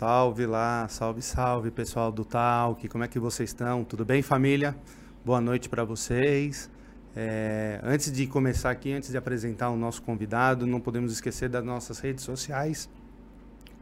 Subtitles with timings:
[0.00, 3.84] Salve lá, salve, salve pessoal do Talk, como é que vocês estão?
[3.84, 4.74] Tudo bem, família?
[5.22, 6.70] Boa noite para vocês.
[7.14, 11.62] É, antes de começar aqui, antes de apresentar o nosso convidado, não podemos esquecer das
[11.62, 12.88] nossas redes sociais.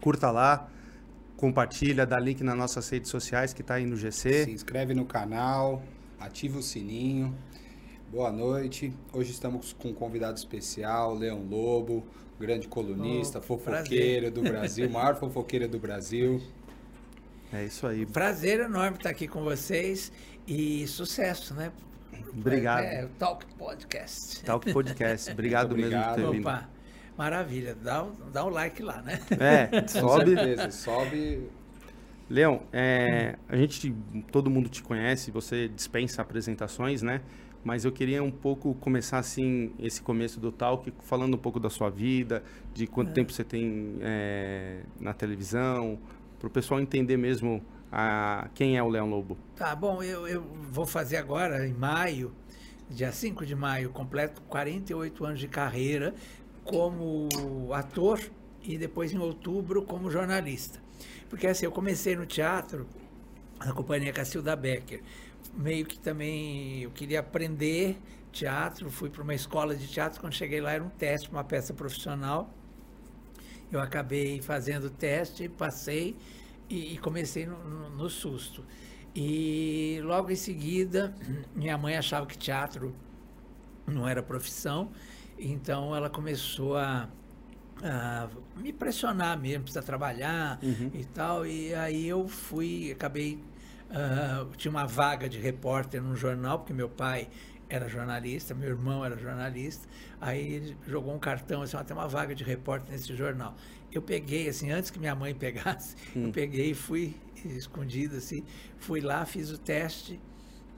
[0.00, 0.68] Curta lá,
[1.36, 4.46] compartilha, dá link nas nossas redes sociais que está aí no GC.
[4.46, 5.80] Se inscreve no canal,
[6.18, 7.32] ativa o sininho.
[8.10, 8.92] Boa noite.
[9.12, 12.04] Hoje estamos com um convidado especial, Leão Lobo,
[12.38, 14.30] grande colunista, oh, fofoqueiro prazer.
[14.30, 16.40] do Brasil, maior fofoqueiro do Brasil.
[17.52, 18.04] É isso aí.
[18.06, 20.12] Prazer enorme estar aqui com vocês
[20.46, 21.72] e sucesso, né?
[22.32, 22.84] Obrigado.
[22.84, 24.44] É, o Talk Podcast.
[24.44, 25.30] Talk Podcast.
[25.32, 26.40] Obrigado, mesmo por ter vindo.
[26.40, 26.68] Opa,
[27.16, 27.74] maravilha.
[27.74, 29.18] Dá, dá um like lá, né?
[29.40, 30.34] É, sobe.
[30.34, 31.48] certeza, sobe.
[32.28, 33.94] Leão, é, a gente,
[34.30, 37.22] todo mundo te conhece, você dispensa apresentações, né?
[37.64, 41.68] Mas eu queria um pouco começar assim, esse começo do talk, falando um pouco da
[41.68, 43.14] sua vida, de quanto é.
[43.14, 45.98] tempo você tem é, na televisão,
[46.38, 49.36] para o pessoal entender mesmo a, quem é o Leão Lobo.
[49.56, 52.32] Tá bom, eu, eu vou fazer agora, em maio,
[52.88, 56.14] dia 5 de maio, completo 48 anos de carreira
[56.64, 57.28] como
[57.72, 58.20] ator
[58.62, 60.78] e depois em outubro como jornalista.
[61.28, 62.86] Porque assim, eu comecei no teatro
[63.58, 65.02] na companhia Cacilda Becker.
[65.58, 67.98] Meio que também eu queria aprender
[68.32, 71.74] teatro, fui para uma escola de teatro, quando cheguei lá era um teste, uma peça
[71.74, 72.48] profissional.
[73.70, 76.16] Eu acabei fazendo o teste, passei
[76.70, 78.64] e, e comecei no, no, no, susto.
[79.14, 81.14] E logo em seguida,
[81.54, 82.94] minha mãe achava que teatro
[83.86, 84.90] não era profissão,
[85.38, 87.08] então ela começou a,
[87.82, 90.90] a me pressionar mesmo, precisa trabalhar uhum.
[90.94, 91.46] e tal.
[91.46, 93.42] E aí eu fui, acabei.
[93.90, 97.28] Uh, tinha uma vaga de repórter num jornal, porque meu pai
[97.70, 99.88] era jornalista, meu irmão era jornalista.
[100.20, 103.54] Aí ele jogou um cartão assim, tem uma vaga de repórter nesse jornal
[103.92, 106.26] eu peguei, assim, antes que minha mãe pegasse, hum.
[106.26, 108.44] eu peguei e fui escondido, assim,
[108.78, 110.20] fui lá, fiz o teste.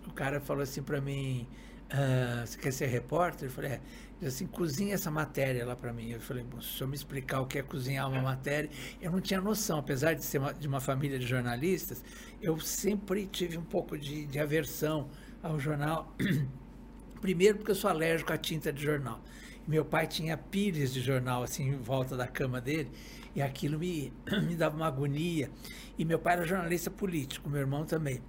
[0.07, 1.47] O cara falou assim para mim:
[1.91, 3.49] ah, Você quer ser repórter?
[3.49, 4.27] Eu falei: É.
[4.27, 6.11] assim, cozinha essa matéria lá para mim.
[6.11, 8.71] Eu falei: se senhor me explicar o que é cozinhar uma matéria,
[9.01, 12.03] eu não tinha noção, apesar de ser uma, de uma família de jornalistas,
[12.43, 15.09] eu sempre tive um pouco de, de aversão
[15.43, 16.15] ao jornal.
[17.21, 19.21] Primeiro, porque eu sou alérgico à tinta de jornal.
[19.69, 22.91] Meu pai tinha pires de jornal assim em volta da cama dele
[23.35, 24.13] e aquilo me,
[24.47, 25.51] me dava uma agonia.
[25.99, 28.23] E meu pai era jornalista político, meu irmão também.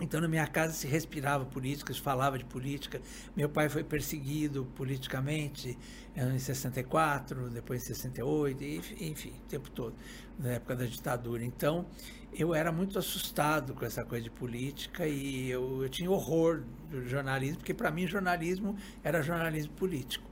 [0.00, 3.02] Então, na minha casa se respirava política, se falava de política.
[3.36, 5.78] Meu pai foi perseguido politicamente
[6.16, 8.64] eh, em 64, depois em 68,
[8.98, 9.94] enfim, o tempo todo,
[10.38, 11.44] na época da ditadura.
[11.44, 11.84] Então,
[12.32, 17.06] eu era muito assustado com essa coisa de política e eu, eu tinha horror do
[17.08, 20.28] jornalismo, porque para mim jornalismo era jornalismo político.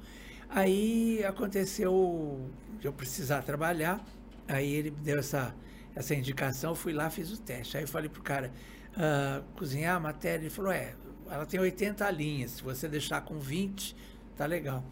[0.49, 2.51] Aí aconteceu
[2.83, 4.05] eu precisar trabalhar,
[4.47, 5.55] aí ele me deu essa,
[5.95, 7.77] essa indicação, fui lá, fiz o teste.
[7.77, 8.53] Aí eu falei pro cara,
[8.97, 10.95] uh, cozinhar a matéria, ele falou, é,
[11.31, 13.95] ela tem 80 linhas, se você deixar com 20,
[14.37, 14.83] tá legal.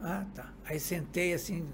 [0.00, 0.52] Ah, tá.
[0.64, 1.68] Aí sentei assim,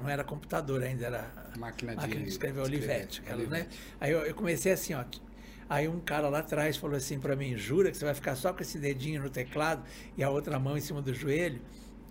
[0.00, 3.66] não era computador ainda, era máquina de, máquina de escrever Olivetti, aquela, né?
[4.00, 5.04] Aí eu, eu comecei assim, ó,
[5.66, 8.52] Aí um cara lá atrás falou assim para mim: jura que você vai ficar só
[8.52, 9.82] com esse dedinho no teclado
[10.14, 11.58] e a outra mão em cima do joelho?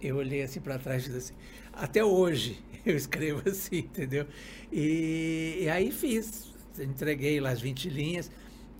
[0.07, 1.34] eu olhei assim para trás e disse assim,
[1.72, 4.28] até hoje eu escrevo assim, entendeu?
[4.72, 8.31] E, e, aí fiz, entreguei lá as 20 linhas,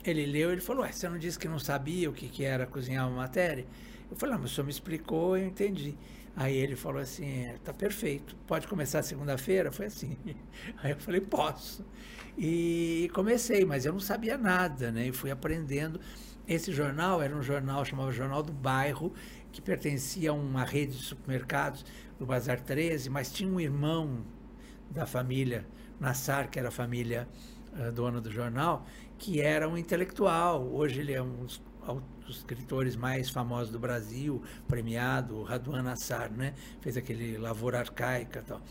[0.04, 2.66] ele leu, ele falou, ué, você não disse que não sabia o que, que era
[2.66, 3.66] cozinhar uma matéria?
[4.12, 5.96] Eu falei, ah, mas o senhor me explicou, eu entendi.
[6.36, 9.72] Aí ele falou assim, é, tá perfeito, pode começar segunda-feira?
[9.72, 10.18] Foi assim.
[10.82, 11.86] Aí eu falei, posso.
[12.38, 15.08] E comecei, mas eu não sabia nada, né?
[15.08, 16.00] E fui aprendendo.
[16.48, 19.14] Esse jornal era um jornal, chamava Jornal do Bairro,
[19.52, 21.86] que pertencia a uma rede de supermercados
[22.18, 24.26] do Bazar 13, mas tinha um irmão
[24.90, 25.66] da família
[26.00, 27.28] Nassar, que era a família
[27.74, 28.86] uh, dona do jornal,
[29.18, 30.68] que era um intelectual.
[30.68, 31.48] Hoje ele é um
[32.26, 36.54] dos, escritores mais famosos do Brasil, premiado, Raduan Nassar, né?
[36.82, 38.62] Fez aquele Lavoura Arcaica e tal.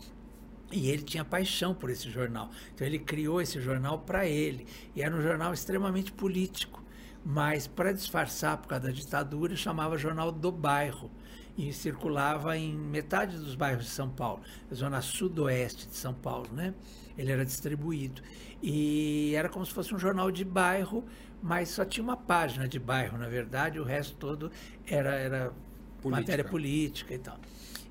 [0.71, 2.49] E ele tinha paixão por esse jornal.
[2.73, 4.65] Então ele criou esse jornal para ele.
[4.95, 6.83] E era um jornal extremamente político
[7.25, 11.09] mas para disfarçar por causa da ditadura, chamava Jornal do Bairro
[11.57, 14.41] e circulava em metade dos bairros de São Paulo,
[14.73, 16.73] zona sudoeste de São Paulo, né?
[17.17, 18.21] Ele era distribuído
[18.61, 21.03] e era como se fosse um jornal de bairro,
[21.43, 24.51] mas só tinha uma página de bairro, na verdade, o resto todo
[24.87, 25.53] era, era
[26.01, 26.09] política.
[26.09, 27.37] matéria política e tal.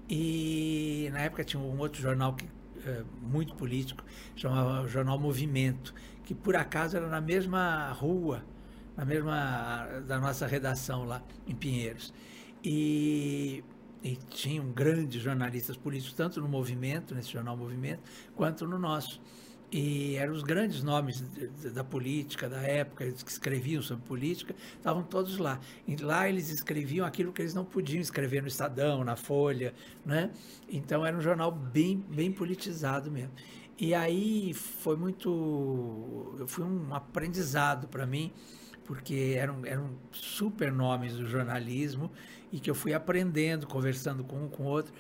[0.09, 2.49] E na época tinha um outro jornal que,
[2.85, 4.03] é, muito político,
[4.35, 5.95] chamava Jornal Movimento,
[6.25, 8.43] que por acaso era na mesma rua
[8.97, 12.13] na mesma da nossa redação lá em Pinheiros.
[12.63, 13.65] E,
[14.03, 18.03] e tinham grandes jornalistas políticos, tanto no movimento, nesse jornal Movimento,
[18.35, 19.21] quanto no nosso.
[19.73, 21.25] E eram os grandes nomes
[21.73, 25.59] da política da época, que escreviam sobre política, estavam todos lá.
[25.89, 29.73] E lá eles escreviam aquilo que eles não podiam escrever no Estadão, na Folha,
[30.05, 30.31] né?
[30.69, 33.33] Então era um jornal bem, bem politizado mesmo.
[33.79, 38.31] E aí foi muito, foi um aprendizado para mim,
[38.85, 42.13] porque eram, eram super nomes do jornalismo
[42.53, 44.93] e que eu fui aprendendo, conversando com um com outro.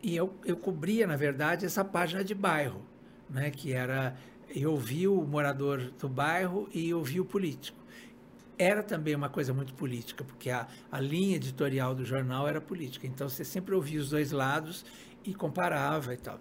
[0.00, 2.93] E eu, eu cobria, na verdade, essa página de bairro
[3.28, 4.16] né, que era
[4.54, 7.76] eu ouvia o morador do bairro e ouvia o político.
[8.56, 13.06] Era também uma coisa muito política, porque a, a linha editorial do jornal era política.
[13.06, 14.84] Então você sempre ouvia os dois lados
[15.24, 16.38] e comparava e tal.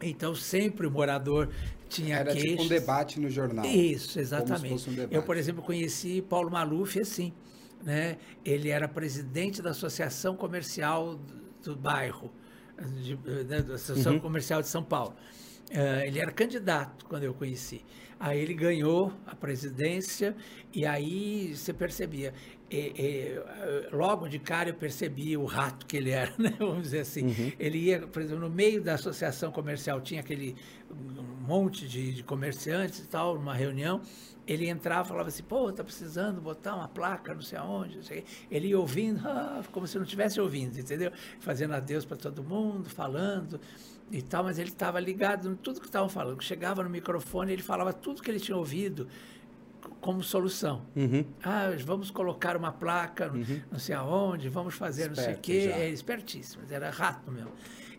[0.00, 1.48] Então sempre o morador
[1.88, 2.50] tinha Era queixas.
[2.50, 3.66] tipo um debate no jornal.
[3.66, 4.88] Isso, exatamente.
[4.88, 7.32] Um eu, por exemplo, conheci Paulo Maluf assim.
[7.82, 8.18] Né?
[8.44, 11.34] Ele era presidente da Associação Comercial do,
[11.64, 12.30] do Bairro,
[13.02, 14.20] de, né, da Associação uhum.
[14.20, 15.16] Comercial de São Paulo.
[15.70, 17.84] Uh, ele era candidato quando eu conheci.
[18.20, 20.36] Aí ele ganhou a presidência
[20.74, 22.34] e aí você percebia.
[22.70, 26.54] E, e, logo de cara eu percebi o rato que ele era, né?
[26.58, 27.22] vamos dizer assim.
[27.24, 27.52] Uhum.
[27.58, 30.54] Ele ia, por exemplo, no meio da associação comercial, tinha aquele
[31.48, 34.02] monte de, de comerciantes e tal, numa reunião.
[34.46, 38.02] Ele entrava e falava assim, pô, tá precisando botar uma placa, não sei aonde, não
[38.02, 38.24] sei.
[38.50, 41.10] Ele ia ouvindo, ah, como se não estivesse ouvindo, entendeu?
[41.40, 43.58] Fazendo adeus para todo mundo, falando
[44.10, 46.42] e tal, mas ele estava ligado em tudo que estavam falando.
[46.42, 49.06] Chegava no microfone, ele falava tudo que ele tinha ouvido
[50.00, 50.82] como solução.
[50.96, 51.24] Uhum.
[51.42, 53.60] Ah, vamos colocar uma placa, uhum.
[53.70, 55.68] não sei aonde, vamos fazer Esperto, não sei o quê.
[55.68, 55.76] Já.
[55.76, 57.52] É espertíssimo, era rato mesmo.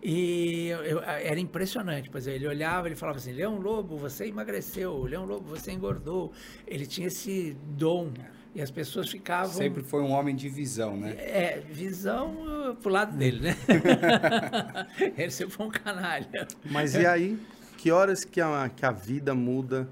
[0.03, 5.03] E eu, eu, era impressionante, pois ele olhava, ele falava assim, Leão Lobo, você emagreceu,
[5.03, 6.31] Leão Lobo, você engordou.
[6.65, 8.11] Ele tinha esse dom.
[8.53, 9.53] E as pessoas ficavam.
[9.53, 11.15] Sempre foi um homem de visão, né?
[11.17, 12.35] É, visão
[12.69, 13.57] uh, pro lado dele, né?
[15.17, 16.47] Ele sempre foi um canalha.
[16.69, 17.39] Mas e aí,
[17.77, 19.87] que horas que a, que a vida muda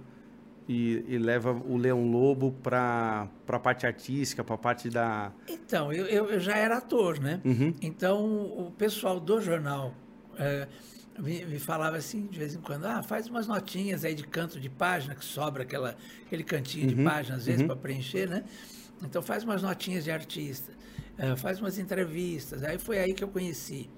[0.68, 5.32] e, e leva o Leão Lobo para a parte artística, para a parte da.
[5.48, 7.42] Então, eu, eu, eu, já era ator, né?
[7.46, 7.74] Uhum.
[7.82, 9.94] Então, o pessoal do jornal.
[10.38, 10.68] É,
[11.22, 14.60] me, me, falava assim de vez em quando, ah, faz umas notinhas aí de canto
[14.60, 15.96] de página, que sobra aquela,
[16.26, 17.68] aquele cantinho uhum, de página, às vezes, uhum.
[17.68, 18.44] para preencher, né?
[19.04, 20.72] Então faz umas notinhas de artista,
[21.18, 22.64] uh, faz umas entrevistas.
[22.64, 23.90] Aí foi aí que eu conheci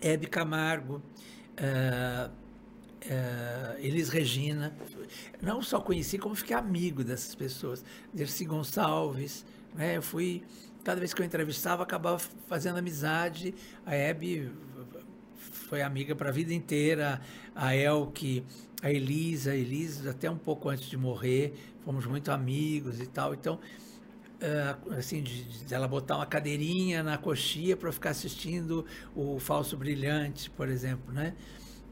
[0.00, 1.02] Hebe Camargo,
[1.58, 4.74] uh, uh, Elis Regina.
[5.42, 7.84] Não só conheci, como fiquei amigo dessas pessoas.
[8.12, 9.44] Dercy Gonçalves,
[9.74, 9.96] né?
[9.96, 10.42] Eu fui,
[10.84, 13.54] cada vez que eu entrevistava, acabava fazendo amizade.
[13.84, 14.50] A Hebe
[15.70, 17.20] foi amiga para a vida inteira,
[17.54, 18.44] a Elke,
[18.82, 23.32] a Elisa, a Elisa até um pouco antes de morrer, fomos muito amigos e tal.
[23.32, 28.84] Então, uh, assim, de, de, ela botar uma cadeirinha na coxia para ficar assistindo
[29.14, 31.36] o Falso Brilhante, por exemplo, né?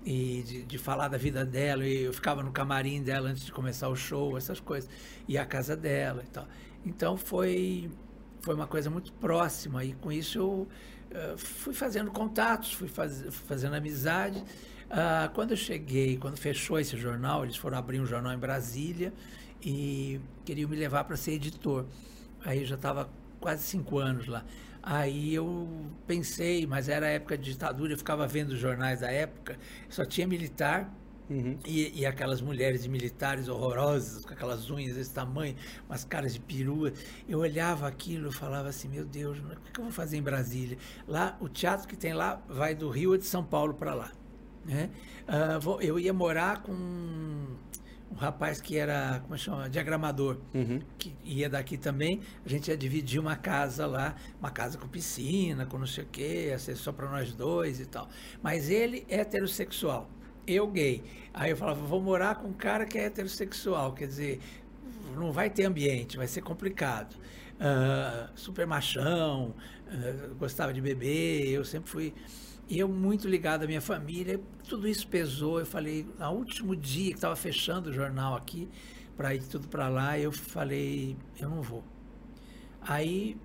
[0.04, 3.52] E de, de, falar da vida dela, e eu ficava no camarim dela antes de
[3.52, 4.90] começar o show, essas coisas,
[5.28, 6.48] e a casa dela e tal.
[6.84, 7.88] Então foi
[8.40, 10.68] foi uma coisa muito próxima e com isso eu
[11.10, 14.38] eh, fui fazendo contatos, fui faz, fazendo amizade.
[14.88, 19.12] Uh, quando eu cheguei, quando fechou esse jornal, eles foram abrir um jornal em Brasília
[19.62, 21.84] e queriam me levar para ser editor.
[22.44, 24.44] Aí eu já estava quase cinco anos lá.
[24.82, 25.68] Aí eu
[26.06, 29.58] pensei, mas era época de ditadura, eu ficava vendo os jornais da época,
[29.90, 30.90] só tinha militar,
[31.30, 31.58] Uhum.
[31.66, 35.54] E, e, aquelas mulheres militares horrorosas, com aquelas unhas desse tamanho,
[35.88, 36.92] umas caras de perua.
[37.28, 40.78] Eu olhava aquilo e falava assim: meu Deus, o que eu vou fazer em Brasília?
[41.06, 44.12] Lá, o teatro que tem lá vai do Rio ou de São Paulo para lá.
[44.64, 44.90] Né?
[45.28, 50.80] Uh, vou, eu ia morar com um rapaz que era, como chama, diagramador, uhum.
[50.98, 52.20] que ia daqui também.
[52.44, 56.06] A gente ia dividir uma casa lá, uma casa com piscina, com não sei o
[56.06, 58.08] quê, ia ser só para nós dois e tal.
[58.42, 60.08] Mas ele é heterossexual
[60.48, 61.02] eu gay.
[61.32, 64.40] Aí eu falava, vou morar com um cara que é heterossexual, quer dizer,
[65.16, 67.14] não vai ter ambiente, vai ser complicado.
[67.58, 69.54] Uh, super machão,
[69.86, 72.14] uh, gostava de beber, eu sempre fui.
[72.68, 75.58] E eu muito ligado à minha família, tudo isso pesou.
[75.58, 78.68] Eu falei, no último dia que estava fechando o jornal aqui,
[79.16, 81.82] para ir tudo para lá, eu falei, eu não vou.
[82.80, 83.36] Aí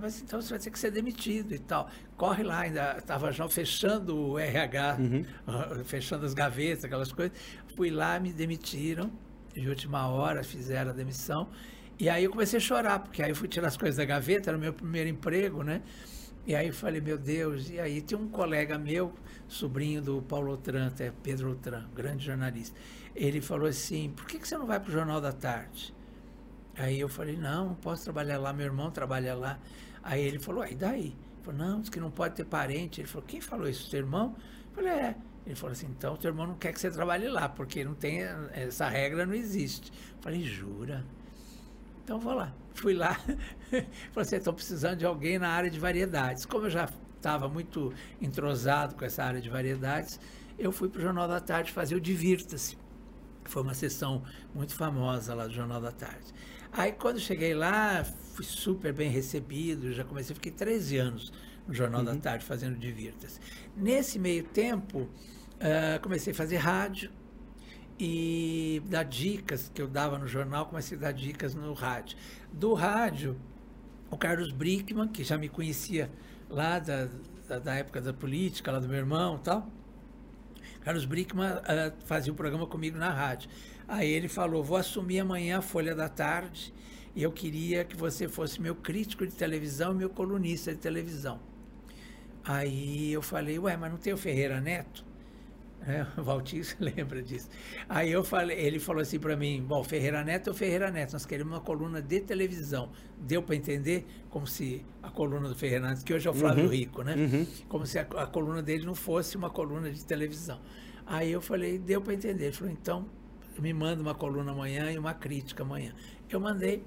[0.00, 1.88] mas então você vai ter que ser demitido e tal.
[2.16, 5.24] Corre lá, ainda estava já fechando o RH, uhum.
[5.46, 7.36] uh, fechando as gavetas, aquelas coisas.
[7.76, 9.10] Fui lá, me demitiram,
[9.54, 11.48] de última hora fizeram a demissão.
[11.98, 14.50] E aí eu comecei a chorar, porque aí eu fui tirar as coisas da gaveta,
[14.50, 15.82] era o meu primeiro emprego, né?
[16.46, 19.14] E aí eu falei, meu Deus, e aí tem um colega meu,
[19.48, 22.78] sobrinho do Paulo Otran, é Pedro Otran, grande jornalista.
[23.14, 25.93] Ele falou assim, por que, que você não vai para o Jornal da Tarde?
[26.76, 29.58] Aí eu falei, não, não posso trabalhar lá, meu irmão trabalha lá.
[30.02, 31.06] Aí ele falou, aí daí?
[31.06, 33.00] Ele falou, não, diz que não pode ter parente.
[33.00, 33.88] Ele falou, quem falou isso?
[33.88, 34.34] Seu irmão?
[34.68, 35.16] Eu falei, é.
[35.46, 38.20] Ele falou assim, então teu irmão não quer que você trabalhe lá, porque não tem,
[38.52, 39.92] essa regra não existe.
[40.16, 41.04] Eu falei, jura?
[42.02, 42.52] Então vou lá.
[42.74, 46.44] Fui lá, falei assim, estou precisando de alguém na área de variedades.
[46.44, 50.18] Como eu já estava muito entrosado com essa área de variedades,
[50.58, 52.76] eu fui para o Jornal da Tarde fazer o Divirta-se.
[53.44, 56.34] Foi uma sessão muito famosa lá do Jornal da Tarde.
[56.76, 61.32] Aí quando cheguei lá, fui super bem recebido, já comecei, fiquei 13 anos
[61.68, 62.06] no Jornal uhum.
[62.06, 63.38] da Tarde fazendo Divirta-se.
[63.76, 67.12] Nesse meio tempo, uh, comecei a fazer rádio
[67.96, 72.18] e dar dicas que eu dava no jornal, comecei a dar dicas no rádio.
[72.52, 73.36] Do rádio,
[74.10, 76.10] o Carlos Brickman, que já me conhecia
[76.50, 77.08] lá da,
[77.48, 79.70] da, da época da política, lá do meu irmão e tal,
[80.80, 83.48] Carlos Brickman uh, fazia o um programa comigo na rádio.
[83.86, 86.72] Aí ele falou: Vou assumir amanhã a Folha da Tarde
[87.14, 91.40] e eu queria que você fosse meu crítico de televisão e meu colunista de televisão.
[92.44, 95.04] Aí eu falei: Ué, mas não tem o Ferreira Neto?
[95.86, 97.46] É, o Valtinho se lembra disso.
[97.86, 101.26] Aí eu falei, ele falou assim para mim, bom, Ferreira Neto ou Ferreira Neto, nós
[101.26, 102.90] queremos uma coluna de televisão.
[103.18, 104.06] Deu para entender?
[104.30, 106.70] Como se a coluna do Ferreira Neto, que hoje é o Flávio uhum.
[106.70, 107.14] Rico, né?
[107.14, 107.46] Uhum.
[107.68, 110.58] Como se a, a, coluna dele não fosse uma coluna de televisão.
[111.04, 112.44] Aí eu falei, deu para entender.
[112.44, 113.06] Ele falou, então
[113.60, 115.92] me manda uma coluna amanhã e uma crítica amanhã.
[116.28, 116.82] Eu mandei.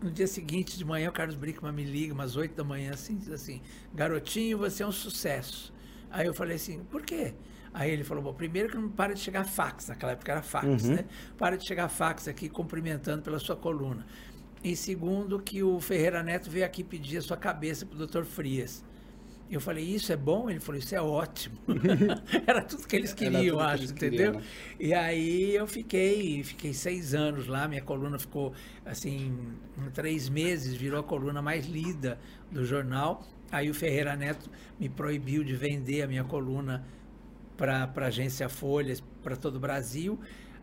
[0.00, 3.16] No dia seguinte de manhã, o Carlos Brickman me liga, umas 8 da manhã, assim,
[3.16, 3.60] diz assim,
[3.92, 5.74] garotinho, você é um sucesso.
[6.08, 7.34] Aí eu falei assim, por quê?
[7.74, 10.84] Aí ele falou, bom, primeiro que não para de chegar fax, naquela época era fax,
[10.84, 10.94] uhum.
[10.94, 11.04] né?
[11.36, 14.06] Para de chegar fax aqui cumprimentando pela sua coluna.
[14.62, 18.24] E segundo que o Ferreira Neto veio aqui pedir a sua cabeça para o doutor
[18.24, 18.84] Frias.
[19.50, 20.50] Eu falei, isso é bom?
[20.50, 21.56] Ele falou, isso é ótimo.
[22.46, 24.32] Era tudo que eles queriam, eu acho, entendeu?
[24.32, 24.42] Queriam, né?
[24.78, 28.52] E aí eu fiquei, fiquei seis anos lá, minha coluna ficou,
[28.84, 29.34] assim,
[29.94, 32.18] três meses, virou a coluna mais lida
[32.50, 33.26] do jornal.
[33.50, 36.84] Aí o Ferreira Neto me proibiu de vender a minha coluna
[37.56, 40.18] para a agência Folhas, para todo o Brasil.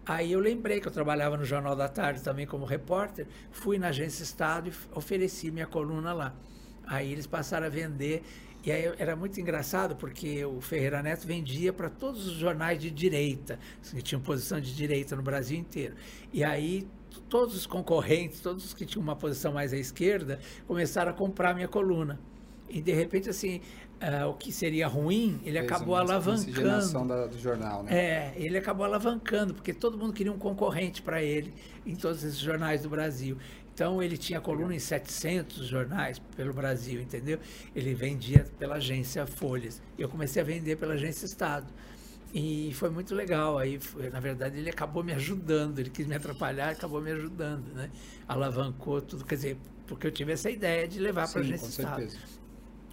[0.05, 3.87] Aí eu lembrei que eu trabalhava no Jornal da Tarde também como repórter, fui na
[3.87, 6.35] agência Estado e ofereci minha coluna lá.
[6.85, 8.23] Aí eles passaram a vender.
[8.65, 12.89] E aí era muito engraçado porque o Ferreira Neto vendia para todos os jornais de
[12.89, 15.95] direita, que tinham posição de direita no Brasil inteiro.
[16.33, 16.87] E aí
[17.29, 21.53] todos os concorrentes, todos os que tinham uma posição mais à esquerda, começaram a comprar
[21.53, 22.19] minha coluna.
[22.67, 23.61] E de repente, assim,
[24.01, 27.07] uh, o que seria ruim, ele Fez acabou alavancando.
[27.07, 27.95] Da, do jornal, né?
[27.95, 31.53] É, ele acabou alavancando, porque todo mundo queria um concorrente para ele
[31.85, 33.37] em todos esses jornais do Brasil.
[33.75, 37.37] Então ele tinha coluna em 700 jornais pelo Brasil, entendeu?
[37.75, 39.81] Ele vendia pela agência Folhas.
[39.99, 41.67] Eu comecei a vender pela agência Estado.
[42.33, 43.57] E foi muito legal.
[43.57, 45.79] Aí, foi, na verdade, ele acabou me ajudando.
[45.79, 47.91] Ele quis me atrapalhar, acabou me ajudando, né?
[48.25, 51.97] Alavancou tudo, quer dizer, porque eu tive essa ideia de levar para a agência Estado.
[51.97, 52.17] Certeza.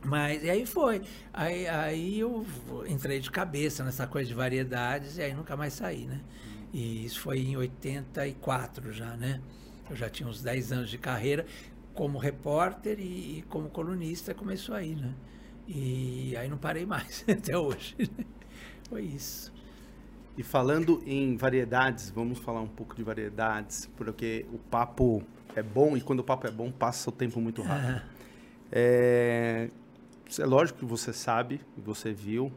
[0.04, 1.02] Mas e aí foi.
[1.32, 2.44] Aí, aí eu
[2.88, 6.20] entrei de cabeça nessa coisa de variedades e aí nunca mais saí, né?
[6.72, 9.40] E isso foi em 84 já, né?
[9.90, 11.46] Eu já tinha uns 10 anos de carreira
[11.94, 15.14] como repórter e, e como colunista começou aí, né?
[15.66, 17.96] E aí não parei mais até hoje.
[17.98, 18.24] Né?
[18.88, 19.52] Foi isso.
[20.36, 25.22] E falando em variedades, vamos falar um pouco de variedades, porque o papo
[25.54, 28.02] é bom e quando o papo é bom passa o tempo muito rápido.
[28.06, 28.12] Ah.
[28.74, 29.68] É,
[30.38, 32.50] é lógico que você sabe, você viu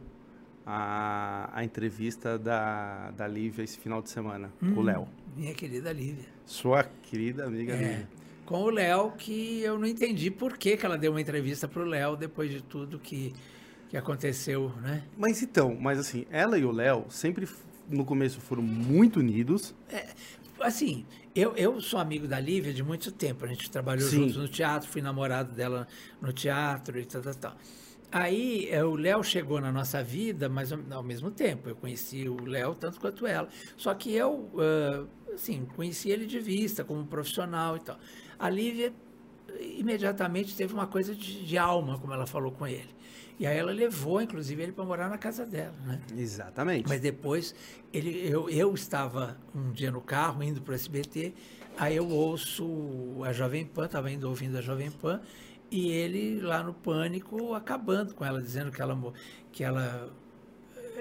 [0.66, 5.08] a, a entrevista da, da Lívia esse final de semana hum, com o hum, Léo.
[5.36, 6.24] Minha querida Lívia.
[6.44, 8.08] Sua querida amiga é, Lívia.
[8.44, 11.82] Com o Léo, que eu não entendi por que, que ela deu uma entrevista para
[11.82, 13.32] o Léo depois de tudo que,
[13.88, 15.04] que aconteceu, né?
[15.16, 17.48] Mas então, mas assim, ela e o Léo sempre
[17.88, 19.72] no começo foram muito unidos.
[19.88, 20.08] É,
[20.60, 23.44] assim, eu, eu sou amigo da Lívia de muito tempo.
[23.44, 24.22] A gente trabalhou Sim.
[24.22, 25.86] juntos no teatro, fui namorado dela
[26.20, 27.56] no teatro e tal, tal, tal.
[28.16, 31.68] Aí é, o Léo chegou na nossa vida, mas ao mesmo tempo.
[31.68, 33.48] Eu conheci o Léo tanto quanto ela.
[33.76, 34.50] Só que eu,
[35.34, 37.98] assim, conheci ele de vista, como profissional e tal.
[38.38, 38.92] A Lívia
[39.60, 42.96] imediatamente teve uma coisa de, de alma, como ela falou com ele.
[43.38, 46.00] E aí ela levou, inclusive, ele para morar na casa dela, né?
[46.16, 46.88] Exatamente.
[46.88, 47.54] Mas depois,
[47.92, 51.34] ele, eu, eu estava um dia no carro, indo para o SBT,
[51.76, 55.20] aí eu ouço a Jovem Pan, estava indo ouvindo a Jovem Pan,
[55.70, 59.12] e ele lá no pânico, acabando com ela, dizendo que ela,
[59.52, 60.10] que ela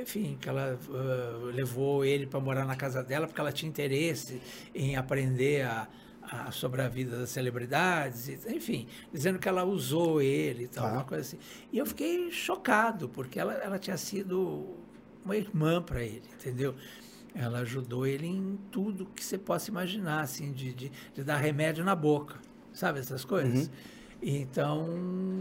[0.02, 4.42] enfim, que ela uh, levou ele para morar na casa dela porque ela tinha interesse
[4.74, 5.88] em aprender a
[6.30, 10.94] a, sobre a vida das celebridades, enfim, dizendo que ela usou ele e tal, ah.
[10.94, 11.38] uma coisa assim.
[11.72, 14.76] E eu fiquei chocado, porque ela, ela tinha sido
[15.24, 16.76] uma irmã para ele, entendeu?
[17.34, 21.84] Ela ajudou ele em tudo que você possa imaginar, assim, de, de, de dar remédio
[21.84, 22.40] na boca,
[22.74, 23.68] sabe essas coisas?
[23.68, 23.74] Uhum.
[24.22, 24.88] Então,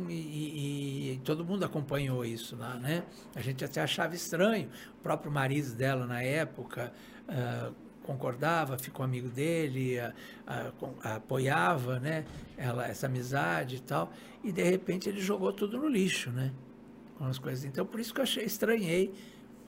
[0.09, 3.05] e, e, todo mundo acompanhou isso lá, né?
[3.35, 4.69] A gente até achava estranho.
[4.99, 6.93] O próprio marido dela, na época,
[7.29, 10.13] uh, concordava, ficou amigo dele, a,
[10.47, 12.25] a, a, apoiava, né?
[12.57, 14.13] Ela, essa amizade e tal.
[14.43, 16.53] E, de repente, ele jogou tudo no lixo, né?
[17.17, 17.65] Com as coisas.
[17.65, 19.15] Então, por isso que eu achei, estranhei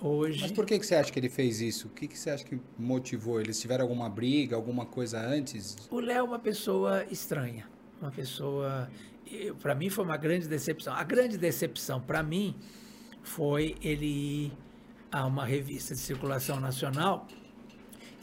[0.00, 0.42] hoje.
[0.42, 1.86] Mas por que, que você acha que ele fez isso?
[1.86, 3.40] O que, que você acha que motivou?
[3.40, 5.76] Eles tiveram alguma briga, alguma coisa antes?
[5.90, 8.88] O Léo é uma pessoa estranha uma pessoa.
[9.60, 10.94] Para mim foi uma grande decepção.
[10.94, 12.54] A grande decepção para mim
[13.22, 14.52] foi ele ir
[15.10, 17.26] a uma revista de circulação nacional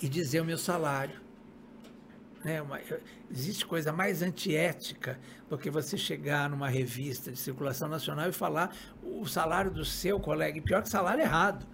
[0.01, 1.21] e dizer o meu salário.
[2.43, 2.61] Né?
[2.61, 2.79] Uma,
[3.31, 8.75] existe coisa mais antiética do que você chegar numa revista de circulação nacional e falar
[9.01, 11.65] o salário do seu colega, pior que salário errado.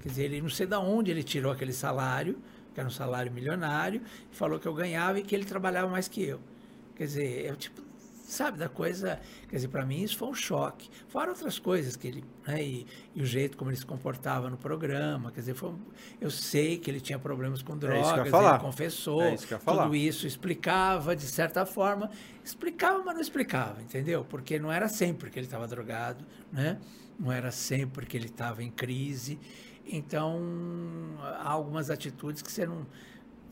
[0.00, 2.38] Quer dizer, ele não sei de onde ele tirou aquele salário,
[2.72, 6.08] que era um salário milionário, e falou que eu ganhava e que ele trabalhava mais
[6.08, 6.40] que eu.
[6.96, 7.82] Quer dizer, é o tipo,
[8.26, 9.20] sabe, da coisa.
[9.48, 10.90] Quer dizer, para mim isso foi um choque.
[11.08, 12.24] Fora outras coisas que ele.
[12.46, 15.30] Né, e, e, o jeito como ele se comportava no programa.
[15.30, 15.72] Quer dizer, foi,
[16.20, 19.22] eu sei que ele tinha problemas com drogas, é ele confessou.
[19.22, 22.10] É isso tudo isso explicava, de certa forma.
[22.44, 24.24] Explicava, mas não explicava, entendeu?
[24.24, 26.78] Porque não era sempre que ele estava drogado, né?
[27.18, 29.38] Não era sempre que ele estava em crise.
[29.88, 30.40] Então,
[31.22, 32.86] há algumas atitudes que você não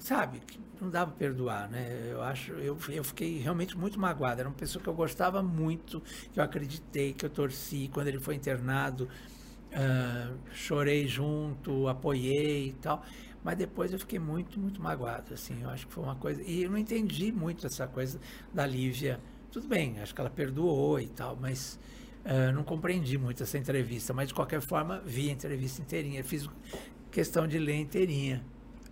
[0.05, 0.43] sabe,
[0.79, 2.09] não dava para perdoar, né?
[2.11, 4.41] Eu acho, eu, eu fiquei realmente muito magoado.
[4.41, 7.89] Era uma pessoa que eu gostava muito, que eu acreditei, que eu torci.
[7.91, 9.09] Quando ele foi internado,
[9.73, 13.03] uh, chorei junto, apoiei e tal.
[13.43, 15.63] Mas depois eu fiquei muito, muito magoado, assim.
[15.63, 16.43] Eu acho que foi uma coisa...
[16.43, 18.21] E eu não entendi muito essa coisa
[18.53, 19.19] da Lívia.
[19.51, 21.81] Tudo bem, acho que ela perdoou e tal, mas...
[22.25, 26.25] Uh, não compreendi muito essa entrevista, mas de qualquer forma vi a entrevista inteirinha.
[26.25, 26.49] fiz
[27.11, 28.43] questão de ler inteirinha.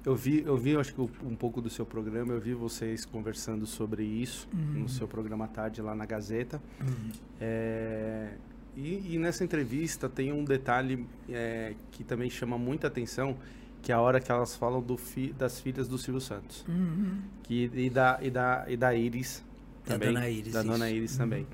[0.04, 3.64] Eu vi, eu vi, acho que um pouco do seu programa, eu vi vocês conversando
[3.66, 4.80] sobre isso uhum.
[4.80, 6.60] no seu programa tarde lá na Gazeta.
[6.80, 7.12] Uhum.
[7.40, 8.32] É,
[8.76, 13.36] e, e, nessa entrevista tem um detalhe é, que também chama muita atenção,
[13.80, 16.64] que é a hora que elas falam do fi, das filhas do Silvio Santos.
[16.66, 17.20] Uhum.
[17.44, 19.44] Que, e, da, e, da, e da Iris
[19.84, 20.14] também.
[20.14, 20.52] Da Dona Iris.
[20.52, 21.42] Da Dona Iris também.
[21.42, 21.46] Uhum.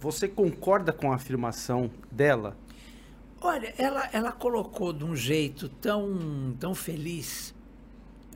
[0.00, 2.56] Você concorda com a afirmação dela?
[3.38, 7.54] Olha, ela, ela colocou de um jeito tão, tão feliz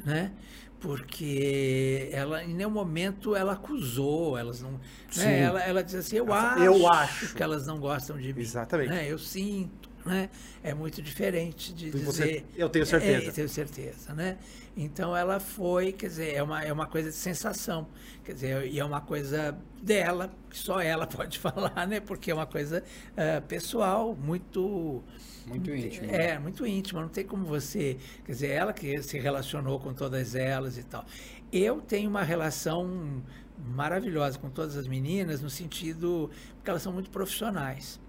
[0.06, 0.32] né?
[0.78, 4.78] Porque ela, em nenhum momento, ela acusou, elas não.
[5.16, 5.40] Né?
[5.40, 8.40] Ela, ela diz assim, eu acho, eu acho que elas não gostam de mim.
[8.40, 8.90] Exatamente.
[8.90, 9.10] Né?
[9.10, 10.30] Eu sinto, né?
[10.62, 12.46] É muito diferente de Você, dizer.
[12.56, 13.24] Eu tenho certeza.
[13.24, 14.38] É, eu tenho certeza, né?
[14.76, 17.88] Então ela foi, quer dizer, é uma, é uma coisa de sensação.
[18.24, 22.00] Quer dizer, e é uma coisa dela, que só ela pode falar, né?
[22.00, 25.02] Porque é uma coisa uh, pessoal, muito
[25.46, 26.10] muito íntimo.
[26.10, 27.00] É, muito íntimo.
[27.00, 27.96] Não tem como você.
[28.24, 31.04] Quer dizer, ela que se relacionou com todas elas e tal.
[31.52, 33.22] Eu tenho uma relação
[33.58, 36.30] maravilhosa com todas as meninas, no sentido.
[36.56, 38.00] porque elas são muito profissionais.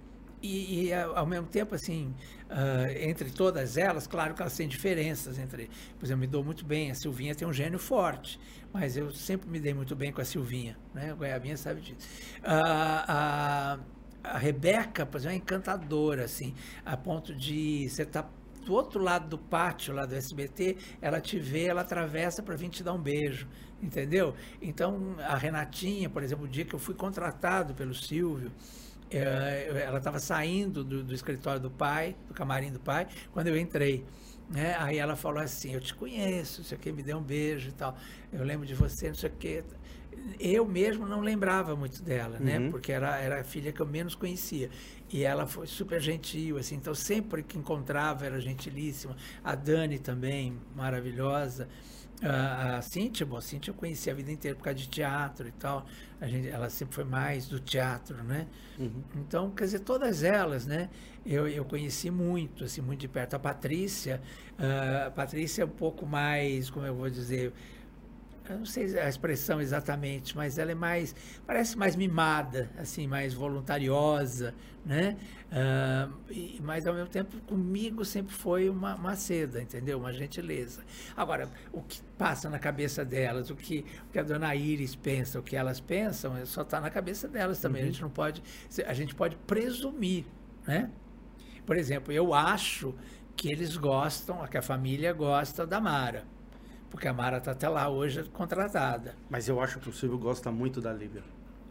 [0.42, 2.14] E, e, ao mesmo tempo, assim,
[2.50, 5.70] uh, entre todas elas, claro que elas têm diferenças entre.
[5.98, 8.40] Por exemplo, me dou muito bem, a Silvinha tem um gênio forte,
[8.72, 11.12] mas eu sempre me dei muito bem com a Silvinha, né?
[11.12, 12.08] A Goiabinha sabe disso.
[12.40, 13.84] Uh, uh,
[14.24, 16.54] a Rebeca, por exemplo, é encantadora, assim,
[16.86, 18.30] a ponto de você estar tá
[18.68, 22.68] do outro lado do pátio lá do SBT, ela te vê, ela atravessa para vir
[22.68, 23.48] te dar um beijo,
[23.82, 24.36] entendeu?
[24.62, 28.52] Então, a Renatinha, por exemplo, o dia que eu fui contratado pelo Silvio,
[29.10, 34.06] ela estava saindo do, do, escritório do pai, do camarim do pai, quando eu entrei.
[34.50, 34.76] Né?
[34.80, 37.70] Aí ela falou assim, eu te conheço, não sei o que, me deu um beijo
[37.70, 37.98] e tal.
[38.32, 39.64] Eu lembro de você, não sei o que
[40.40, 42.58] eu mesmo não lembrava muito dela, né?
[42.58, 42.66] uhum.
[42.66, 42.72] né?
[42.72, 44.70] Porque era, era a filha que eu menos conhecia.
[45.10, 46.76] E ela foi super gentil, assim.
[46.76, 49.16] Então, sempre que encontrava, era gentilíssima.
[49.44, 51.68] A Dani também, maravilhosa.
[52.22, 55.48] A, a Cíntia, bom, a Cíntia eu conheci a vida inteira por causa de teatro
[55.48, 55.86] e tal.
[56.20, 58.48] A gente, ela sempre foi mais do teatro, né?
[58.80, 59.04] Uhum.
[59.18, 60.90] Então, quer dizer, todas elas, né?
[61.26, 63.36] Eu, eu conheci muito, assim, muito de perto.
[63.36, 64.22] A Patrícia,
[64.58, 67.54] uh, a Patrícia é um pouco mais, como eu vou dizer
[68.54, 73.34] eu não sei a expressão exatamente, mas ela é mais, parece mais mimada, assim, mais
[73.34, 74.54] voluntariosa,
[74.86, 75.18] né?
[75.48, 80.00] Uh, e, mas ao mesmo tempo comigo sempre foi uma, uma seda, entendeu?
[80.00, 80.84] Uma gentileza.
[81.16, 85.40] Agora, o que passa na cabeça delas, o que, o que a dona Iris pensa,
[85.40, 87.82] o que elas pensam, é só está na cabeça delas também.
[87.82, 87.88] Uhum.
[87.88, 88.44] A gente não pode,
[88.86, 90.26] a gente pode presumir,
[90.66, 90.90] né?
[91.66, 92.94] Por exemplo, eu acho
[93.36, 96.37] que eles gostam, que a família gosta da Mara
[96.90, 99.16] porque a Mara está até lá hoje contratada.
[99.30, 101.24] Mas eu acho que o Silvio gosta muito da Lívia.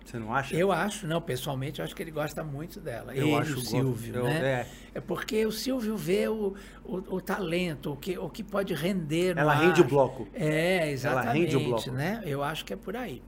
[0.04, 0.54] Você não acha?
[0.54, 3.14] Eu acho, não, pessoalmente, eu acho que ele gosta muito dela.
[3.14, 4.66] Eu ele, acho o Silvio, né?
[4.94, 4.98] É.
[4.98, 5.00] é.
[5.00, 9.54] porque o Silvio vê o, o, o, talento, o que, o que pode render Ela
[9.54, 9.86] rende ar.
[9.86, 10.28] o bloco.
[10.32, 11.26] É, exatamente.
[11.26, 11.90] Ela rende o bloco.
[11.90, 12.22] Né?
[12.24, 13.20] Eu acho que é por aí.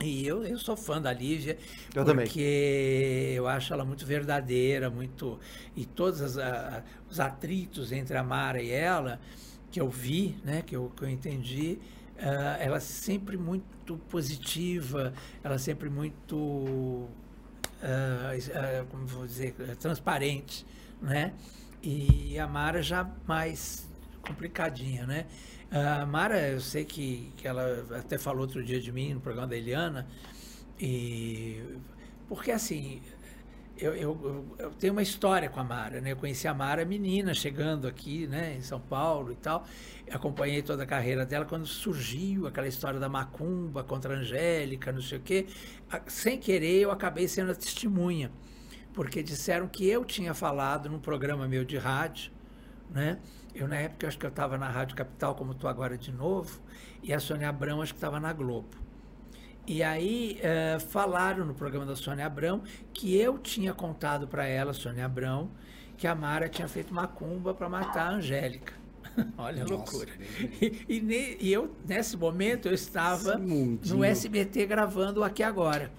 [0.00, 1.56] E eu, eu sou fã da Lívia,
[1.94, 3.34] eu porque também.
[3.34, 5.38] eu acho ela muito verdadeira, muito.
[5.76, 9.20] E todos as, a, os atritos entre a Mara e ela,
[9.74, 11.80] que eu vi, né, que eu, que eu entendi,
[12.16, 16.36] uh, ela sempre muito positiva, ela sempre muito.
[16.36, 17.08] Uh,
[17.82, 20.64] uh, como vou dizer, transparente,
[21.02, 21.34] né?
[21.82, 23.84] E a Mara já mais
[24.22, 25.26] complicadinha, né?
[25.72, 29.48] A Mara, eu sei que, que ela até falou outro dia de mim no programa
[29.48, 30.06] da Eliana,
[30.78, 31.60] e
[32.28, 33.02] porque assim,
[33.76, 36.12] eu, eu, eu, tenho uma história com a Mara, né?
[36.12, 39.64] Eu conheci a Mara menina, chegando aqui, né, em São Paulo e tal.
[40.10, 45.02] acompanhei toda a carreira dela quando surgiu aquela história da macumba contra a Angélica, não
[45.02, 45.46] sei o quê.
[46.06, 48.30] Sem querer, eu acabei sendo a testemunha,
[48.92, 52.32] porque disseram que eu tinha falado num programa meu de rádio,
[52.90, 53.18] né?
[53.54, 56.60] Eu, na época, acho que eu estava na Rádio Capital, como estou agora de novo,
[57.02, 58.83] e a Sônia Abrão, acho que estava na Globo.
[59.66, 64.74] E aí uh, falaram no programa da Sônia Abrão que eu tinha contado para ela,
[64.74, 65.50] Sônia Abrão,
[65.96, 68.74] que a Mara tinha feito macumba para matar a Angélica.
[69.38, 70.10] Olha a loucura.
[70.60, 75.90] E, e, ne, e, eu, nesse momento, eu estava no SBT gravando Aqui Agora.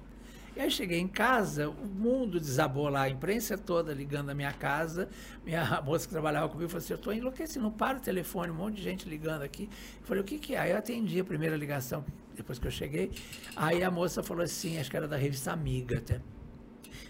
[0.55, 4.53] E aí cheguei em casa, o mundo desabou lá, a imprensa toda ligando na minha
[4.53, 5.09] casa.
[5.43, 8.55] Minha moça que trabalhava comigo falou assim: Eu estou enlouquecendo, não para o telefone, um
[8.55, 9.69] monte de gente ligando aqui.
[9.99, 10.59] Eu falei: O que, que é?
[10.59, 13.11] Aí eu atendi a primeira ligação, depois que eu cheguei.
[13.55, 16.21] Aí a moça falou assim: Acho que era da revista Amiga até.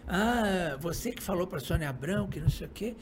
[0.08, 2.96] Ah, você que falou para Sônia Abrão, que não sei o quê.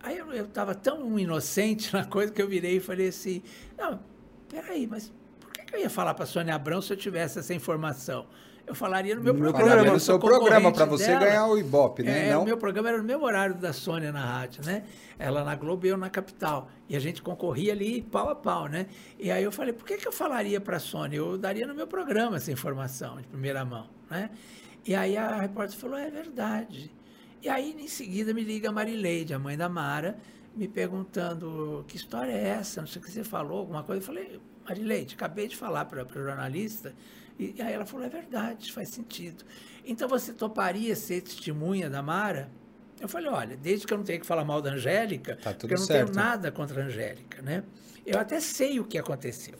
[0.00, 3.42] Aí eu estava tão inocente na coisa que eu virei e falei assim:
[3.76, 4.00] Não,
[4.48, 7.54] peraí, mas por que, que eu ia falar para Sônia Abrão se eu tivesse essa
[7.54, 8.26] informação?
[8.68, 9.66] Eu falaria no meu no programa.
[9.66, 11.20] Programa, no seu programa, para você dela.
[11.20, 12.28] ganhar o Ibope, né?
[12.28, 12.42] É, Não?
[12.42, 14.84] O meu programa era no mesmo horário da Sônia na rádio, né?
[15.18, 16.68] Ela na Globo e eu na Capital.
[16.86, 18.86] E a gente concorria ali pau a pau, né?
[19.18, 21.16] E aí eu falei, por que, que eu falaria para a Sônia?
[21.16, 24.28] Eu daria no meu programa essa informação de primeira mão, né?
[24.84, 26.92] E aí a repórter falou, é verdade.
[27.42, 30.18] E aí, em seguida, me liga a Marileide, a mãe da Mara,
[30.54, 34.02] me perguntando que história é essa, não sei o que você falou, alguma coisa.
[34.02, 36.92] Eu falei, Marileide, acabei de falar para o jornalista
[37.38, 39.44] e, aí ela falou: é verdade, faz sentido.
[39.84, 42.50] Então você toparia ser testemunha da Mara?
[43.00, 45.74] Eu falei: olha, desde que eu não tenho que falar mal da Angélica, tá porque
[45.74, 46.12] eu não certo.
[46.12, 47.62] tenho nada contra a Angélica, né?
[48.04, 49.54] Eu até sei o que aconteceu.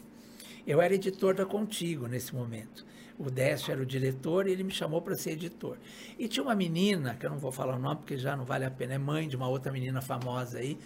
[0.67, 2.85] Eu era editor da Contigo nesse momento.
[3.17, 5.77] O Décio era o diretor e ele me chamou para ser editor.
[6.17, 8.65] E tinha uma menina, que eu não vou falar o nome porque já não vale
[8.65, 10.77] a pena, é mãe de uma outra menina famosa aí.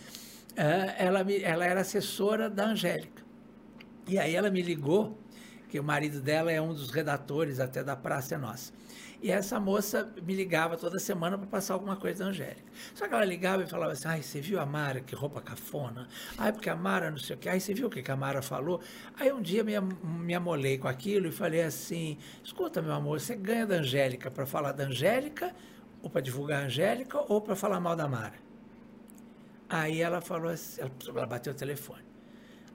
[0.52, 3.24] Uh, ela, me, ela era assessora da Angélica.
[4.08, 5.18] E aí ela me ligou
[5.74, 8.72] que o marido dela é um dos redatores até da Praça é Nossa.
[9.24, 12.72] E essa moça me ligava toda semana para passar alguma coisa da Angélica.
[12.94, 16.08] Só que ela ligava e falava assim: ai, você viu a Mara, que roupa cafona?
[16.38, 17.50] Ai, porque a Mara não sei o quê.
[17.50, 18.82] Ai, você viu o que a Mara falou?
[19.20, 23.36] Aí um dia me, me amolei com aquilo e falei assim: escuta, meu amor, você
[23.36, 25.56] ganha da Angélica para falar da Angélica,
[26.04, 28.36] ou para divulgar a Angélica, ou para falar mal da Mara?
[29.68, 32.04] Aí ela falou assim: ela bateu o telefone.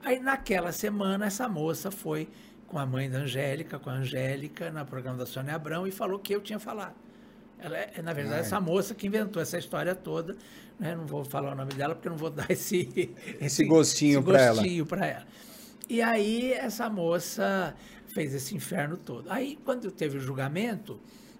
[0.03, 2.29] Aí naquela semana essa moça foi
[2.69, 6.19] com a mãe da Angélica, com a Angélica, no programa da Sônia Abrão, e falou
[6.19, 6.95] que eu tinha falado.
[7.57, 8.41] Ela é, na verdade, Ai.
[8.41, 10.37] essa moça que inventou essa história toda.
[10.79, 10.95] Né?
[10.95, 14.41] Não vou falar o nome dela, porque não vou dar esse, esse, esse gostinho para
[14.41, 14.63] ela.
[14.87, 15.27] para ela.
[15.89, 17.75] E aí, essa moça
[18.07, 19.29] fez esse inferno todo.
[19.29, 20.99] Aí, quando teve o julgamento,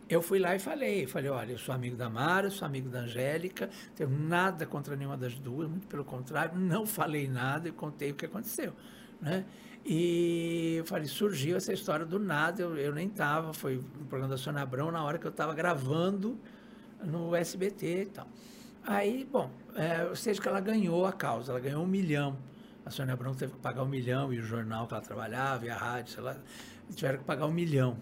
[0.10, 3.02] eu fui lá e falei, falei, olha, eu sou amigo da Mara, sou amigo da
[3.02, 7.72] Angélica, não tenho nada contra nenhuma das duas, muito pelo contrário, não falei nada e
[7.72, 8.74] contei o que aconteceu,
[9.22, 9.46] né?
[9.86, 14.32] E eu falei, surgiu essa história do nada, eu, eu nem estava, foi no programa
[14.32, 16.38] da Sônia Abrão, na hora que eu estava gravando
[17.04, 18.28] no SBT e tal.
[18.84, 22.38] Aí, bom, é, ou seja, que ela ganhou a causa, ela ganhou um milhão.
[22.86, 25.70] A Sônia Abrão teve que pagar um milhão, e o jornal que ela trabalhava, e
[25.70, 26.36] a rádio, sei lá,
[26.96, 27.98] tiveram que pagar um milhão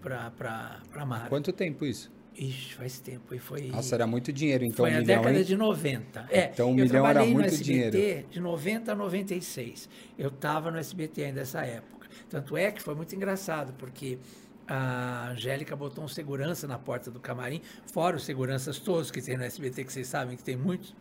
[0.00, 1.28] para a Mara.
[1.28, 2.10] Quanto tempo isso?
[2.36, 3.34] Ixi, faz tempo.
[3.34, 4.84] E foi, Nossa, era muito dinheiro, então.
[4.84, 5.44] Foi um na milhão, década hein?
[5.44, 6.26] de 90.
[6.30, 8.28] É, então, um milhão era muito SBT dinheiro.
[8.30, 9.88] De 90 a 96.
[10.18, 12.08] Eu estava no SBT ainda nessa época.
[12.28, 14.18] Tanto é que foi muito engraçado, porque
[14.66, 19.36] a Angélica botou um segurança na porta do camarim, fora os seguranças todos que tem
[19.36, 20.94] no SBT, que vocês sabem que tem muitos.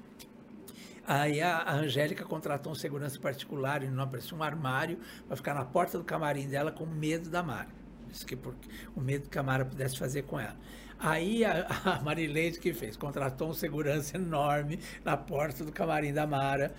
[1.08, 5.54] Aí a, a Angélica contratou um segurança particular, e não apareceu um armário, para ficar
[5.54, 7.70] na porta do camarim dela com medo da Mara.
[8.10, 8.54] Disse que por,
[8.96, 10.58] o medo que a Mara pudesse fazer com ela.
[11.02, 12.96] Aí a, a Marileide que fez?
[12.96, 16.72] Contratou um segurança enorme na porta do camarim da Mara,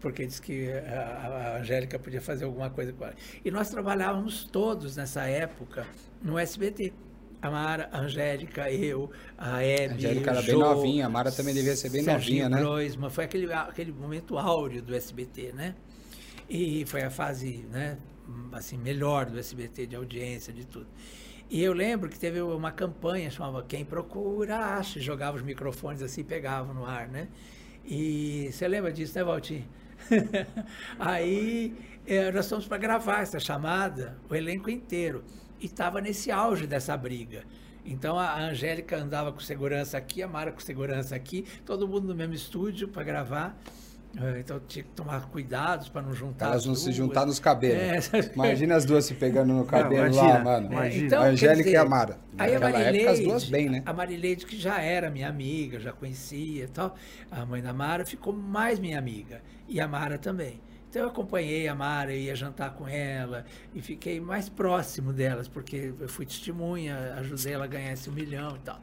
[0.00, 3.14] porque disse que a, a Angélica podia fazer alguma coisa com ela.
[3.42, 5.86] E nós trabalhávamos todos nessa época
[6.22, 6.92] no SBT.
[7.40, 11.54] A Mara, a Angélica, eu, a Hebe, a Angélica era bem novinha, a Mara também
[11.54, 12.62] devia ser bem Serginho novinha, né?
[12.62, 15.74] Groisman, foi aquele, aquele momento áureo do SBT, né?
[16.50, 17.96] E foi a fase, né,
[18.52, 20.86] assim, melhor do SBT, de audiência, de tudo.
[21.50, 26.22] E eu lembro que teve uma campanha, chamava Quem Procura Acha, jogava os microfones assim,
[26.22, 27.26] pegava no ar, né?
[27.84, 29.66] E você lembra disso, né, Valtinho?
[30.96, 31.74] Aí
[32.06, 35.24] eh, nós fomos para gravar essa chamada, o elenco inteiro.
[35.58, 37.42] E estava nesse auge dessa briga.
[37.84, 42.14] Então a Angélica andava com segurança aqui, a Mara com segurança aqui, todo mundo no
[42.14, 43.60] mesmo estúdio para gravar.
[44.18, 46.46] É, então tinha que tomar cuidados para não juntar.
[46.46, 48.12] Elas não se juntar nos cabelos.
[48.12, 48.30] É.
[48.34, 50.82] Imagina as duas se pegando no cabelo não, lá, mano.
[50.82, 52.18] É, então, a Angélica dizer, e a Mara.
[52.36, 53.82] Aí a Marileide, as duas bem, né?
[53.86, 56.96] A Marileide, que já era minha amiga, já conhecia e tal,
[57.30, 59.42] a mãe da Mara ficou mais minha amiga.
[59.68, 60.60] E a Mara também.
[60.88, 65.94] Então eu acompanhei a Mara, ia jantar com ela e fiquei mais próximo delas, porque
[66.00, 68.80] eu fui testemunha, ajudei ela a ganhar esse um milhão e tal.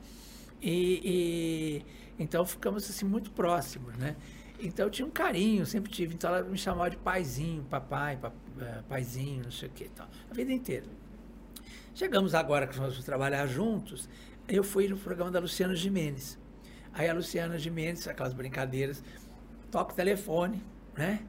[0.62, 1.86] E, e
[2.18, 4.16] então ficamos assim muito próximos, né?
[4.60, 6.16] Então eu tinha um carinho, sempre tive.
[6.16, 9.90] Então ela me chamava de paizinho, papai, pa, é, paizinho, não sei o que e
[9.90, 10.08] tal.
[10.30, 10.86] A vida inteira.
[11.94, 14.08] Chegamos agora que nós vamos trabalhar juntos,
[14.48, 16.38] eu fui no programa da Luciana Jimenez.
[16.94, 19.04] Aí a Luciana Jimenez, aquelas brincadeiras,
[19.72, 20.64] toca o telefone,
[20.96, 21.20] né?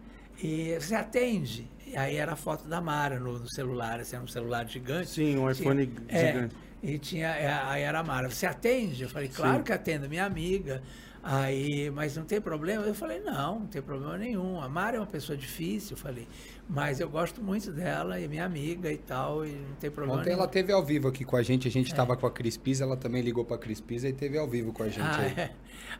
[0.42, 1.68] E você atende.
[1.86, 5.10] E aí era a foto da Mara no, no celular, assim, era um celular gigante.
[5.10, 6.56] Sim, um iPhone tinha, é, gigante.
[6.82, 8.30] É, e tinha, aí era a Mara.
[8.30, 9.02] Você atende?
[9.02, 9.62] Eu falei, claro Sim.
[9.64, 10.82] que atendo, minha amiga.
[11.22, 12.85] Aí, mas não tem problema?
[12.85, 14.61] Eu falei, não, não tem problema nenhum.
[14.61, 16.28] A Mara é uma pessoa difícil, eu falei,
[16.68, 20.31] mas eu gosto muito dela, é minha amiga e tal, e não tem problema Ontem
[20.31, 20.42] nenhum.
[20.42, 22.16] ela teve ao vivo aqui com a gente, a gente estava é.
[22.16, 24.72] com a Cris Pisa, ela também ligou para a Cris Pisa e teve ao vivo
[24.72, 25.33] com a gente ah, aí.
[25.37, 25.50] É.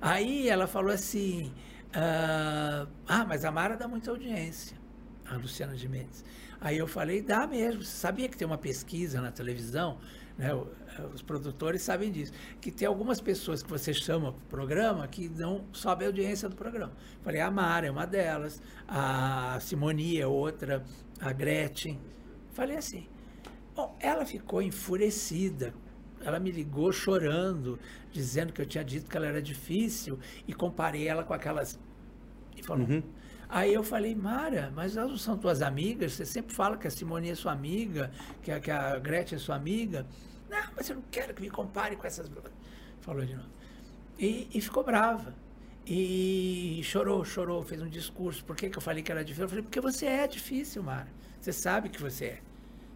[0.01, 1.53] Aí ela falou assim,
[1.93, 4.77] ah, ah, mas a Mara dá muita audiência,
[5.27, 6.25] a Luciana de Mendes.
[6.61, 9.99] Aí eu falei, dá mesmo, você sabia que tem uma pesquisa na televisão,
[10.37, 10.51] né,
[11.07, 15.29] os produtores sabem disso, que tem algumas pessoas que você chama para o programa que
[15.29, 16.93] não sobe a audiência do programa.
[17.23, 20.85] Falei, a Mara é uma delas, a Simonia é outra,
[21.21, 21.99] a Gretchen.
[22.53, 23.07] Falei assim.
[23.75, 25.73] Bom, ela ficou enfurecida.
[26.21, 27.79] Ela me ligou chorando,
[28.11, 31.79] dizendo que eu tinha dito que ela era difícil e comparei ela com aquelas.
[32.57, 32.89] E falou.
[32.89, 33.03] Uhum.
[33.49, 36.13] Aí eu falei, Mara, mas elas não são tuas amigas?
[36.13, 38.11] Você sempre fala que a Simonia é sua amiga,
[38.43, 40.07] que a, que a Gretchen é sua amiga.
[40.49, 42.31] Não, mas eu não quero que me compare com essas.
[43.01, 43.49] Falou de novo.
[44.19, 45.35] E, e ficou brava.
[45.87, 48.45] E chorou, chorou, fez um discurso.
[48.45, 49.45] Por que, que eu falei que era difícil?
[49.45, 51.09] Eu falei, porque você é difícil, Mara.
[51.41, 52.41] Você sabe que você é.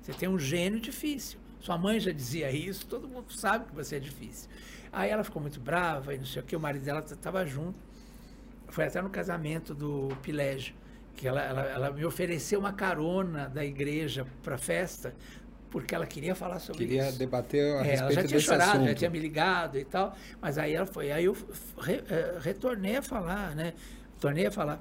[0.03, 1.39] Você tem um gênio difícil.
[1.61, 4.51] Sua mãe já dizia isso, todo mundo sabe que você é difícil.
[4.93, 7.79] Aí ela ficou muito brava e não sei o que, o marido dela estava junto.
[8.69, 10.75] Foi até no casamento do Pilégio,
[11.15, 15.15] que ela, ela, ela me ofereceu uma carona da igreja para festa,
[15.73, 17.13] porque ela queria falar sobre queria isso.
[17.13, 18.89] Queria debater a é, respeito Ela já tinha chorado, assunto.
[18.89, 21.11] já tinha me ligado e tal, mas aí ela foi.
[21.11, 21.33] Aí eu
[21.81, 23.73] re, uh, retornei a falar, né?
[24.21, 24.81] Tornei a falar.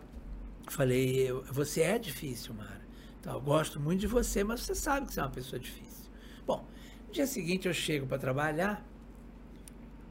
[0.67, 2.81] Falei, você é difícil, Mara.
[3.19, 6.11] Então, eu gosto muito de você, mas você sabe que você é uma pessoa difícil.
[6.45, 6.67] Bom,
[7.07, 8.85] no dia seguinte eu chego para trabalhar,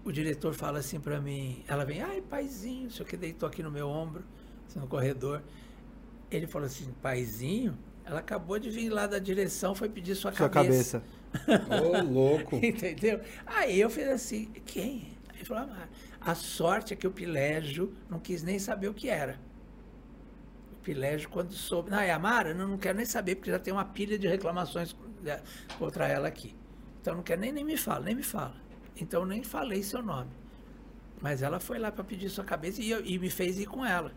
[0.03, 3.63] o diretor fala assim para mim, ela vem, ai, paizinho, o senhor que deitou aqui
[3.63, 4.25] no meu ombro,
[4.67, 5.43] assim, no corredor.
[6.31, 7.77] Ele falou assim, paizinho?
[8.11, 11.01] Ela acabou de vir lá da direção, foi pedir sua, sua cabeça.
[11.33, 11.81] cabeça.
[11.81, 12.57] Ô, louco.
[12.61, 13.21] Entendeu?
[13.47, 15.13] Aí eu fiz assim, quem?
[15.29, 15.87] Aí falou, ah,
[16.21, 19.39] a sorte é que o Pilégio não quis nem saber o que era.
[20.73, 21.89] O Pilégio, quando soube.
[21.89, 22.53] Não, é a Mara?
[22.53, 25.41] Não, não quero nem saber, porque já tem uma pilha de reclamações é,
[25.79, 26.53] contra ela aqui.
[27.01, 28.57] Então não quer nem, nem me fala, nem me fala.
[29.01, 30.31] Então nem falei seu nome.
[31.21, 33.87] Mas ela foi lá para pedir sua cabeça e, eu, e me fez ir com
[33.87, 34.13] ela.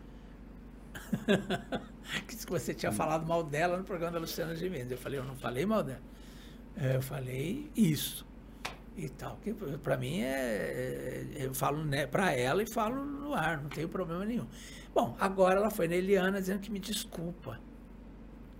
[2.26, 4.90] que você tinha falado mal dela no programa da Luciana Gimenez.
[4.90, 6.02] Eu falei, eu não falei mal dela.
[6.76, 8.26] É, eu falei isso
[8.96, 9.38] e tal.
[9.42, 13.68] Que para mim é, é, eu falo né, para ela e falo no ar, não
[13.68, 14.46] tenho problema nenhum.
[14.94, 17.58] Bom, agora ela foi na Eliana dizendo que me desculpa.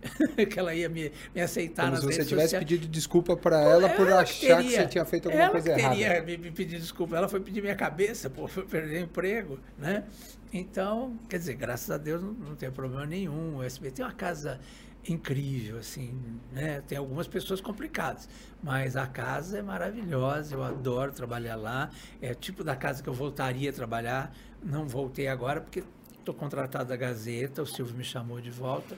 [0.51, 2.65] que ela ia me, me aceitar Como nas se você tivesse sociais.
[2.65, 5.71] pedido desculpa para ela, ela por achar que, teria, que, você tinha feito alguma coisa
[5.71, 5.83] errada.
[5.83, 7.17] Ela teria me, me pedir desculpa.
[7.17, 10.05] Ela foi pedir minha cabeça, pô, foi perder emprego, né?
[10.53, 13.57] Então, quer dizer, graças a Deus não, não tem problema nenhum.
[13.57, 14.61] O SBT é uma casa
[15.07, 16.19] incrível, assim,
[16.53, 16.83] né?
[16.87, 18.29] Tem algumas pessoas complicadas,
[18.63, 21.91] mas a casa é maravilhosa, eu adoro trabalhar lá.
[22.23, 24.35] É o tipo da casa que eu voltaria a trabalhar.
[24.63, 25.83] Não voltei agora porque
[26.19, 28.97] estou contratado da Gazeta, o Silvio me chamou de volta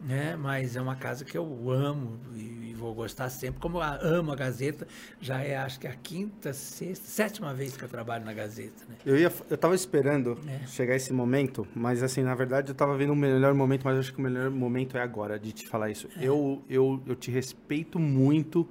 [0.00, 0.36] né?
[0.36, 3.60] Mas é uma casa que eu amo e, vou gostar sempre.
[3.60, 4.86] Como eu amo a Gazeta,
[5.20, 8.94] já é acho que a quinta, sexta, sétima vez que eu trabalho na Gazeta, né?
[9.04, 10.66] Eu ia, eu estava esperando é.
[10.66, 14.12] chegar esse momento, mas assim, na verdade eu estava vendo o melhor momento, mas acho
[14.12, 16.08] que o melhor momento é agora de te falar isso.
[16.16, 16.24] É.
[16.24, 18.66] Eu, eu, eu te respeito muito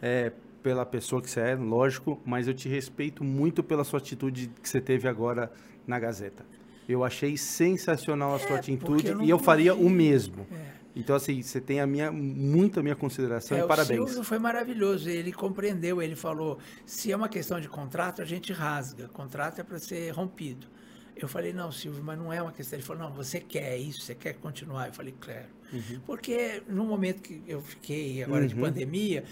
[0.00, 4.50] é, pela pessoa que você é, lógico, mas eu te respeito muito pela sua atitude
[4.62, 5.50] que você teve agora
[5.86, 6.44] na Gazeta.
[6.88, 10.46] Eu achei sensacional a sua é, atitude eu e eu faria o mesmo.
[10.50, 10.78] É.
[10.96, 14.00] Então, assim, você tem a minha, muito a minha consideração é, e parabéns.
[14.00, 18.24] O Silvio foi maravilhoso, ele compreendeu, ele falou, se é uma questão de contrato, a
[18.24, 20.66] gente rasga, contrato é para ser rompido.
[21.14, 22.76] Eu falei, não, Silvio, mas não é uma questão.
[22.76, 24.86] Ele falou, não, você quer isso, você quer continuar.
[24.86, 25.46] Eu falei, claro.
[25.72, 26.00] Uhum.
[26.06, 28.48] Porque no momento que eu fiquei agora uhum.
[28.48, 29.24] de pandemia,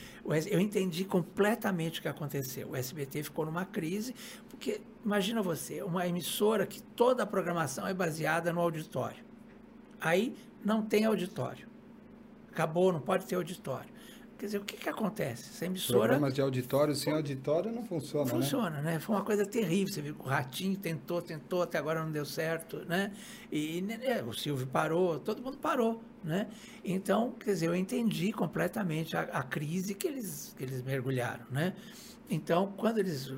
[0.50, 2.70] eu entendi completamente o que aconteceu.
[2.70, 4.14] O SBT ficou numa crise,
[4.48, 9.24] porque imagina você, uma emissora que toda a programação é baseada no auditório.
[10.00, 11.68] Aí não tem auditório.
[12.50, 13.94] Acabou, não pode ter auditório.
[14.36, 15.50] Quer dizer, o que, que acontece?
[15.50, 16.00] Essa emissora.
[16.00, 18.26] Programas de auditório sem auditório não funciona.
[18.26, 18.42] Não né?
[18.42, 18.98] funciona, né?
[18.98, 19.94] Foi uma coisa terrível.
[19.94, 23.12] Você viu que o Ratinho tentou, tentou, até agora não deu certo, né?
[23.50, 26.48] E né, o Silvio parou, todo mundo parou, né?
[26.84, 31.72] Então, quer dizer, eu entendi completamente a, a crise que eles, que eles mergulharam, né?
[32.28, 33.32] Então, quando eles.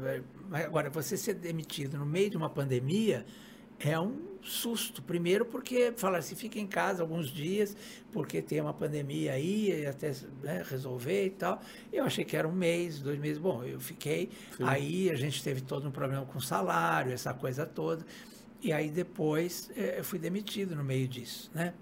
[0.50, 3.24] Agora, você ser demitido no meio de uma pandemia
[3.78, 5.02] é um susto.
[5.02, 7.76] Primeiro porque falaram assim, fica em casa alguns dias,
[8.12, 11.60] porque tem uma pandemia aí, e até né, resolver e tal.
[11.92, 13.38] Eu achei que era um mês, dois meses.
[13.38, 14.30] Bom, eu fiquei.
[14.56, 14.64] Sim.
[14.64, 18.04] Aí a gente teve todo um problema com salário, essa coisa toda.
[18.60, 21.74] E aí depois eh, eu fui demitido no meio disso, né?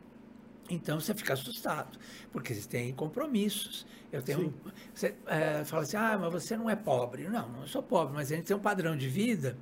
[0.68, 1.98] Então você fica assustado,
[2.32, 3.86] porque você tem compromissos.
[4.12, 4.54] Eu tenho.
[4.94, 7.28] Você é, fala assim, ah, mas você não é pobre.
[7.28, 9.56] Não, não sou pobre, mas a gente tem um padrão de vida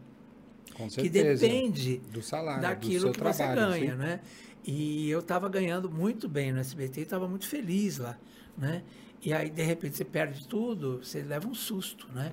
[0.90, 3.98] que depende do salário, daquilo do que trabalho, você ganha, sim.
[3.98, 4.20] né?
[4.64, 8.18] E eu estava ganhando muito bem no SBT, estava muito feliz lá,
[8.56, 8.82] né?
[9.22, 12.32] E aí de repente você perde tudo, você leva um susto, né?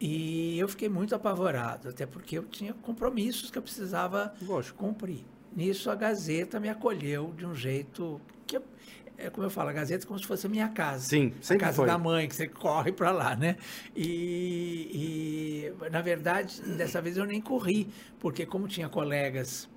[0.00, 4.78] E eu fiquei muito apavorado, até porque eu tinha compromissos que eu precisava Lógico.
[4.78, 5.24] cumprir.
[5.54, 8.62] Nisso a Gazeta me acolheu de um jeito que eu,
[9.16, 11.08] é como eu falo, a Gazeta é como se fosse a minha casa.
[11.08, 11.86] Sim, sempre A casa foi.
[11.86, 13.56] da mãe, que você corre para lá, né?
[13.96, 17.88] E, e, na verdade, dessa vez eu nem corri,
[18.20, 19.68] porque como tinha colegas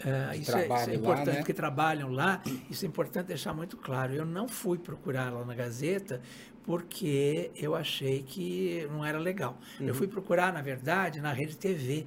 [0.00, 1.42] uh, isso, é, isso, é, importante, lá, né?
[1.42, 4.12] que trabalham lá, isso é importante deixar muito claro.
[4.12, 6.20] Eu não fui procurar lá na Gazeta
[6.64, 9.58] porque eu achei que não era legal.
[9.78, 9.88] Uhum.
[9.88, 12.06] Eu fui procurar, na verdade, na Rede TV,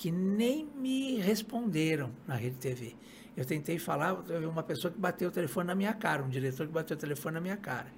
[0.00, 2.94] que nem me responderam na Rede TV.
[3.36, 4.14] Eu tentei falar,
[4.50, 7.34] uma pessoa que bateu o telefone na minha cara, um diretor que bateu o telefone
[7.34, 7.88] na minha cara.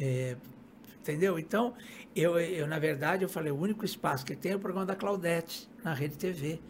[0.00, 0.38] É,
[0.98, 1.38] entendeu?
[1.38, 1.74] Então,
[2.14, 4.96] eu, eu, na verdade, eu falei, o único espaço que tem é o programa da
[4.96, 6.60] Claudete, na Rede TV,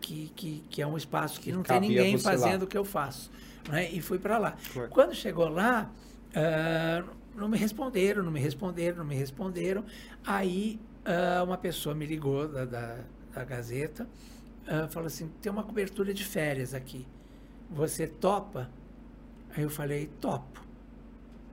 [0.00, 2.66] que, que, que é um espaço que, não tem ninguém fazendo lá.
[2.66, 3.28] o que eu faço.
[3.68, 3.90] Né?
[3.90, 4.56] E fui para lá.
[4.76, 4.86] Ué.
[4.86, 5.90] Quando chegou lá,
[6.30, 9.84] uh, não me responderam, não me responderam, não me responderam.
[10.24, 12.98] Aí, uh, uma pessoa me ligou da, da,
[13.34, 14.08] da Gazeta,
[14.66, 17.06] uh, falou assim, tem uma cobertura de férias aqui.
[17.70, 18.70] Você topa?
[19.56, 20.64] Aí eu falei, topo.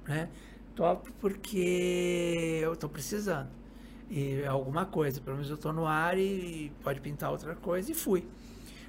[0.07, 0.29] Né?
[0.75, 3.49] Topo porque eu estou precisando.
[4.09, 7.95] E alguma coisa, pelo menos eu estou no ar e pode pintar outra coisa, e
[7.95, 8.27] fui.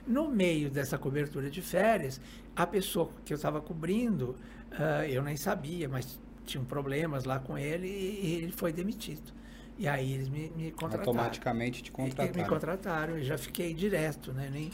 [0.06, 2.20] No meio dessa cobertura de férias,
[2.56, 4.36] a pessoa que eu estava cobrindo,
[4.72, 9.32] uh, eu nem sabia, mas tinham problemas lá com ele e ele foi demitido.
[9.78, 11.00] E aí eles me, me contrataram.
[11.00, 12.32] Automaticamente te contrataram.
[12.32, 14.48] E, me contrataram, eu já fiquei direto, né?
[14.52, 14.70] Nem,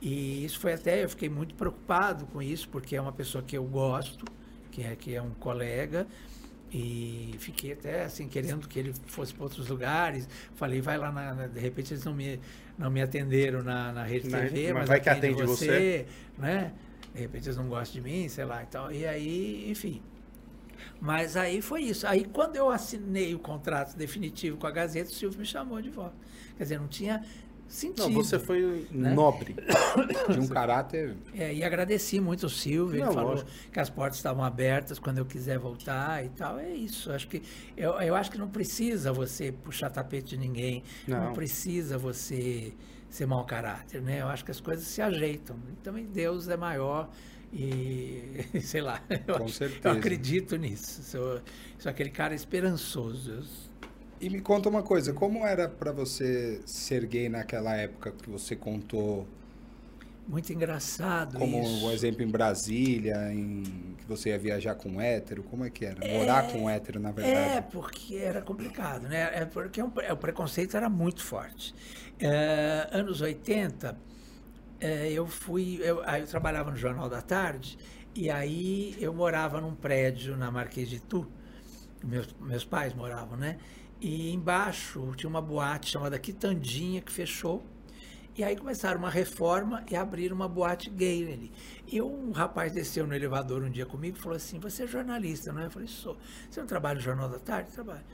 [0.00, 3.56] e isso foi até, eu fiquei muito preocupado com isso, porque é uma pessoa que
[3.56, 4.24] eu gosto,
[4.70, 6.06] que é, que é um colega,
[6.70, 10.28] e fiquei até assim, querendo que ele fosse para outros lugares.
[10.54, 12.38] Falei, vai lá, na, na, de repente eles não me,
[12.76, 16.06] não me atenderam na, na rede TV, mas, mas vai que atende você, você,
[16.36, 16.72] né?
[17.14, 18.62] De repente eles não gostam de mim, sei lá.
[18.62, 20.00] Então, e aí, enfim,
[21.00, 22.06] mas aí foi isso.
[22.06, 25.90] Aí quando eu assinei o contrato definitivo com a Gazeta, o Silvio me chamou de
[25.90, 26.16] volta.
[26.56, 27.24] Quer dizer, não tinha
[27.68, 28.08] sentido.
[28.08, 29.12] Não, você foi né?
[29.12, 29.54] nobre.
[30.32, 31.16] De um caráter.
[31.34, 32.98] É, e agradeci muito o Silvio.
[32.98, 33.50] Não, ele falou lógico.
[33.70, 36.58] que as portas estavam abertas quando eu quiser voltar e tal.
[36.58, 37.12] É isso.
[37.12, 37.42] Acho que
[37.76, 40.82] eu, eu acho que não precisa você puxar tapete de ninguém.
[41.06, 42.72] Não, não precisa você
[43.08, 44.20] ser mau caráter, né?
[44.20, 45.56] Eu acho que as coisas se ajeitam.
[45.82, 47.08] Também Deus é maior
[47.52, 49.46] e, sei lá, eu,
[49.84, 51.02] eu acredito nisso.
[51.02, 51.40] Sou,
[51.78, 53.44] sou aquele cara esperançoso.
[54.20, 58.56] E me conta uma coisa, como era para você ser gay naquela época que você
[58.56, 59.26] contou?
[60.26, 61.86] Muito engraçado Como isso.
[61.86, 63.62] um exemplo em Brasília, em
[63.96, 66.04] que você ia viajar com hétero, como é que era?
[66.04, 67.56] É, Morar com hétero, na verdade.
[67.56, 69.30] É, porque era complicado, né?
[69.32, 71.74] É porque um, o preconceito era muito forte.
[72.20, 73.96] É, anos 80,
[74.80, 77.78] é, eu fui, eu, aí eu trabalhava no Jornal da Tarde,
[78.14, 81.26] e aí eu morava num prédio na Marquês de Tu,
[82.04, 83.58] meus, meus pais moravam, né?
[84.00, 87.64] E embaixo tinha uma boate chamada Quitandinha que fechou.
[88.36, 91.52] E aí começaram uma reforma e abriram uma boate gay ali.
[91.88, 95.52] E um rapaz desceu no elevador um dia comigo e falou assim: Você é jornalista,
[95.52, 95.66] não é?
[95.66, 96.16] Eu falei: Sou.
[96.48, 97.72] Você não trabalha no Jornal da Tarde?
[97.72, 98.04] Trabalho.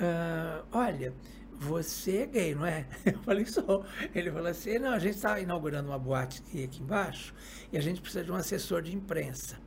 [0.00, 1.12] Uh, olha,
[1.58, 2.86] você é gay, não é?
[3.04, 3.84] Eu falei, sou.
[4.14, 7.34] Ele falou assim, não, a gente está inaugurando uma boate aqui, embaixo
[7.72, 9.58] e a gente precisa de um assessor de imprensa.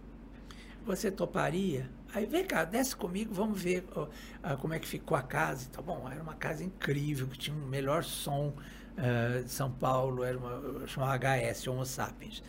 [0.86, 1.90] você toparia?
[2.14, 4.08] Aí vem cá, desce comigo, vamos ver ó,
[4.44, 5.70] ó, como é que ficou a casa.
[5.70, 8.54] Tá bom, era uma casa incrível, que tinha um melhor som
[8.98, 12.44] uh, de São Paulo, era uma chamava HS, Homo Sapiens.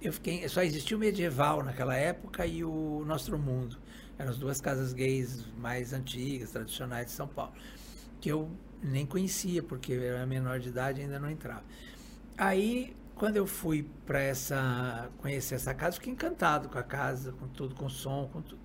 [0.00, 3.78] Eu fiquei, só existia o medieval naquela época e o Nostro Mundo.
[4.18, 7.52] Eram as duas casas gays mais antigas, tradicionais de São Paulo,
[8.20, 8.50] que eu
[8.82, 11.64] nem conhecia, porque eu era menor de idade e ainda não entrava.
[12.36, 17.48] Aí quando eu fui para essa conhecer essa casa, fiquei encantado com a casa, com
[17.48, 18.60] tudo, com som, com tudo.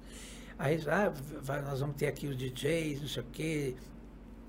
[0.60, 3.76] Aí, ah, vai, nós vamos ter aqui os DJs, não sei o quê,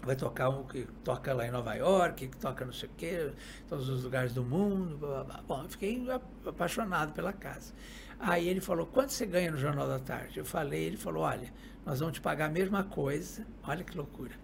[0.02, 3.32] vai tocar um que toca lá em Nova York, que toca não sei o quê,
[3.68, 4.98] todos os lugares do mundo.
[4.98, 5.42] Blá, blá, blá.
[5.46, 6.04] Bom, eu fiquei
[6.44, 7.72] apaixonado pela casa.
[8.18, 10.38] Aí ele falou, quanto você ganha no Jornal da Tarde?
[10.38, 11.52] Eu falei, ele falou, olha,
[11.86, 13.46] nós vamos te pagar a mesma coisa.
[13.62, 14.41] Olha que loucura.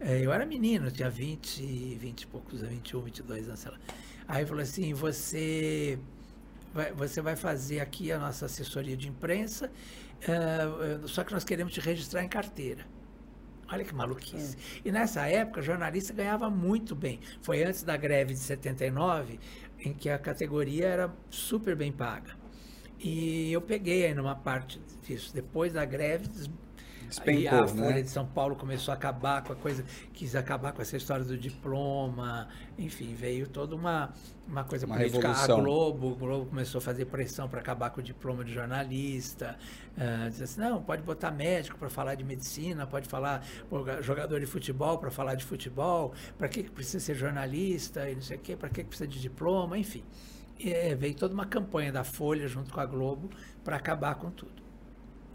[0.00, 3.78] É, eu era menino, tinha 20, 20 e poucos, 21, 22 anos, sei lá.
[4.28, 5.98] Aí falou assim, você
[6.72, 9.70] vai, você vai fazer aqui a nossa assessoria de imprensa,
[10.22, 12.86] uh, só que nós queremos te registrar em carteira.
[13.70, 14.56] Olha que maluquice.
[14.56, 14.88] É.
[14.88, 17.20] E nessa época, jornalista ganhava muito bem.
[17.42, 19.38] Foi antes da greve de 79,
[19.80, 22.36] em que a categoria era super bem paga.
[22.98, 25.34] E eu peguei aí numa parte disso.
[25.34, 26.28] Depois da greve,
[27.08, 28.02] Despencou, e a Folha né?
[28.02, 31.38] de São Paulo começou a acabar com a coisa, quis acabar com essa história do
[31.38, 32.48] diploma,
[32.78, 34.12] enfim, veio toda uma,
[34.46, 35.28] uma coisa uma política.
[35.28, 35.58] Revolução.
[35.58, 39.56] A Globo, o Globo começou a fazer pressão para acabar com o diploma de jornalista,
[39.96, 43.42] uh, diz assim, não, pode botar médico para falar de medicina, pode falar
[44.02, 48.36] jogador de futebol para falar de futebol, para que precisa ser jornalista e não sei
[48.36, 50.04] o quê, para que precisa de diploma, enfim.
[50.60, 53.30] É, veio toda uma campanha da Folha junto com a Globo
[53.64, 54.67] para acabar com tudo.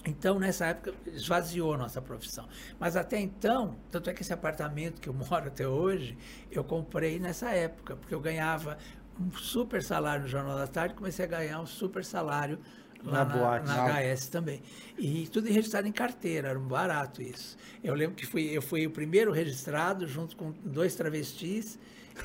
[0.05, 2.47] Então, nessa época, esvaziou a nossa profissão.
[2.79, 6.17] Mas até então, tanto é que esse apartamento que eu moro até hoje,
[6.51, 8.77] eu comprei nessa época, porque eu ganhava
[9.19, 12.59] um super salário no Jornal da Tarde, comecei a ganhar um super salário
[13.03, 14.61] lá na, boate, na, na HS também.
[14.97, 17.57] E tudo registrado em carteira, era um barato isso.
[17.83, 21.77] Eu lembro que fui, eu fui o primeiro registrado, junto com dois travestis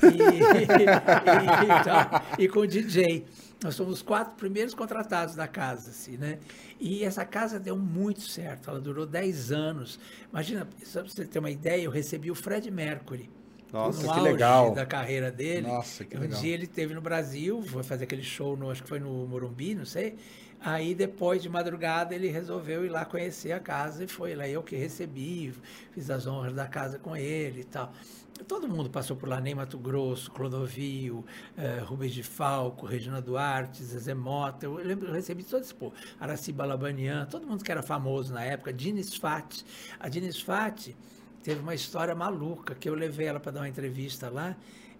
[0.03, 0.07] e,
[2.41, 3.27] e, e, e com o DJ.
[3.63, 6.39] Nós somos os quatro primeiros contratados da casa, assim, né?
[6.81, 9.99] E essa casa deu muito certo, ela durou 10 anos.
[10.31, 13.29] Imagina, só para você ter uma ideia, eu recebi o Fred Mercury.
[13.73, 14.73] Nossa, no que legal.
[14.73, 15.67] da carreira dele.
[15.67, 16.39] Nossa, que um legal.
[16.39, 19.27] Um dia ele teve no Brasil, foi fazer aquele show, no, acho que foi no
[19.27, 20.17] Morumbi, não sei.
[20.61, 24.63] Aí depois de madrugada ele resolveu ir lá conhecer a casa e foi lá eu
[24.63, 25.55] que recebi,
[25.93, 27.93] fiz as honras da casa com ele e tal.
[28.47, 31.25] Todo mundo passou por lá, Ney Mato Grosso, Clodovil,
[31.57, 35.93] eh, Rubens de Falco, Regina Duarte, Zezé Mota, eu, lembro, eu recebi todos esse povo,
[36.21, 39.65] Araci Balabanian, todo mundo que era famoso na época, Dines Fati.
[39.99, 40.97] A Dines Fati
[41.49, 44.55] teve uma história maluca, que eu levei ela para dar uma entrevista lá,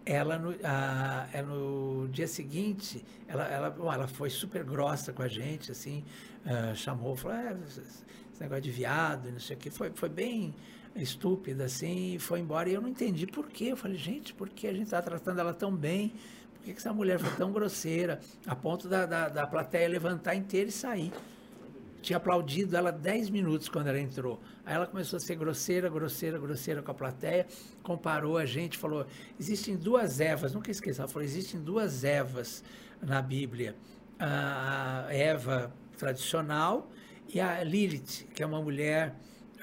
[0.07, 5.29] ela no, a, é no dia seguinte, ela, ela, ela foi super grossa com a
[5.29, 6.03] gente, assim,
[6.47, 8.03] uh, chamou, falou, é, esse
[8.41, 10.55] negócio de viado, não sei o que, foi, foi bem
[10.97, 12.71] estúpida, assim, e foi embora.
[12.71, 13.67] E eu não entendi por quê.
[13.67, 16.15] Eu falei, gente, por que a gente está tratando ela tão bem?
[16.55, 18.21] Por que, que essa mulher foi tão grosseira?
[18.47, 21.13] A ponto da, da, da plateia levantar inteira e sair.
[22.01, 24.41] Tinha aplaudido ela 10 minutos quando ela entrou.
[24.65, 27.47] Aí ela começou a ser grosseira, grosseira, grosseira com a plateia,
[27.83, 29.07] comparou a gente, falou:
[29.39, 32.63] existem duas Evas, nunca esqueça, ela falou: existem duas Evas
[33.03, 33.75] na Bíblia.
[34.19, 36.91] A Eva tradicional
[37.33, 39.15] e a Lilith, que é uma mulher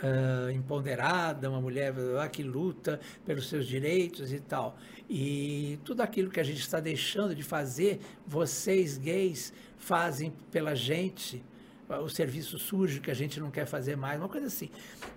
[0.03, 1.93] uh, uma mulher
[2.31, 4.77] que luta pelos seus direitos e tal.
[5.09, 11.43] E tudo aquilo que a gente está deixando de fazer, vocês gays fazem pela gente,
[11.89, 14.69] o serviço sujo que a gente não quer fazer mais, uma coisa assim.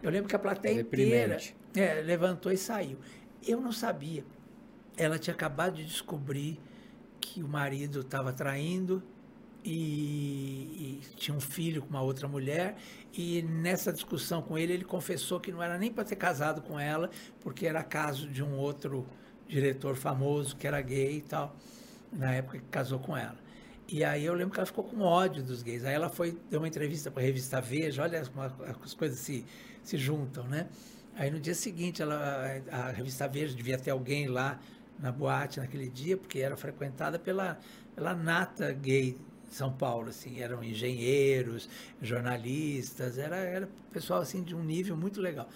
[0.03, 1.39] Eu lembro que a plateia inteira
[1.75, 2.99] é, levantou e saiu.
[3.47, 4.25] Eu não sabia.
[4.97, 6.61] Ela tinha acabado de descobrir
[7.21, 9.03] que o marido estava traindo
[9.65, 12.77] e, e, tinha um filho com uma outra mulher
[13.13, 16.79] e nessa discussão com ele ele confessou que não era nem para ter casado com
[16.79, 17.11] ela
[17.41, 19.05] porque era caso de um outro
[19.49, 21.57] diretor famoso que era gay e tal
[22.13, 23.37] na época que casou com ela
[23.89, 25.85] e aí eu lembro que ela ficou com ódio dos gays.
[25.85, 29.45] Aí ela foi deu uma entrevista para a revista Veja olha como as coisas se
[29.83, 30.69] se juntam né?
[31.17, 34.61] Aí no dia seguinte ela a revista Veja devia ter alguém lá
[34.99, 37.59] na boate naquele dia porque era frequentada pela
[37.95, 39.17] pela nata gay
[39.51, 41.69] são Paulo, assim, eram engenheiros,
[42.03, 45.49] jornalistas, era, era pessoal assim de um nível muito legal.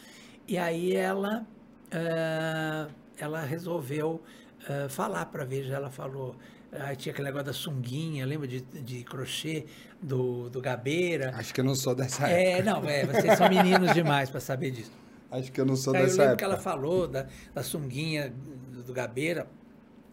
[0.47, 1.47] E aí ela,
[1.93, 4.23] uh, ela resolveu
[4.69, 6.35] uh, falar para a Veja, ela falou,
[6.73, 9.67] uh, tinha aquele negócio da sunguinha, lembra de, de crochê
[10.01, 11.33] do, do Gabeira?
[11.37, 12.71] Acho que eu não sou dessa é, época.
[12.71, 14.93] Não, é, vocês são meninos demais para saber disso.
[15.31, 16.37] Acho que eu não sou aí dessa eu lembro época.
[16.37, 18.33] que ela falou da, da sunguinha
[18.73, 19.47] do, do Gabeira,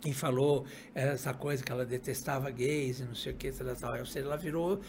[0.06, 4.00] e falou essa coisa que ela detestava gays e não sei o que, tal, tal.
[4.00, 4.80] Ou seja, ela virou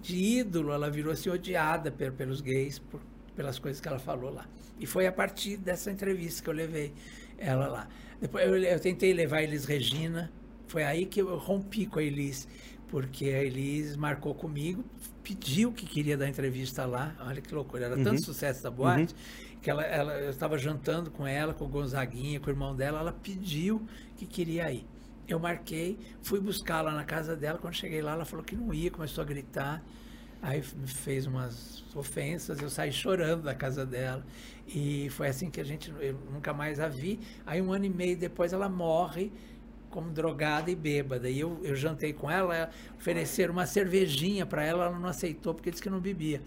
[0.00, 3.00] de ídolo, ela virou assim odiada pelos gays por,
[3.34, 4.46] pelas coisas que ela falou lá.
[4.78, 6.92] E foi a partir dessa entrevista que eu levei
[7.38, 7.88] ela lá.
[8.20, 10.30] Depois eu, eu tentei levar a Elis Regina,
[10.72, 12.48] foi aí que eu rompi com a Elis,
[12.88, 14.82] porque a Elis marcou comigo,
[15.22, 17.14] pediu que queria dar entrevista lá.
[17.20, 18.02] Olha que loucura, era uhum.
[18.02, 19.60] tanto sucesso da boate uhum.
[19.60, 23.00] que ela, ela, eu estava jantando com ela, com o Gonzaguinha, com o irmão dela,
[23.00, 24.86] ela pediu que queria ir.
[25.28, 27.58] Eu marquei, fui buscar lá na casa dela.
[27.58, 29.84] Quando cheguei lá, ela falou que não ia, começou a gritar.
[30.40, 34.24] Aí me fez umas ofensas, eu saí chorando da casa dela.
[34.66, 37.20] E foi assim que a gente, eu nunca mais a vi.
[37.44, 39.30] Aí um ano e meio depois ela morre
[39.92, 41.30] como drogada e bêbada.
[41.30, 45.70] E eu, eu jantei com ela, ofereceram uma cervejinha para ela, ela não aceitou porque
[45.70, 46.42] disse que não bebia.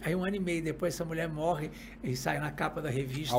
[0.00, 1.70] Aí um ano e meio depois essa mulher morre
[2.02, 3.34] e sai na capa da revista.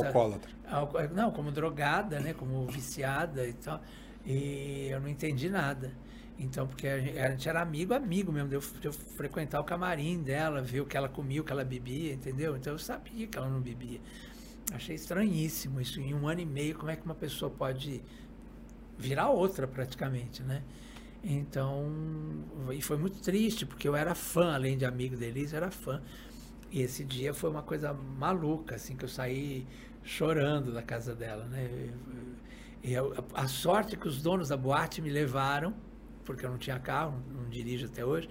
[0.68, 1.14] Alcoólatra.
[1.14, 2.34] Não, como drogada, né?
[2.34, 3.82] Como viciada e tal.
[4.26, 5.91] E eu não entendi nada.
[6.38, 10.22] Então, porque a gente era amigo, amigo mesmo, de eu, de eu, frequentar o camarim
[10.22, 12.58] dela, ver o que ela comia, o que ela bebia, entendeu?
[12.58, 14.01] Então eu sabia que ela não bebia.
[14.74, 16.01] Achei estranhíssimo isso.
[16.01, 18.01] Em um ano e meio, como é que uma pessoa pode
[18.98, 20.64] virar outra praticamente, né?
[21.24, 21.91] Então,
[22.72, 26.02] e foi muito triste, porque eu era fã, além de amigo da Elise, era fã.
[26.72, 29.66] E esse dia foi uma coisa maluca, assim, que eu saí
[30.04, 31.91] chorando da casa dela, né?
[32.84, 32.93] E
[33.34, 35.74] a sorte que os donos da boate me levaram,
[36.24, 38.30] porque eu não tinha carro, não, não dirijo até hoje,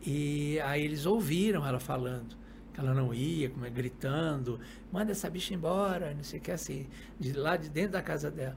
[0.00, 2.36] e aí eles ouviram ela falando
[2.72, 4.60] que ela não ia, como é, gritando,
[4.92, 6.86] manda essa bicha embora, não sei o que assim,
[7.18, 8.56] de lá de dentro da casa dela.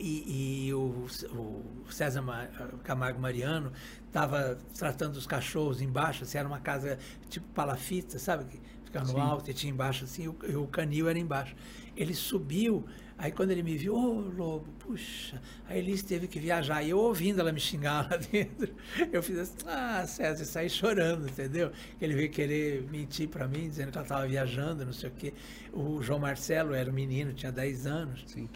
[0.00, 2.24] E, e o, o, César
[2.82, 3.70] Camargo Mariano
[4.06, 6.98] estava tratando os cachorros embaixo, assim, era uma casa
[7.28, 8.46] tipo palafita, sabe?
[8.82, 9.20] Ficava no Sim.
[9.20, 11.54] alto e tinha embaixo assim, e o, o canil era embaixo.
[11.94, 12.86] Ele subiu,
[13.18, 15.38] aí quando ele me viu, ô oh, Lobo, puxa,
[15.68, 16.82] aí ele teve que viajar.
[16.82, 18.74] E eu ouvindo ela me xingar lá dentro,
[19.12, 21.72] eu fiz assim, ah, César, saí chorando, entendeu?
[22.00, 25.34] Ele veio querer mentir para mim, dizendo que ela estava viajando, não sei o quê.
[25.74, 28.24] O João Marcelo era um menino, tinha 10 anos.
[28.26, 28.48] Sim.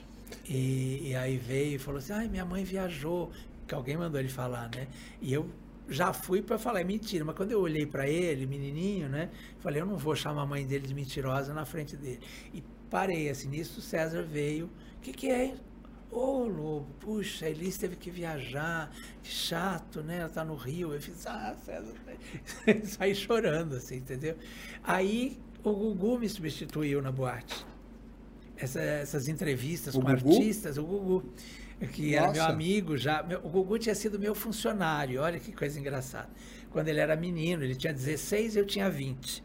[0.47, 3.31] E, e aí veio e falou assim: ai, minha mãe viajou,
[3.67, 4.89] que alguém mandou ele falar, né?
[5.21, 5.49] E eu
[5.89, 9.31] já fui para falar, é mentira, mas quando eu olhei para ele, menininho, né?
[9.59, 12.21] Falei, eu não vou chamar a mãe dele de mentirosa na frente dele.
[12.53, 14.67] E parei, assim, nisso o César veio.
[14.97, 15.55] O que, que é?
[16.11, 18.91] Ô, oh, Lobo, puxa, a Elis teve que viajar,
[19.23, 20.19] que chato, né?
[20.19, 20.95] Ela tá no Rio.
[20.95, 21.93] Eu fiz, ah, César.
[22.85, 24.37] Saí chorando, assim, entendeu?
[24.83, 27.67] Aí o Gugu me substituiu na boate
[28.57, 30.35] essa, essas entrevistas o com Gugu?
[30.35, 31.33] artistas, o Gugu,
[31.93, 32.25] que Nossa.
[32.25, 33.23] era meu amigo já.
[33.23, 36.29] Meu, o Gugu tinha sido meu funcionário, olha que coisa engraçada.
[36.71, 39.45] Quando ele era menino, ele tinha 16, eu tinha 20.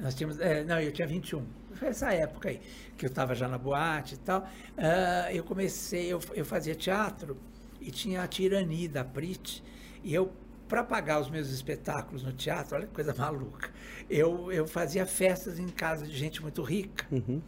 [0.00, 1.44] Nós tínhamos, é, não, eu tinha 21.
[1.74, 2.60] Foi essa época aí,
[2.96, 4.40] que eu estava já na boate e tal.
[4.42, 7.36] Uh, eu comecei, eu, eu fazia teatro
[7.80, 9.62] e tinha a Tirani da Prit,
[10.02, 10.32] e eu
[10.68, 13.70] para pagar os meus espetáculos no teatro, olha que coisa maluca.
[14.08, 17.06] Eu, eu fazia festas em casa de gente muito rica.
[17.12, 17.40] Uhum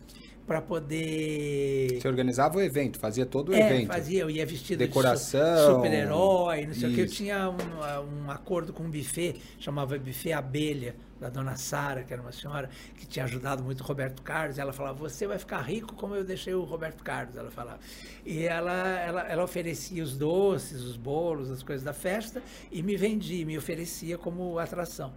[0.46, 2.00] para poder.
[2.00, 3.88] Você organizava o evento, fazia todo o é, evento.
[3.88, 6.86] fazia, eu ia vestido Decoração, de super-herói, não sei isso.
[6.86, 7.00] o que.
[7.00, 12.12] Eu tinha um, um, acordo com um buffet, chamava Buffet Abelha, da dona Sara, que
[12.12, 14.58] era uma senhora que tinha ajudado muito o Roberto Carlos.
[14.58, 17.36] Ela falava: Você vai ficar rico como eu deixei o Roberto Carlos.
[17.36, 17.80] Ela falava.
[18.24, 22.40] E ela, ela, ela oferecia os doces, os bolos, as coisas da festa
[22.70, 25.12] e me vendia, me oferecia como atração.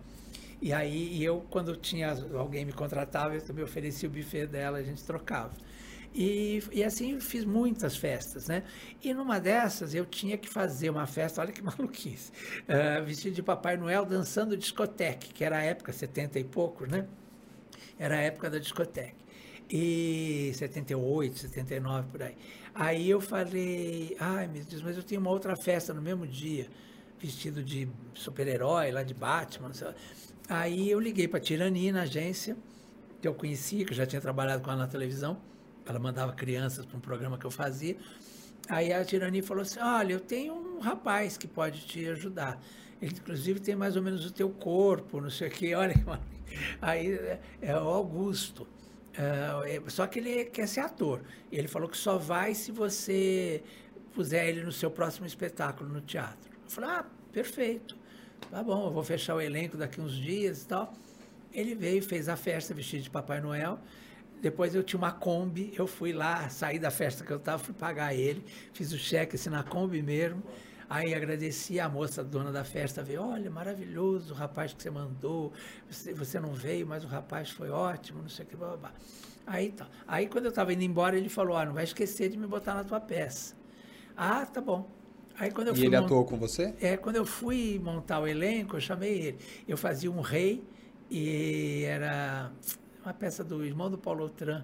[0.61, 4.77] E aí e eu, quando tinha alguém me contratava, eu também oferecia o buffet dela,
[4.77, 5.53] a gente trocava.
[6.13, 8.63] E, e assim fiz muitas festas, né?
[9.03, 12.31] E numa dessas eu tinha que fazer uma festa, olha que maluquice,
[12.63, 17.07] uh, vestido de Papai Noel dançando discoteca, que era a época, 70 e poucos, né?
[17.97, 19.19] Era a época da discoteca.
[19.69, 22.35] E 78, 79, por aí.
[22.73, 26.67] Aí eu falei, ai meu Deus, mas eu tenho uma outra festa no mesmo dia,
[27.19, 29.95] vestido de super-herói, lá de Batman, sei lá.
[30.49, 32.57] Aí eu liguei para a Tirani na agência,
[33.21, 35.39] que eu conhecia, que eu já tinha trabalhado com ela na televisão.
[35.85, 37.95] Ela mandava crianças para um programa que eu fazia.
[38.67, 42.59] Aí a Tirani falou assim: Olha, eu tenho um rapaz que pode te ajudar.
[42.99, 45.75] Ele, inclusive, tem mais ou menos o teu corpo, não sei o quê.
[45.75, 45.93] Olha,
[46.81, 48.67] aí é, é o Augusto.
[49.13, 51.21] É, só que ele quer ser ator.
[51.51, 53.63] Ele falou que só vai se você
[54.13, 56.49] puser ele no seu próximo espetáculo no teatro.
[56.63, 57.98] Eu falei: Ah, perfeito.
[58.49, 60.93] Tá bom, eu vou fechar o elenco daqui uns dias e tal.
[61.53, 63.79] Ele veio, fez a festa vestido de Papai Noel.
[64.41, 67.73] Depois eu tinha uma Kombi, eu fui lá, saí da festa que eu estava, fui
[67.73, 70.41] pagar ele, fiz o cheque assim na Kombi mesmo.
[70.89, 74.89] Aí agradeci a moça, a dona da festa, veio, olha, maravilhoso o rapaz que você
[74.89, 75.53] mandou,
[75.87, 78.77] você, você não veio, mas o rapaz foi ótimo, não sei o que, blá, blá,
[78.77, 78.93] blá.
[79.45, 79.87] Aí, tá.
[80.07, 82.73] Aí quando eu estava indo embora, ele falou, ah, não vai esquecer de me botar
[82.73, 83.55] na tua peça.
[84.17, 84.89] Ah, tá bom.
[85.39, 86.73] Aí, quando eu e ele mont- atuou com você?
[86.79, 89.37] É, quando eu fui montar o elenco, eu chamei ele.
[89.67, 90.63] Eu fazia um rei
[91.09, 92.51] e era
[93.03, 94.63] uma peça do irmão do Paulo Outram,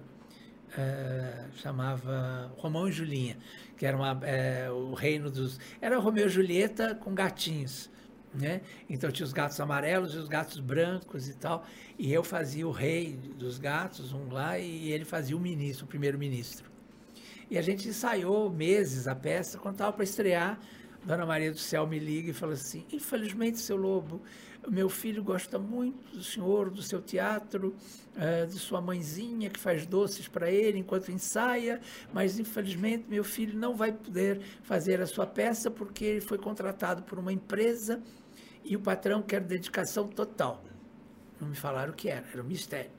[0.76, 3.38] eh, chamava Romão e Julinha,
[3.76, 5.58] que era uma, eh, o reino dos...
[5.80, 7.90] Era Romeu e Julieta com gatinhos,
[8.34, 8.60] né?
[8.88, 11.64] Então tinha os gatos amarelos e os gatos brancos e tal,
[11.98, 15.88] e eu fazia o rei dos gatos, um lá, e ele fazia o ministro, o
[15.88, 16.70] primeiro-ministro.
[17.50, 19.58] E a gente ensaiou meses a peça.
[19.58, 20.58] Quando estava para estrear,
[21.04, 24.20] Dona Maria do Céu me liga e fala assim: Infelizmente, seu Lobo,
[24.68, 27.74] meu filho gosta muito do senhor, do seu teatro,
[28.16, 31.80] eh, de sua mãezinha que faz doces para ele enquanto ensaia,
[32.12, 37.04] mas infelizmente meu filho não vai poder fazer a sua peça porque ele foi contratado
[37.04, 38.02] por uma empresa
[38.64, 40.64] e o patrão quer dedicação total.
[41.40, 42.95] Não me falaram o que era, era um mistério.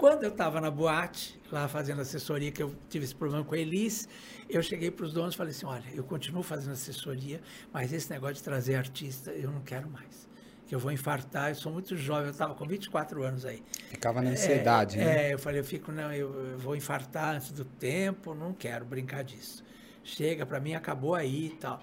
[0.00, 3.58] Quando eu estava na boate, lá fazendo assessoria, que eu tive esse problema com a
[3.58, 4.08] Elis,
[4.48, 7.38] eu cheguei para os donos e falei assim, olha, eu continuo fazendo assessoria,
[7.70, 10.26] mas esse negócio de trazer artista, eu não quero mais.
[10.66, 13.62] Que eu vou infartar, eu sou muito jovem, eu estava com 24 anos aí.
[13.90, 15.28] Ficava na ansiedade, é, né?
[15.28, 18.86] É, eu falei, eu fico, não, eu, eu vou infartar antes do tempo, não quero
[18.86, 19.62] brincar disso.
[20.02, 21.78] Chega, para mim acabou aí e tal.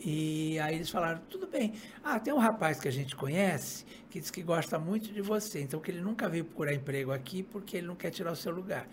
[0.00, 1.74] E aí eles falaram, tudo bem.
[2.02, 5.60] Ah, tem um rapaz que a gente conhece que diz que gosta muito de você,
[5.60, 8.52] então que ele nunca veio procurar emprego aqui porque ele não quer tirar o seu
[8.52, 8.88] lugar,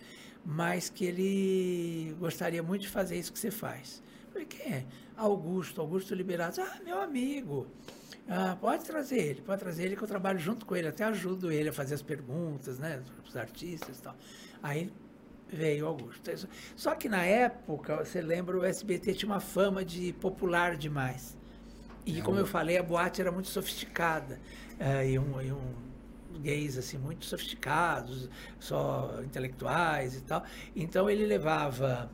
[0.46, 4.02] mas que ele gostaria muito de fazer isso que você faz.
[4.32, 4.86] Falei, quem é?
[5.16, 6.62] Augusto, Augusto Liberato.
[6.62, 7.68] Ah, meu amigo.
[8.28, 11.52] Ah, pode trazer ele, pode trazer ele que eu trabalho junto com ele, até ajudo
[11.52, 14.16] ele a fazer as perguntas, né, os artistas e tal.
[14.62, 14.92] Aí
[15.54, 16.32] veio Augusto.
[16.76, 21.38] Só que na época, você lembra, o SBT tinha uma fama de popular demais.
[22.06, 24.40] E como eu falei, a boate era muito sofisticada.
[24.80, 28.30] É, e, um, e um gays assim muito sofisticados,
[28.60, 30.44] só intelectuais e tal.
[30.76, 32.12] Então ele levava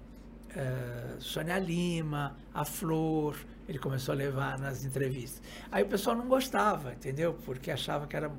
[0.55, 3.35] é, Sônia Lima, a Flor,
[3.67, 5.41] ele começou a levar nas entrevistas.
[5.71, 7.33] Aí o pessoal não gostava, entendeu?
[7.45, 8.31] Porque achava que era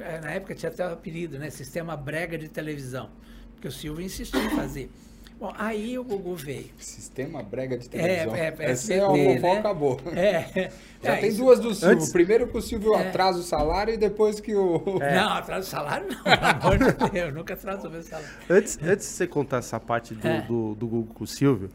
[0.00, 1.50] é, na época tinha até o apelido, né?
[1.50, 3.10] Sistema brega de televisão
[3.58, 4.88] porque o Silvio insistiu em fazer.
[5.40, 6.66] Bom, aí o Gugu veio.
[6.78, 8.34] Sistema brega de televisão.
[8.34, 9.58] É, é, é Essa é uma SBT, fofoca né?
[9.60, 10.00] acabou.
[10.16, 10.70] É,
[11.02, 11.94] Já é, tem isso- duas do Silvio.
[11.96, 13.08] Antes- Primeiro que o Silvio É.
[13.08, 14.82] atrasa o salário e depois que o...
[14.98, 18.28] Não, atraso do salário não, pelo amor de Deus, nunca atrasou meu salário.
[18.50, 20.40] Antes, antes de você contar essa parte do, É.
[20.40, 21.70] do, do Google com o Silvio,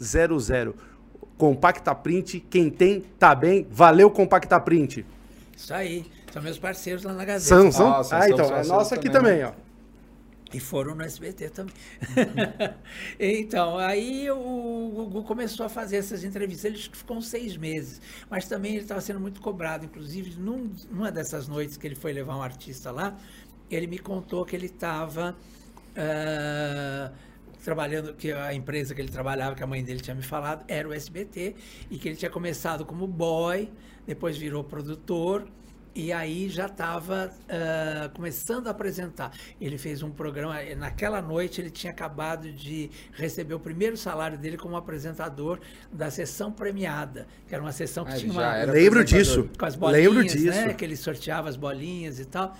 [0.00, 0.74] 0000.
[1.36, 3.66] Compacta Print, quem tem, tá bem.
[3.70, 5.04] Valeu, Compacta Print.
[5.54, 7.54] Isso aí, são meus parceiros lá na Gazeta.
[7.54, 7.90] São, são?
[7.90, 9.52] Nossa, ah, são então, é nossa aqui também, também, ó.
[10.52, 11.74] E foram no SBT também.
[13.18, 16.64] então, aí o Gugu começou a fazer essas entrevistas.
[16.64, 19.84] Ele ficou seis meses, mas também ele estava sendo muito cobrado.
[19.84, 23.16] Inclusive, num, numa dessas noites que ele foi levar um artista lá,
[23.70, 25.36] ele me contou que ele estava
[27.62, 30.88] trabalhando, que a empresa que ele trabalhava, que a mãe dele tinha me falado, era
[30.88, 31.54] o SBT,
[31.90, 33.70] e que ele tinha começado como boy,
[34.06, 35.46] depois virou produtor,
[35.94, 37.30] e aí já estava
[38.14, 39.32] começando a apresentar.
[39.60, 44.56] Ele fez um programa, naquela noite ele tinha acabado de receber o primeiro salário dele
[44.56, 45.58] como apresentador
[45.92, 49.48] da sessão premiada, que era uma sessão que Ah, tinha uma, Lembro disso.
[49.58, 50.46] com as bolinhas, Lembro disso.
[50.46, 50.74] né?
[50.74, 52.56] Que ele sorteava as bolinhas e tal.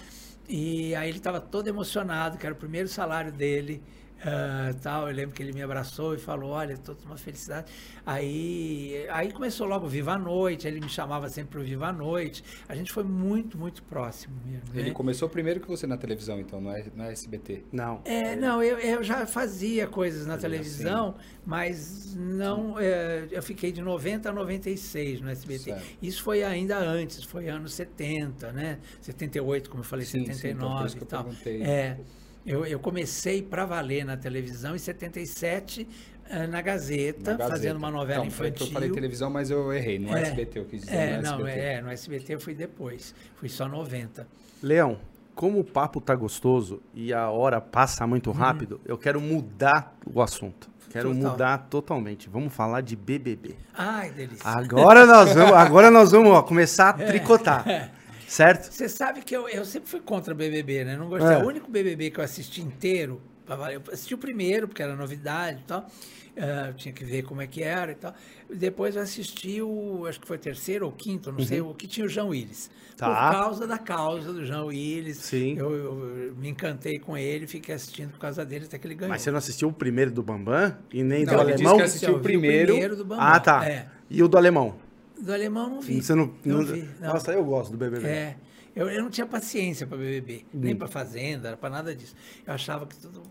[0.49, 3.83] E aí ele estava todo emocionado, que era o primeiro salário dele
[4.23, 7.73] Uh, tal, eu lembro que ele me abraçou e falou, olha, toda uma felicidade.
[8.07, 11.93] Aí, aí começou logo Viva a Noite, ele me chamava sempre para o Viva a
[11.93, 12.45] Noite.
[12.68, 14.62] A gente foi muito, muito próximo mesmo.
[14.73, 14.95] Ele né?
[14.95, 17.64] começou primeiro que você na televisão, então, não é, não é SBT?
[17.73, 18.01] Não.
[18.05, 22.79] É, não, eu, eu já fazia coisas na televisão, mas não.
[22.79, 25.64] É, eu fiquei de 90 a 96 no SBT.
[25.64, 25.87] Certo.
[26.01, 28.79] Isso foi ainda antes, foi anos 70, né?
[29.01, 31.25] 78, como eu falei, Sim, sim, então, por 79 isso que e eu tal.
[31.25, 31.62] perguntei.
[31.62, 31.99] É.
[32.45, 35.86] Eu, eu comecei para valer na televisão em 77,
[36.28, 37.49] eh, na Gazeta, Na Gazeta.
[37.57, 38.66] fazendo uma novela que infantil.
[38.66, 40.22] Eu falei televisão, mas eu errei, no É.
[40.22, 41.61] SBT, eu quis dizer É, no não, SBT.
[41.61, 43.14] é, no SBT eu fui depois.
[43.36, 44.26] Fui só 90.
[44.62, 44.99] Leão,
[45.34, 50.20] como o papo tá gostoso e a hora passa muito rápido, eu quero mudar o
[50.20, 50.68] assunto.
[50.90, 51.30] Quero Total.
[51.30, 52.28] mudar totalmente.
[52.28, 53.55] Vamos falar de BBB.
[53.72, 54.47] Ai, delícia.
[54.47, 57.64] Agora nós vamos, agora nós vamos ó, começar a tricotar.
[58.33, 58.72] Certo?
[58.72, 60.97] Você sabe que eu, eu sempre fui contra BBB, né?
[60.97, 61.37] Não gostei.
[61.37, 61.39] É.
[61.39, 65.64] O único BBB que eu assisti inteiro, eu assisti o primeiro, porque era novidade e
[65.64, 65.87] tal.
[66.68, 68.14] eu tinha que ver como é que era e tal.
[68.51, 71.87] Depois eu assisti o, acho que foi o terceiro ou quinto, não sei, o que
[71.87, 72.70] tinha o João Willis.
[72.70, 72.97] Uhum.
[72.97, 73.07] Tá.
[73.07, 75.18] Por causa da causa do João Willis.
[75.18, 75.59] Sim.
[75.59, 79.11] Eu, eu me encantei com ele, fiquei assistindo por causa dele até que ele ganhou.
[79.11, 81.76] Mas você não assistiu o primeiro do Bambam e nem Não, do ele disse alemão?
[81.76, 82.97] que assistiu Eu o vi primeiro.
[82.97, 83.26] do Bambam.
[83.26, 83.68] Ah, tá.
[83.68, 83.89] É.
[84.09, 84.76] E o do alemão?
[85.23, 86.03] Do alemão não vi.
[86.03, 86.89] Você não, não não- vi.
[87.01, 87.12] Não.
[87.14, 88.07] Nossa, eu gosto do BBB.
[88.07, 88.37] É.
[88.75, 90.61] Eu, eu não tinha paciência para BBB, Hum.
[90.61, 92.14] nem para Fazenda, para nada disso.
[92.47, 93.23] Eu achava que tudo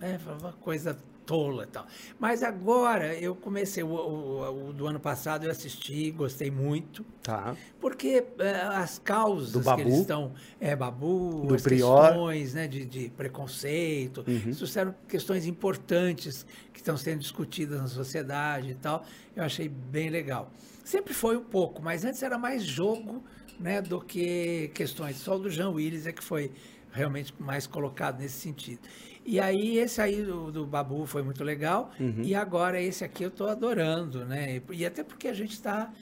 [0.00, 1.86] é uma coisa tola e tal.
[2.18, 7.54] Mas agora eu comecei, o, o- o do ano passado eu assisti, gostei muito, Tá.
[7.80, 9.80] porque é, as causas Do que Babu.
[9.82, 12.06] eles estão, é, Babu, Do as Prior.
[12.06, 14.48] questões né, de, de preconceito, Uhum.
[14.50, 19.04] isso eram questões importantes que estão sendo discutidas na sociedade e tal,
[19.36, 20.50] eu achei bem legal.
[20.88, 23.22] Sempre foi um pouco, mas antes era mais jogo
[23.60, 25.16] né, do que questões.
[25.16, 26.50] Só o do Jean Willis é que foi
[26.90, 28.80] realmente mais colocado nesse sentido.
[29.22, 32.22] E aí esse aí do, do Babu foi muito legal, Uhum.
[32.22, 34.62] e agora esse aqui eu estou adorando, né?
[34.70, 35.92] E até porque a gente está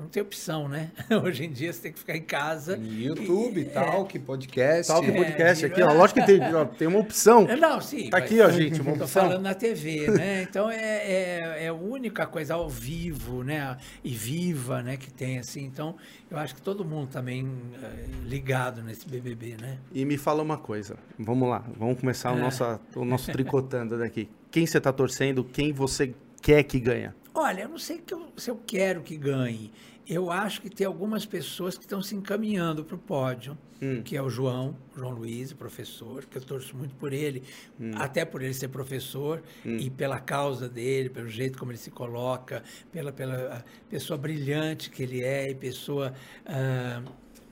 [0.00, 0.90] não tem opção, né?
[1.24, 2.76] Hoje em dia você tem que ficar em casa.
[2.80, 4.92] YouTube, e- tal, que podcast.
[4.92, 5.98] Talk É, podcast virou- aqui, ó.
[5.98, 7.46] Lógico que tem, ó, tem uma opção.
[7.48, 8.08] É, Não, sim.
[8.10, 9.22] Tá mas- aqui, ó, gente, uma Tô opção.
[9.24, 10.42] falando na TV, né?
[10.42, 13.76] Então é, é, é a única coisa ao vivo, né?
[14.04, 14.96] E viva, né?
[14.96, 15.64] Que tem assim.
[15.64, 15.96] Então
[16.30, 17.50] eu acho que todo mundo também
[17.82, 19.78] é, ligado nesse BBB, né?
[19.92, 20.96] E me fala uma coisa.
[21.18, 22.40] Vamos lá, vamos começar o, É.
[22.40, 22.64] nosso,
[22.94, 24.28] o nosso tricotando daqui.
[24.50, 25.42] Quem você tá torcendo?
[25.44, 27.14] Quem você quer que ganha?
[27.38, 29.70] Olha, eu não sei que eu- se eu quero que ganhe.
[30.08, 34.00] Eu acho que tem algumas pessoas que estão se encaminhando para o pódio, Hum.
[34.02, 37.42] que é o João, João Luiz, professor, que eu torço muito por ele,
[37.78, 37.90] Hum.
[37.96, 42.62] até por ele ser professor e pela causa dele, pelo jeito como ele se coloca,
[42.90, 46.14] pela, pela pessoa brilhante que ele é e pessoa
[46.46, 47.02] ah,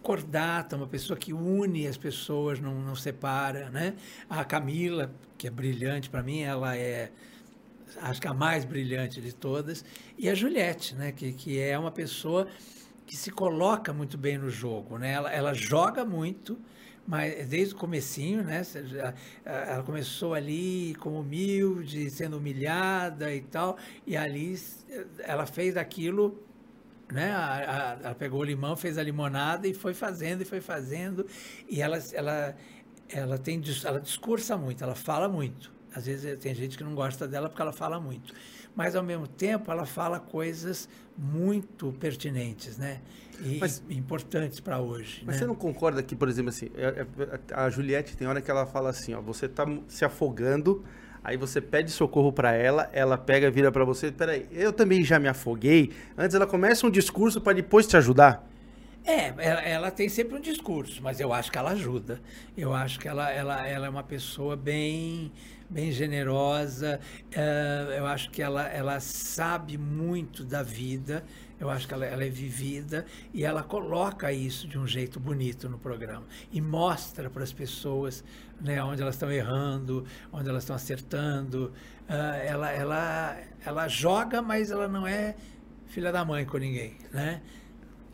[0.02, 3.94] cordata, uma pessoa que une as pessoas, não, não separa, né?
[4.30, 7.10] A Camila, que é brilhante para mim, ela é
[8.00, 9.84] acho que a mais brilhante de todas,
[10.18, 12.46] e a Juliette, né, que, que é uma pessoa
[13.06, 15.12] que se coloca muito bem no jogo, né?
[15.12, 16.58] Ela, ela joga muito,
[17.06, 18.62] mas desde o comecinho, né?
[19.44, 23.76] Ela começou ali como humilde, sendo humilhada e tal,
[24.06, 24.58] e ali
[25.18, 26.42] ela fez aquilo
[27.12, 27.30] né?
[28.02, 31.26] Ela pegou o limão, fez a limonada e foi fazendo e foi fazendo.
[31.68, 32.56] E ela, ela,
[33.08, 35.73] ela tem, ela discursa muito, ela fala muito.
[35.94, 38.32] Às vezes eh, tem gente que não gosta dela porque ela fala muito.
[38.74, 43.00] Mas ao mesmo tempo ela fala coisas muito pertinentes, né?
[43.40, 45.22] E Mas- importantes para hoje.
[45.24, 45.40] Mas né?
[45.40, 48.66] você não concorda que, por exemplo, assim, é- é- a Juliette tem hora que ela
[48.66, 50.84] fala assim, ó, você tá se afogando,
[51.22, 55.18] aí você pede socorro pra ela, ela pega, vira pra você, peraí, eu também já
[55.18, 55.92] me afoguei.
[56.18, 58.44] Antes ela começa um discurso pra depois te ajudar.
[59.06, 62.20] É, ela, ela tem sempre um discurso, mas eu acho que ela ajuda.
[62.56, 65.30] Eu acho que ela, ela, ela é uma pessoa bem,
[65.74, 67.00] bem generosa.
[67.32, 71.24] eh, eu acho que ela, ela sabe muito da vida.
[71.60, 75.68] Eu acho que ela, ela é vivida e ela coloca isso de um jeito bonito
[75.68, 78.24] no programa e mostra para as pessoas
[78.60, 81.72] né, onde elas estão errando, onde elas estão acertando.
[82.08, 85.34] Ah, ela, ela, ela joga, mas ela não é
[85.86, 87.40] filha da mãe com ninguém, né?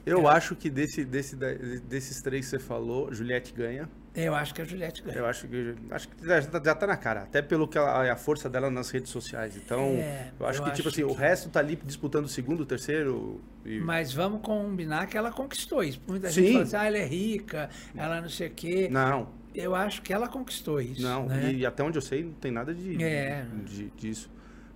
[0.07, 3.89] Eu acho que desse, desse, desses três que você falou, Juliette ganha.
[4.15, 5.19] Eu acho que a Juliette ganha.
[5.19, 8.17] Eu acho que, acho que já, já tá na cara, até pelo que ela, a
[8.17, 9.57] força dela nas redes sociais.
[9.57, 12.25] Então, É, eu acho eu que, tipo acho assim, o que- resto tá ali disputando
[12.25, 13.41] o segundo, o terceiro.
[13.65, 13.79] E...
[13.79, 16.01] Mas vamos combinar que ela conquistou isso.
[16.09, 16.41] Muita Sim.
[16.43, 18.89] gente fala assim, ah, ela é rica, ela não sei o quê.
[18.91, 21.03] Não, Eu acho que ela conquistou isso.
[21.03, 21.53] Não, né?
[21.53, 23.45] e até onde eu sei, não tem nada de, É.
[23.65, 24.31] de- disso.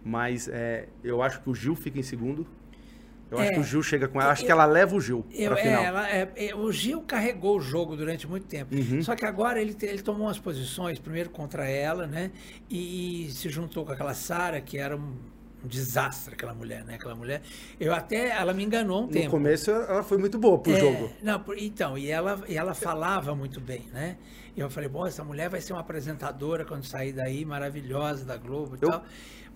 [0.05, 2.47] Mas é, eu acho que o Gil fica em segundo.
[3.35, 4.33] Eu acho que o Gil chega com ela.
[4.33, 5.85] Acho que ela leva o Gil Eu, pra é, final.
[5.85, 8.75] ela- é, é, o Gil carregou o jogo durante muito tempo.
[8.75, 9.03] Uhum.
[9.03, 12.31] Só que agora ele, ele tomou umas posições, primeiro contra ela, né?
[12.71, 15.15] E, e se juntou com aquela Sara, que era um,
[15.65, 16.95] um desastre, aquela mulher, né?
[16.97, 17.43] Aquela mulher.
[17.81, 18.29] Eu até.
[18.29, 19.31] Ela me enganou um No tempo.
[19.31, 21.11] começo ela foi muito boa pro É, jogo.
[21.23, 24.17] Não, então, e ela, e ela falava muito bem, né?
[24.57, 28.37] E eu falei, bom, essa mulher vai ser uma apresentadora quando sair daí, maravilhosa da
[28.37, 29.05] Globo e Eu- tal.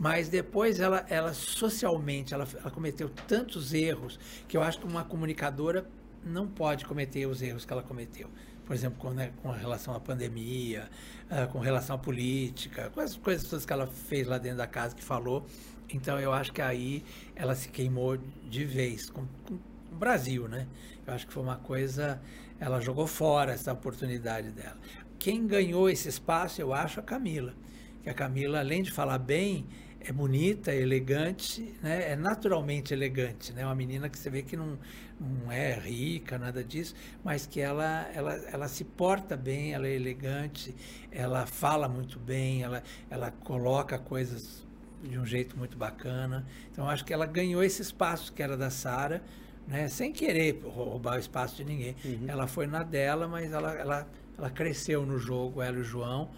[0.01, 5.05] Mas depois ela, ela socialmente, ela, ela cometeu tantos erros que eu acho que uma
[5.05, 5.87] comunicadora
[6.25, 8.29] não pode cometer os erros que ela cometeu.
[8.65, 10.89] Por exemplo, com, né, com relação à pandemia,
[11.31, 14.67] ah, com relação à política, com as coisas todas que ela fez lá dentro da
[14.67, 15.47] casa que falou.
[15.93, 17.03] Então eu acho que aí
[17.35, 18.19] ela se queimou
[18.49, 19.55] de vez com, com
[19.93, 20.67] o Brasil, né?
[21.07, 22.21] Eu acho que foi uma coisa,
[22.61, 24.77] ela jogou fora essa oportunidade dela.
[25.19, 27.55] Quem ganhou esse espaço, eu acho, a Camila.
[28.03, 29.67] Que a Camila, além de falar bem,
[30.01, 32.13] é bonita, é elegante, né?
[32.13, 33.65] é naturalmente elegante, né?
[33.65, 34.79] Uma menina que você vê que não,
[35.19, 39.95] não é rica, nada disso, mas que ela, ela, ela se porta bem, ela é
[39.95, 40.75] elegante,
[41.11, 44.68] ela fala muito bem, ela, ela coloca coisas
[45.03, 46.47] de um jeito muito bacana.
[46.71, 49.23] Então, acho que ela ganhou esse espaço que era da Sara,
[49.67, 49.89] né?
[49.89, 51.95] sem querer roubar o espaço de ninguém.
[52.27, 56.31] Ela foi na dela, mas ela, ela, ela cresceu no jogo, ela e o João.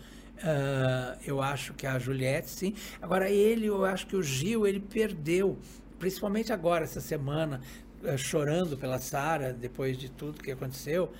[0.42, 2.74] Ah, eu acho que a Juliette, sim.
[3.00, 5.58] Agora, ele, eu acho que o Gil, ele perdeu,
[5.98, 7.60] principalmente agora, essa semana,
[8.04, 11.12] eh, chorando pela Sara, depois de tudo que aconteceu.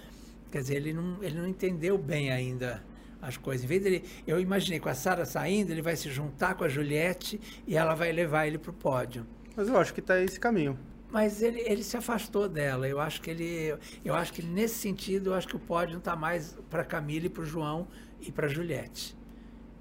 [0.51, 2.83] Quer dizer, ele não, ele não entendeu bem ainda
[3.21, 3.65] as coisas.
[3.65, 6.69] Em vez dele, eu imaginei com a Sara saindo, ele vai se juntar com a
[6.69, 9.27] Juliette e ela vai levar ele para o pódio.
[9.57, 10.79] Mas eu acho que tá esse caminho.
[11.11, 12.89] Mas ele, ele se afastou dela.
[12.89, 16.15] Eu acho que ele, eu acho que nesse sentido, eu acho que o pódio está
[16.15, 17.89] mais para Camila e para o João
[18.21, 19.17] e para Juliette.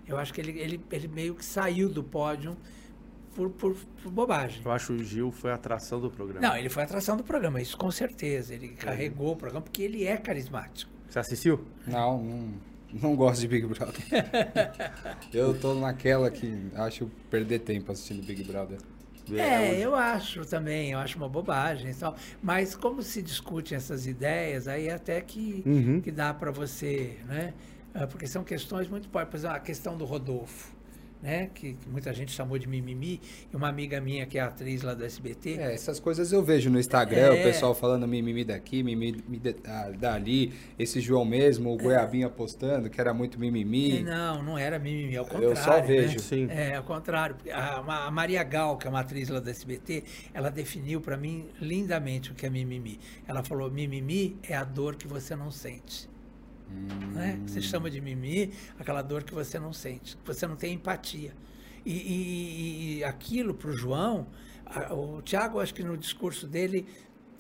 [0.08, 2.58] Eu acho que ele, ele, ele meio que saiu do pódio
[3.36, 4.62] por, por, por bobagem.
[4.66, 6.48] Eu acho que o Gil foi a atração do programa.
[6.48, 8.56] Não, ele foi a atração do programa, isso com certeza.
[8.56, 10.92] Ele carregou o programa porque ele é carismático.
[11.08, 11.64] Você assistiu?
[11.88, 12.54] Não, não,
[12.94, 13.96] não gosto de Big Brother.
[15.34, 18.78] eu tô naquela que acho perder tempo assistindo Big Brother.
[19.38, 22.16] É, eu acho também, eu acho uma bobagem e tal.
[22.42, 26.02] Mas como se discutem essas ideias, aí até que, Uhum.
[26.02, 27.54] que dá para você, né?
[27.94, 29.32] Ah, Porque são questões muito importantes.
[29.32, 30.72] Por exemplo, a questão do Rodolfo,
[31.22, 31.50] né?
[31.54, 33.22] Que, que muita gente chamou de mimimi.
[33.52, 36.70] E uma amiga minha, que é atriz lá do SBT, É, essas coisas eu vejo
[36.70, 37.40] no Instagram, É.
[37.40, 39.24] o pessoal falando mimimi daqui, mimimi
[39.66, 44.00] ah, dali, esse João mesmo, o Goiabinha apostando que era muito mimimi.
[44.00, 44.02] É.
[44.02, 45.50] Não, não era mimimi, ao contrário.
[45.50, 46.14] Eu só vejo.
[46.14, 46.20] né?
[46.20, 46.48] Sim.
[46.50, 47.36] É, ao contrário.
[47.52, 50.04] A, a Maria Gal, que é uma atriz lá do SBT,
[50.34, 53.00] ela definiu para mim lindamente o que é mimimi.
[53.28, 56.09] Ela falou: mimimi é a dor que você não sente.
[57.14, 57.40] Né?
[57.46, 60.74] Que Você chama de mimimi aquela dor que você não sente, que você não tem
[60.74, 61.34] empatia.
[61.86, 64.28] E, e- e aquilo para o João,
[64.66, 66.86] a- o Tiago, acho que no discurso dele.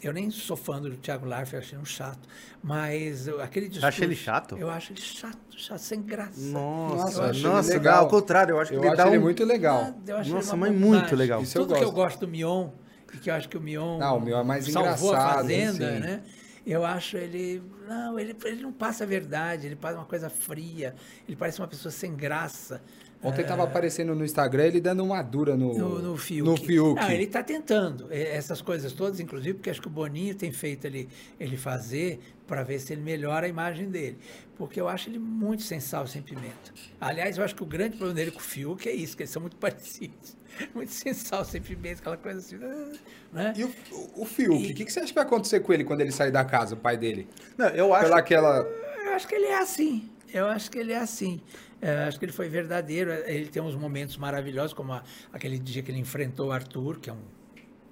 [0.02, 2.26] Eu nem sou fã do Thiago Leifert, achei um chato,
[2.64, 3.86] mas eu- aquele discurso...
[3.88, 4.58] acha ele chato?
[4.58, 6.40] Eu acho ele chato, chato, sem graça.
[6.40, 8.04] Nossa, eu nossa, legal.
[8.06, 9.22] ao contrário, eu acho que Eu ele acho dá ele um...
[9.24, 9.88] muito legal.
[9.90, 11.42] Ah, eu acho Nossa, mas muito legal.
[11.42, 12.22] Isso eu Tudo que eu gosto.
[12.22, 12.70] do Mion,
[13.14, 15.36] e que eu acho que o Mion, Não, o Mion é mais salvou a engraçado,
[15.42, 16.00] Fazenda, sim.
[16.00, 16.24] né?
[16.70, 17.61] Eu acho ele...
[17.88, 20.93] Não, ele, ele não passa a verdade, ele passa uma coisa fria,
[21.28, 22.82] ele parece uma pessoa sem graça.
[23.22, 26.49] Ontem tava aparecendo no Instagram ele dando uma dura no, No, no Fiuk.
[26.49, 27.01] No Fiuk.
[27.01, 30.51] Não, ele está tentando eh, essas coisas todas, inclusive, porque acho que o Boninho tem
[30.53, 34.17] feito ele, ele fazer para ver se ele melhora a imagem dele.
[34.55, 36.74] Porque eu acho ele muito sem sal, sem pimenta.
[36.99, 39.32] Aliás, eu acho que o grande problema dele com o Fiuk é isso, que eles
[39.32, 40.39] são muito parecidos.
[40.74, 42.57] Muito sem sal, sem pimenta, aquela coisa assim.
[42.64, 42.97] ah,
[43.32, 43.53] Né?
[43.57, 43.74] E o,
[44.16, 46.32] o Fiuk, o que, que você acha que vai acontecer com ele quando ele sair
[46.32, 47.28] da casa, o pai dele?
[47.57, 48.05] Não, eu acho...
[48.05, 48.62] Pela aquela...
[49.05, 50.10] Eu acho que ele é assim.
[50.34, 51.41] Eu acho que ele é assim.
[51.82, 53.12] É, acho que ele foi verdadeiro.
[53.12, 55.03] Ele tem uns momentos maravilhosos, como a-
[55.34, 57.22] aquele dia que ele enfrentou o Arthur, que é um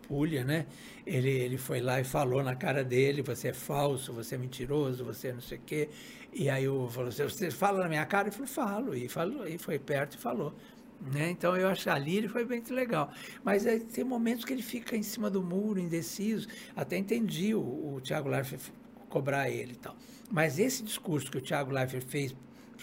[0.07, 0.65] pulha, né?
[1.05, 5.03] Ele, ele foi lá e falou na cara dele: você é falso, você é mentiroso,
[5.03, 5.89] você é não sei o quê.
[6.33, 8.27] E aí eu falou: você você fala na minha cara?
[8.27, 8.95] Ele falou: falo.
[8.95, 10.53] E, falou, e foi perto e falou.
[10.99, 11.29] Né?
[11.29, 13.11] Então eu acho que ali ele foi bem legal.
[13.43, 16.47] Mas aí tem momentos que ele fica em cima do muro, indeciso.
[16.75, 18.61] Até entendi o, o Thiago Leifert
[19.09, 19.95] cobrar ele e tal.
[20.29, 22.35] Mas esse discurso que o Thiago Leifert fez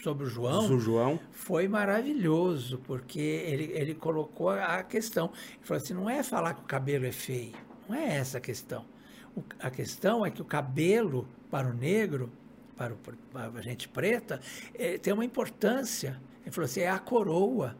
[0.02, 1.20] sobre o João O João...
[1.30, 5.26] foi maravilhoso, porque ele, ele colocou a questão.
[5.56, 7.52] Ele falou assim: não é falar que o cabelo é feio,
[7.88, 8.84] não é essa a questão.
[9.36, 12.30] O- a questão é que o cabelo, para o negro,
[12.76, 12.96] para, o,
[13.32, 14.40] para a gente preta,
[14.74, 16.20] eh, tem uma importância.
[16.42, 17.76] Ele falou assim: é a coroa,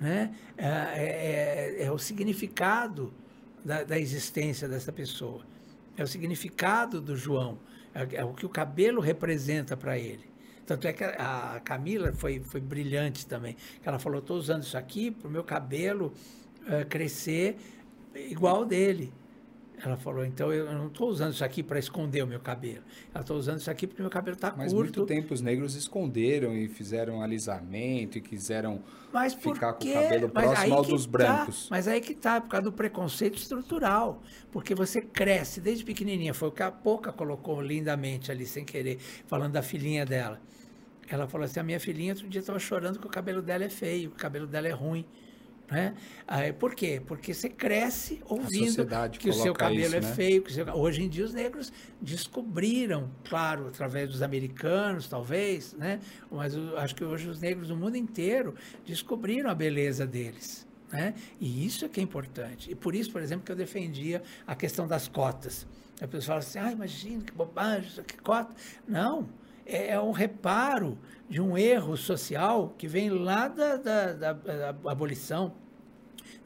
[0.00, 0.34] né?
[0.56, 3.12] é, é- é- é o significado
[3.64, 5.44] da, da existência dessa pessoa,
[5.96, 7.58] é o significado do João,
[7.94, 10.28] é, é o que o cabelo representa para ele.
[10.66, 13.56] Tanto é que a a Camila foi, foi brilhante também.
[13.84, 16.12] Ela falou: estou usando isso aqui para o meu cabelo
[16.66, 17.56] eh, crescer
[18.14, 19.12] igual dele.
[19.84, 22.82] Ela falou, então eu não estou usando isso aqui para esconder o meu cabelo.
[23.14, 24.62] Ela estou usando isso aqui porque meu cabelo está curto.
[24.62, 29.92] Mas muito tempo os negros esconderam e fizeram alisamento e quiseram mas ficar com o
[29.92, 31.12] cabelo mas próximo ao dos tá.
[31.12, 31.68] brancos.
[31.70, 34.20] Mas aí que tá, por causa do preconceito estrutural.
[34.50, 36.34] Porque você cresce desde pequenininha.
[36.34, 40.40] Foi o que a Pouca colocou lindamente ali, sem querer, falando da filhinha dela.
[41.08, 43.70] Ela falou assim, a minha filhinha outro dia estava chorando que o cabelo dela é
[43.70, 45.06] feio, que o cabelo dela é ruim.
[45.70, 45.94] Né?
[46.26, 47.02] Aí, por quê?
[47.06, 48.86] Porque você cresce ouvindo
[49.18, 50.12] que o seu cabelo isso, é né?
[50.14, 50.42] feio.
[50.42, 50.66] Que seu...
[50.74, 56.00] Hoje em dia os negros descobriram, claro, através dos americanos, talvez, né?
[56.30, 58.54] mas eu acho que hoje os negros do mundo inteiro
[58.86, 60.66] descobriram a beleza deles.
[60.90, 61.14] Né?
[61.38, 62.70] E isso é que é importante.
[62.70, 65.66] E por isso, por exemplo, que eu defendia a questão das cotas.
[66.00, 68.54] A pessoa fala assim, ah, imagina que bobagem, isso aqui, cota.
[68.86, 69.24] Não, é,
[69.68, 70.98] é um reparo
[71.28, 75.54] de um erro social que vem lá da, da, da, da abolição.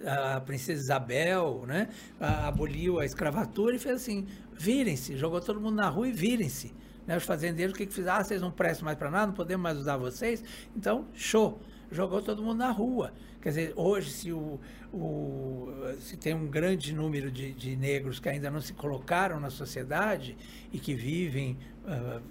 [0.05, 5.89] A princesa Isabel né, aboliu a escravatura e fez assim: virem-se, jogou todo mundo na
[5.89, 6.75] rua e virem-se.
[7.07, 8.19] Né, os fazendeiros, o que, que fizeram?
[8.19, 10.43] Ah, vocês não prestam mais para nada, não podemos mais usar vocês.
[10.77, 11.61] Então, show,
[11.91, 13.13] jogou todo mundo na rua.
[13.41, 14.61] Quer dizer, hoje, se, o,
[14.93, 15.69] o,
[15.99, 20.37] se tem um grande número de, de, negros que ainda não se colocaram na sociedade
[20.73, 22.23] e que vivem uh,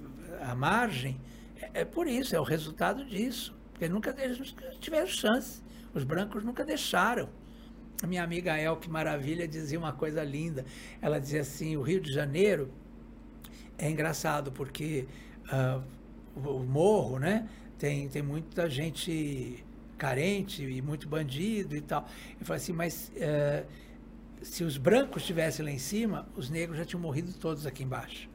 [0.42, 1.20] à margem,
[1.56, 3.56] é, é, por isso, é o resultado disso.
[3.72, 5.62] Porque nunca, eles tiveram chance.
[5.94, 7.30] Os brancos nunca deixaram.
[8.04, 10.66] A minha amiga El, que maravilha, dizia uma coisa linda.
[11.02, 12.72] Ela dizia assim: o Rio de Janeiro
[13.78, 15.08] é engraçado porque
[15.48, 15.84] uh,
[16.36, 17.48] o, o morro, né?
[17.78, 19.64] Tem, tem muita gente
[19.98, 22.08] carente e muito bandido e tal.
[22.40, 23.66] Eu falei assim, mas uh,
[24.42, 28.31] se os brancos estivessem lá em cima, os negros já tinham morrido todos aqui embaixo.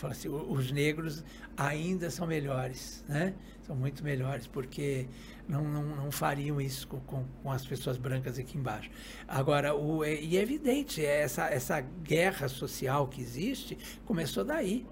[0.00, 1.22] Falei assim, os negros
[1.54, 3.34] ainda são melhores, né?
[3.66, 5.06] São muito melhores, porque
[5.46, 8.90] não, não, não fariam isso com, com, com, as pessoas brancas aqui embaixo.
[9.28, 13.76] Agora, o, e é evidente, essa, essa guerra social que existe
[14.06, 14.86] começou daí.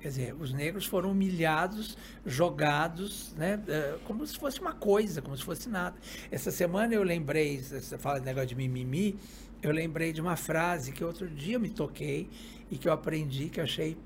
[0.00, 3.60] Quer dizer, os negros foram humilhados, jogados, né,
[4.04, 5.96] como se fosse uma coisa, como se fosse nada.
[6.30, 9.18] Essa semana eu lembrei, você fala de negócio de mimimi,
[9.60, 12.30] eu lembrei de uma frase que outro dia eu me toquei
[12.70, 13.96] e que eu aprendi, que eu achei.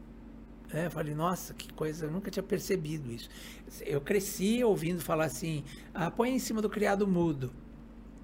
[0.72, 3.28] Né, eu falei, nossa, que coisa, eu nunca tinha percebido isso.
[3.82, 7.52] Eu cresci ouvindo falar assim: ah, põe em cima do criado mudo.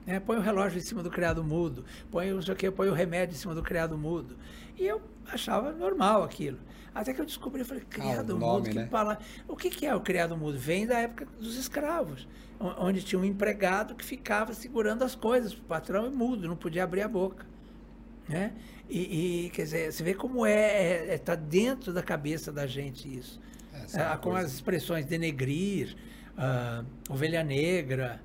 [0.06, 3.34] Né, põe o relógio em cima do criado mudo, põe o, que, põe o remédio
[3.34, 4.36] em cima do criado mudo.
[4.74, 6.58] E eu achava normal aquilo.
[6.94, 8.86] Até que eu descobri, eu falei, criado ah, mudo, nome, que né?
[8.86, 9.22] palavra.
[9.46, 10.58] O que, que é o criado mudo?
[10.58, 12.26] Vem da época dos escravos,
[12.58, 16.56] onde tinha um empregado que ficava segurando as coisas para o patrão e mudo, não
[16.56, 17.46] podia abrir a boca.
[18.26, 18.52] Né?
[18.88, 22.50] E, e quer dizer, você vê como é, está é, é, tá dentro da cabeça
[22.50, 23.40] da gente isso.
[23.94, 25.96] É, com as expressões denegrir,
[26.36, 28.20] uh, ovelha negra,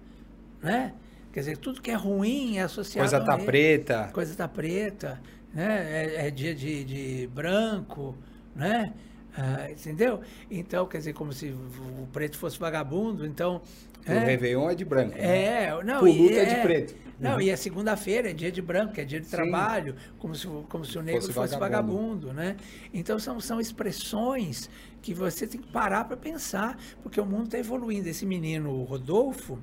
[0.62, 0.94] né?
[1.32, 4.10] Quer dizer, tudo que é ruim é associado Coisa tá a preta.
[4.14, 5.22] Coisa tá preta,
[5.54, 6.06] né?
[6.16, 8.16] É, é dia de, de branco,
[8.56, 8.94] né?
[9.36, 10.22] Ah, entendeu?
[10.50, 13.62] Então, quer dizer, como se o preto fosse vagabundo, então...
[14.08, 15.18] O é, Réveillon é de branco.
[15.18, 15.84] É, né?
[15.84, 16.96] não, Puluta e, é de preto.
[17.24, 17.42] Não, uhum.
[17.42, 20.98] e a segunda-feira é dia de branco, é dia de trabalho, como se, como se
[20.98, 22.28] o negro fosse, fosse vagabundo.
[22.28, 22.34] vagabundo.
[22.34, 22.58] né?
[22.94, 24.70] Então, são, são expressões
[25.02, 28.10] que você tem que parar para pensar, porque o mundo está evoluindo.
[28.10, 29.58] Esse menino, Rodolfo,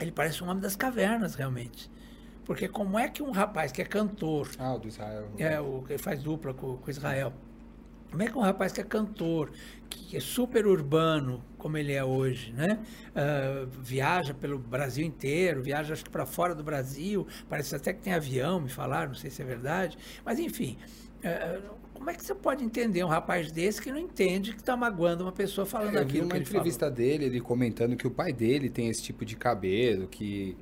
[0.00, 1.88] ele parece um homem das cavernas, realmente.
[2.44, 4.48] Porque como é que um rapaz que é cantor...
[4.58, 5.28] Ah, o do Israel.
[5.38, 7.32] É, o que faz dupla com, com Israel
[8.10, 9.50] como é que um rapaz que é cantor,
[9.88, 12.78] que é super urbano, como ele é hoje, né?
[13.10, 18.00] Uh, viaja pelo Brasil inteiro, viaja acho que para fora do Brasil, parece até que
[18.00, 20.76] tem avião, me falaram, não sei se é verdade, mas enfim.
[21.18, 24.74] Uh, como é que você pode entender um rapaz desse que não entende que está
[24.74, 26.94] magoando uma pessoa falando é, aquilo Eu vi uma que entrevista falou.
[26.94, 30.56] dele, ele comentando que o pai dele tem esse tipo de cabelo, que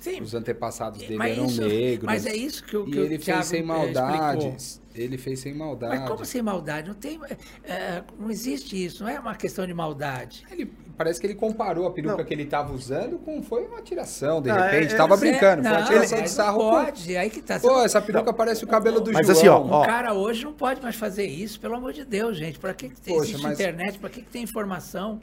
[0.00, 0.22] Sim.
[0.22, 2.06] os antepassados dele eram isso, negros.
[2.06, 4.48] Mas é isso que, o, que e ele o Thiago fez sem eh, maldade.
[4.48, 4.87] explicou.
[4.98, 5.98] Ele fez sem maldade.
[5.98, 6.88] Mas como sem maldade?
[6.88, 7.18] Não tem,
[7.64, 10.44] é, não existe isso, não é uma questão de maldade.
[10.50, 12.24] Ele, parece que ele comparou a peruca Não.
[12.24, 14.94] que ele estava usando com foi uma tiração, de Não, é- repente.
[14.94, 16.62] é- tava Pois é, brincando, foi uma não, tiração de mas sarro.
[16.62, 17.60] Não pode, aí que tá.
[17.60, 19.38] Pô, essa peruca parece o cabelo do Mas João.
[19.38, 22.36] assim, ó, Um ó, cara hoje não pode mais fazer isso, pelo amor de Deus,
[22.36, 22.58] gente.
[22.58, 23.98] Para que, que tem, Poxa, mas- internet?
[23.98, 25.20] Para que, que tem informação?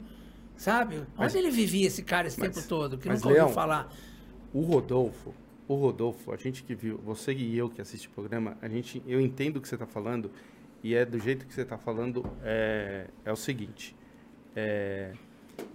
[0.56, 1.02] Sabe?
[1.16, 2.96] Mas- Onde ele vivia esse cara esse mas- tempo todo?
[2.96, 3.92] Que mas, nunca ouviu Leão, falar.
[4.54, 5.34] O Rodolfo,
[5.68, 9.02] o Rodolfo, a gente que viu, você e eu que assiste o programa, a gente,
[9.06, 10.30] eu entendo o que você está falando
[10.82, 13.96] e é do jeito que você está falando é, é o seguinte,
[14.54, 15.12] é,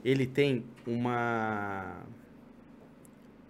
[0.03, 2.03] ele tem uma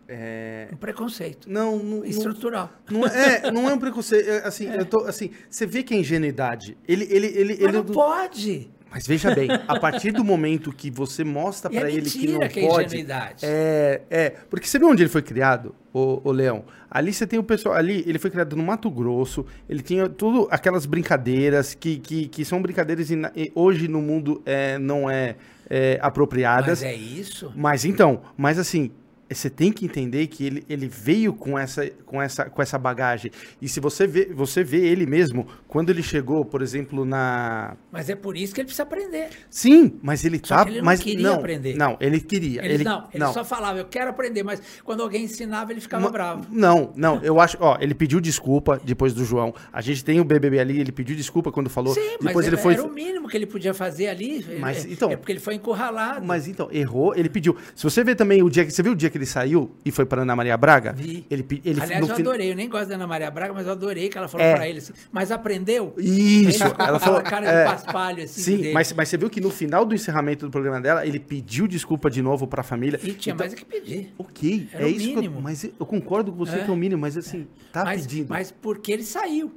[0.08, 2.70] é, Um preconceito não, não, não, estrutural.
[2.90, 5.98] não é, não é um preconceito, é, assim, eu tô, assim, você vê que é
[5.98, 6.78] ingenuidade.
[6.88, 8.70] Ele, ele, ele, Mas ele não pode.
[8.92, 12.28] Mas veja bem, a partir do momento que você mostra E é para ele que
[12.28, 13.46] não que é pode, ingenuidade.
[13.46, 16.66] é, é, porque você vê onde ele foi criado, o, o Leão.
[16.90, 20.48] Ali você tem o pessoal, ali ele foi criado no Mato Grosso, ele tinha tudo
[20.52, 25.36] aquelas brincadeiras que, que, que são brincadeiras ina- e hoje no mundo é, não é,
[25.70, 26.82] é, apropriadas.
[26.82, 27.52] Mas é isso?
[27.56, 28.92] Mas então, mas assim,
[29.36, 33.32] você tem que entender que ele, ele veio com essa, com, essa, com essa bagagem.
[33.62, 37.76] E se você vê, você vê ele mesmo, quando ele chegou, por exemplo, na.
[37.92, 39.30] Mas é por isso que ele precisa aprender.
[39.50, 40.70] Sim, mas ele Só tá.
[40.70, 41.76] ele não mas queria não, aprender.
[41.76, 42.64] Não, ele queria.
[42.66, 46.46] Ele, não, ele só falava, eu quero aprender, mas quando alguém ensinava, ele ficava bravo.
[46.52, 49.54] Não, não, eu acho, ó, ele pediu desculpa depois do João.
[49.72, 51.94] A gente tem o BBB ali, ele pediu desculpa quando falou.
[51.94, 54.46] Sim, mas depois ele era, foi era o mínimo que ele podia fazer ali.
[54.60, 56.26] Mas, é, então- é porque ele foi encurralado.
[56.26, 57.56] Mas então, errou, ele pediu.
[57.76, 59.92] Se você ver também o dia que você viu o dia que ele saiu e
[59.92, 61.26] foi para Ana Maria Braga, Vi.
[61.30, 63.66] ele ele Aliás, no eu fin- adorei, eu nem gosto da Ana Maria Braga, mas
[63.66, 64.56] eu adorei que ela falou É.
[64.56, 65.94] pra ele assim, mas aprendeu?
[65.98, 67.22] Isso, Ele ela falou.
[67.22, 68.42] cara é, de paspalho assim.
[68.42, 68.74] Sim, dele.
[68.74, 72.10] mas, mas você viu que no final do encerramento do programa dela, ele pediu desculpa
[72.10, 73.00] de novo pra família.
[73.04, 74.14] E tinha Então, mais o que pedir.
[74.18, 75.42] Ok, Era é o isso eu, mínimo.
[75.42, 76.64] mas eu concordo com você É.
[76.64, 78.30] que é o mínimo, mas assim, tá mas, pedindo.
[78.30, 79.52] mas porque ele saiu.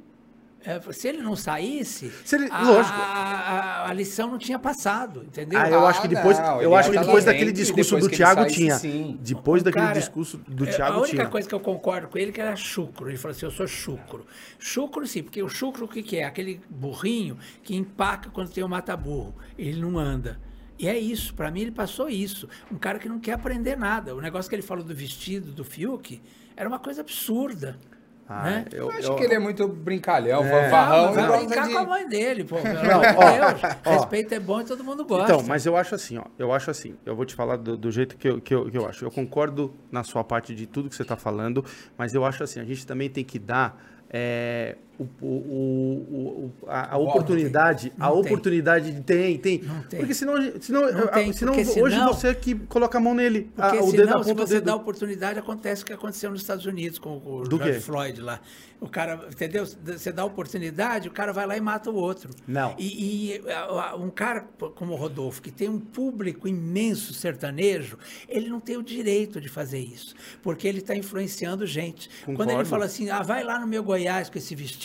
[0.65, 2.97] É, se ele não saísse, Se ele- a, lógico.
[2.99, 5.59] a- a lição não tinha passado, entendeu?
[5.59, 8.17] Ah, eu Ah, acho que depois, não, eu acho que depois daquele discurso depois do
[8.17, 8.75] Thiago saísse, tinha.
[8.75, 9.19] sim.
[9.21, 11.27] Depois O daquele cara- discurso do é, Thiago A única tinha.
[11.27, 13.07] coisa que eu concordo com ele é que era chucro.
[13.09, 14.25] Ele falou assim: eu sou chucro.
[14.57, 16.23] Chucro, sim, porque o chucro o que, que é?
[16.25, 19.35] Aquele burrinho que empaca quando tem o mata-burro.
[19.57, 20.39] Ele não anda.
[20.79, 22.49] E é isso, para mim ele passou isso.
[22.71, 24.15] Um cara que não quer aprender nada.
[24.15, 26.19] O negócio que ele falou do vestido do Fiuk
[26.57, 27.77] era uma coisa absurda.
[28.27, 28.65] Ah, né?
[28.71, 30.49] Eu acho que ele é muito brincalhão, É.
[30.63, 31.05] fanfarrão.
[31.09, 32.55] Ah, vai brincar de- com a mãe dele, pô.
[32.57, 33.07] Pelo Não, amor de
[33.39, 33.75] ó, Deus.
[33.85, 33.89] ó.
[33.91, 35.31] Respeito é bom e todo mundo gosta.
[35.31, 36.23] Então, mas eu acho assim, ó.
[36.39, 36.95] Eu acho assim.
[37.05, 39.05] Eu vou te falar do, do jeito que eu, que, eu, que eu acho.
[39.05, 41.63] Eu concordo na sua parte de tudo que você está falando,
[41.97, 45.27] mas eu acho assim, a gente também tem que dar é, o, o,
[46.45, 47.91] o- a, a oportunidade.
[47.99, 48.19] A tem.
[48.19, 49.59] oportunidade de tem, tem.
[49.89, 49.99] Tem.
[49.99, 53.49] Porque senão, senão, Não tem, senão porque hoje senão- você que coloca a mão nele,
[53.57, 54.65] a, o dedo senão, na se ponta do você dedo.
[54.65, 57.79] dá oportunidade, acontece o que aconteceu nos Estados Unidos com o Do George quê?
[57.79, 58.39] Floyd lá.
[58.79, 59.65] O cara, entendeu?
[59.65, 62.29] Você dá oportunidade, o cara vai lá e mata o outro.
[62.45, 62.75] Não.
[62.77, 63.41] E, e,
[63.99, 64.41] um cara
[64.75, 69.47] como o Rodolfo, que tem um público imenso sertanejo, ele não tem o direito de
[69.49, 72.09] fazer isso, porque ele está influenciando gente.
[72.25, 72.69] Quando ele Concordo.
[72.69, 74.84] fala assim, ah, vai lá no meu Goiás com esse vestido,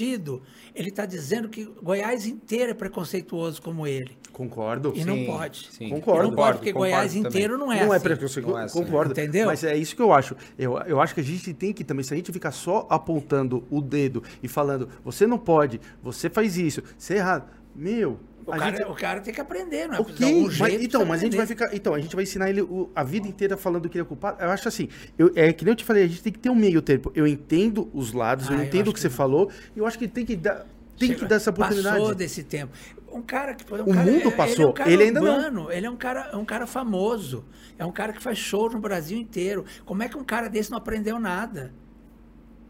[0.75, 4.17] ele está dizendo que Goiás inteiro é preconceituoso como ele.
[4.33, 4.93] Concordo.
[4.97, 5.69] E não Sim, pode.
[5.71, 5.89] sim.
[5.91, 6.27] Concordo.
[6.27, 7.29] E não pode, porque Concordo Goiás também.
[7.29, 8.05] inteiro não é não é assim.
[8.05, 8.83] preconceito, Não é assim.
[8.83, 9.13] concordo.
[9.13, 9.47] Entendeu?
[9.47, 10.37] Mas é isso que eu acho.
[10.59, 13.65] Eu, eu acho que a gente tem que também, se a gente ficar só apontando
[13.71, 17.51] o dedo e falando, você não pode, você faz isso, você é errado.
[17.75, 18.91] Meu, O cara, gente.
[18.91, 19.97] o cara tem que aprender, não é?
[19.99, 21.75] De Ok, algum mas, jeito então, mas a gente vai ficar.
[21.75, 24.43] Então, a gente vai ensinar ele o- a vida inteira falando que ele é culpado.
[24.43, 24.89] Eu acho assim,
[25.19, 27.13] eu, é que nem eu te falei, a gente tem que ter um meio tempo.
[27.15, 29.87] Eu entendo os lados, Ah, eu entendo o acho que você que- falou, e eu
[29.87, 30.67] acho que tem que dar.
[30.99, 31.99] Tem que dar essa oportunidade.
[31.99, 32.73] Passou desse tempo.
[33.11, 33.65] Um cara que.
[33.73, 35.35] Um O cara, mundo é- Ele, é passou, um cara ele ainda não.
[35.37, 37.45] urbano, Ele é um cara, é um cara famoso.
[37.79, 39.65] É um cara que faz show no Brasil inteiro.
[39.87, 41.73] Como é que um cara desse não aprendeu nada?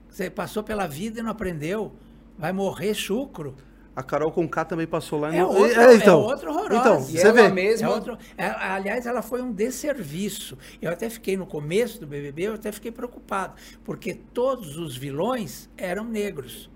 [0.09, 1.93] Você passou pela vida e não aprendeu?
[2.39, 3.55] Vai morrer chucro.
[3.95, 5.49] A Carol Conká também passou lá É no.
[5.49, 6.77] outro, É, é outro horrorosa.
[6.81, 7.49] Então, você ela vê.
[7.49, 10.57] mesma- É outro- é, aliás, ela foi um desserviço.
[10.81, 15.69] Eu até fiquei no começo do BBB, eu até fiquei preocupado, porque todos os vilões
[15.77, 16.71] eram negros.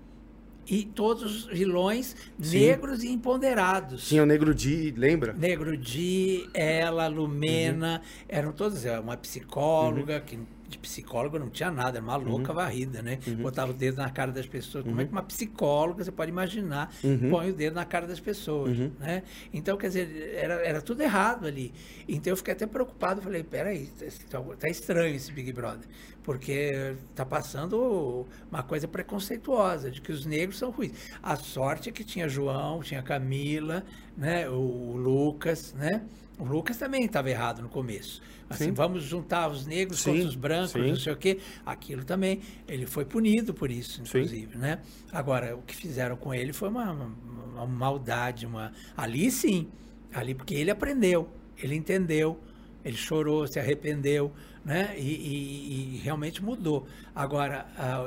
[0.67, 4.07] E todos os vilões negros e empoderados.
[4.07, 5.31] Tinha o Negro Di, lembra?
[5.33, 8.25] Negro Di, ela, Lumena, Uhum.
[8.27, 12.55] eram todos, é, uma psicóloga, que de psicóloga não tinha nada, era uma louca Uhum.
[12.55, 13.19] varrida, né?
[13.41, 14.83] Botava o dedo na cara das pessoas.
[14.83, 17.29] Como é que uma psicóloga, você pode imaginar, Uhum.
[17.29, 19.23] põe o dedo na cara das pessoas, né?
[19.53, 21.73] Então, quer dizer, era, era tudo errado ali.
[22.07, 23.87] Então eu fiquei até preocupado, falei, peraí,
[24.29, 25.87] tá, tá estranho esse Big Brother,
[26.23, 30.91] porque tá passando uma coisa preconceituosa, de que os negros são ruins.
[31.21, 33.83] A sorte é que tinha João, tinha Camila,
[34.17, 34.49] né?
[34.49, 36.01] O Lucas, né?
[36.37, 38.21] O Lucas também estava errado no começo.
[38.49, 38.71] Assim, Sim.
[38.73, 40.89] vamos juntar os negros Sim, contra os brancos, sim.
[40.89, 41.39] não sei o quê.
[41.65, 44.79] Aquilo também, ele foi punido por isso, inclusive, né?
[45.11, 47.15] Agora, o que fizeram com ele foi uma, uma-
[47.55, 48.71] uma maldade, uma...
[48.95, 49.67] Ali sim,
[50.13, 51.27] ali porque ele aprendeu,
[51.57, 52.39] ele entendeu,
[52.83, 54.31] ele chorou, se arrependeu,
[54.65, 54.95] né?
[54.97, 56.87] E, e- e realmente mudou.
[57.13, 57.65] Agora,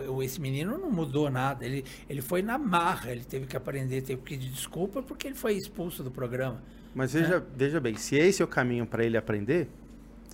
[0.08, 4.02] o- esse menino não mudou nada, ele, ele foi na marra, ele teve que aprender,
[4.02, 6.60] teve que pedir desculpa porque ele foi expulso do programa.
[6.94, 9.68] Mas veja, veja bem, se esse é o caminho para ele aprender,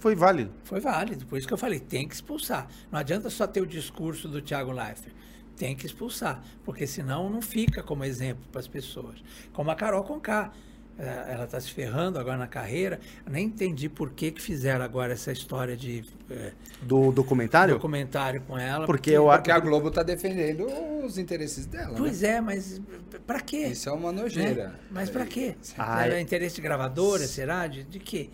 [0.01, 0.51] foi válido.
[0.64, 2.68] Foi válido, por isso que eu falei, tem que expulsar.
[2.90, 5.12] Não adianta só ter o discurso do Thiago Leifert.
[5.56, 9.22] Tem que expulsar, porque senão não fica como exemplo para as pessoas.
[9.52, 10.52] Como a Carol Conká.
[10.99, 13.01] É, ela está se ferrando agora na carreira.
[13.27, 16.53] Eu nem entendi por que, que fizeram agora essa história de é,
[16.83, 17.75] Do documentário?
[17.75, 18.87] documentário com ela.
[18.87, 20.66] Porque eu Porque a Globo tá defendendo
[21.05, 22.29] os interesses dela, Pois né?
[22.37, 22.81] é, mas
[23.27, 23.66] para quê?
[23.69, 24.23] Isso é uma né?
[24.23, 24.79] nojeira.
[24.91, 25.57] Mas para quê?
[25.77, 27.66] Ah, é- interesse de gravadora, será?
[27.66, 28.31] De, de quê?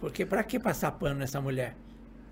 [0.00, 1.74] Porque para que passar pano nessa mulher?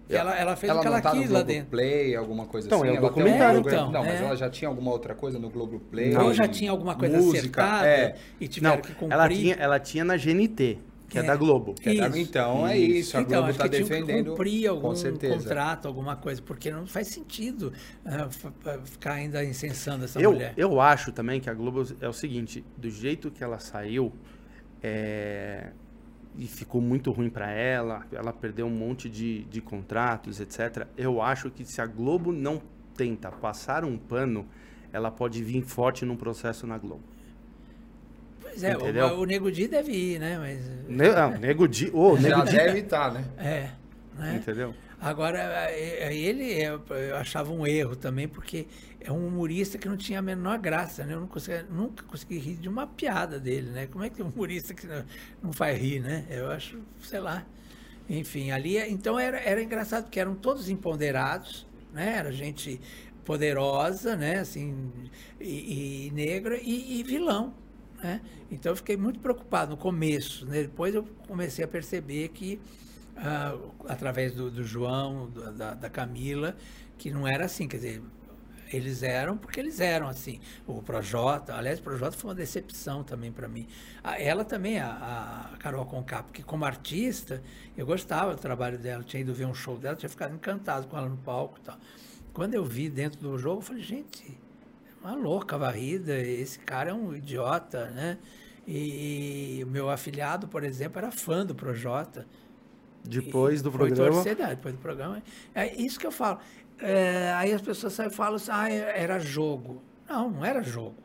[0.08, 1.70] Ela, ela fez ela o que ela não no quis lá Globo dentro.
[1.70, 2.94] Play, alguma coisa Então, assim?
[2.94, 3.60] é um documentário.
[3.62, 4.24] programa- Então, não, mas é.
[4.24, 6.10] ela já tinha alguma outra coisa no Globo Play?
[6.10, 6.26] Não.
[6.26, 8.16] Ou já tinha alguma coisa música, acertada é.
[8.40, 9.12] e tiveram Não, que cumprir.
[9.12, 10.78] ela tinha, ela tinha na GNT,
[11.08, 11.24] que é, É.
[11.24, 11.74] da Globo.
[11.74, 12.18] Que é da- Isso.
[12.18, 14.30] Então é isso, a então, Globo tá que defendendo.
[14.30, 15.34] cumprir algum com certeza.
[15.38, 17.72] contrato, alguma coisa, porque não faz sentido
[18.04, 18.48] f-
[18.84, 20.54] ficar ainda incensando essa Eu, mulher.
[20.56, 24.12] eu acho também que a Globo é o seguinte, do jeito que ela saiu,
[24.82, 25.70] é,
[26.38, 30.86] e ficou muito ruim para ela, ela perdeu um monte de, de contratos, etc.
[30.96, 32.60] Eu acho que se a Globo não
[32.96, 34.46] tenta passar um pano,
[34.92, 37.02] ela pode vir forte num processo na Globo.
[38.40, 39.06] Pois é, entendeu?
[39.08, 40.38] o, o Nego Di deve ir, né?
[40.38, 43.24] Mas, Ne, não, Nego Di, ô, Já Nego deve estar, né?
[43.38, 43.70] é,
[44.18, 44.36] né?
[44.36, 44.74] entendeu?
[45.00, 45.38] Agora,
[45.70, 46.68] eh, eh, ele, eh,
[47.10, 48.66] eu achava um erro também, porque
[49.00, 51.12] é um humorista que não tinha a menor graça, né?
[51.14, 53.86] Eu não consegui- nunca consegui rir de uma piada dele, né?
[53.86, 55.04] Como é que um humorista que não,
[55.42, 56.24] não faz rir, né?
[56.30, 57.44] Eu acho, sei lá.
[58.08, 62.16] Enfim, ali, é- então era, era engraçado, porque eram todos empoderados, né?
[62.18, 62.80] Era gente
[63.24, 64.38] poderosa, né?
[64.38, 64.90] Assim,
[65.40, 67.52] e, e negra e, e vilão,
[68.02, 68.20] né?
[68.50, 70.62] Então eu fiquei muito preocupado no começo, né?
[70.62, 72.58] Depois eu comecei a perceber que
[73.16, 73.56] ah,
[73.88, 76.56] através do, do João, do- da, da Camila,
[76.98, 78.02] que não era assim, quer dizer,
[78.72, 80.40] eles eram porque eles eram assim.
[80.66, 83.66] O Projota, aliás, o Projota foi uma decepção também para mim.
[84.02, 87.42] Ah, Ela também, a, a Carol Conká, porque como artista,
[87.76, 90.96] eu gostava do trabalho dela, tinha ido ver um show dela, tinha ficado encantado com
[90.98, 91.78] ela no palco e tal.
[92.32, 94.38] Quando eu vi dentro do jogo, eu falei, gente,
[95.02, 98.18] é uma louca varrida, esse cara é um idiota, né?
[98.66, 102.26] E, e o meu afilhado, por exemplo, era fã do Projota.
[103.08, 105.22] Depois do Foi programa, torcer, depois do programa.
[105.54, 106.38] É isso que eu falo.
[106.78, 109.82] É, aí as pessoas saem e falam assim, ah, era jogo.
[110.08, 110.96] Não, não era jogo.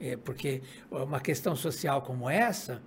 [0.00, 2.82] É, porque uma questão social como essa,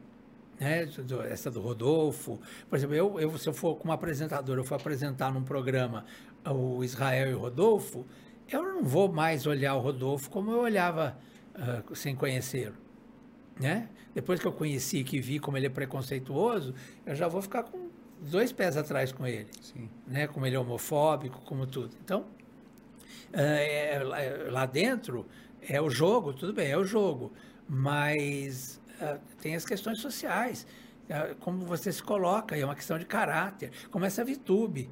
[0.59, 0.87] né,
[1.29, 2.39] essa do Rodolfo,
[2.69, 6.05] por exemplo, eu, eu, se eu for como apresentador, eu for apresentar num programa
[6.45, 8.05] o Israel e o Rodolfo,
[8.49, 11.17] eu não vou mais olhar o Rodolfo como eu olhava
[11.55, 12.87] ah, sem conhecê-lo
[13.59, 13.89] né?
[14.13, 16.73] Depois que eu conheci, que vi como ele é preconceituoso,
[17.05, 17.86] eu já vou ficar com
[18.21, 19.89] dois pés atrás com ele, Sim.
[20.07, 20.27] né?
[20.27, 21.95] Como ele é homofóbico, como tudo.
[22.03, 22.25] Então,
[23.33, 25.25] é, é, lá- é, lá dentro
[25.61, 27.31] é o jogo, tudo bem, é o jogo,
[27.67, 30.65] mas ah, tem as questões sociais,
[31.09, 34.89] ah, como você se coloca, é uma questão de caráter, como essa Vitube.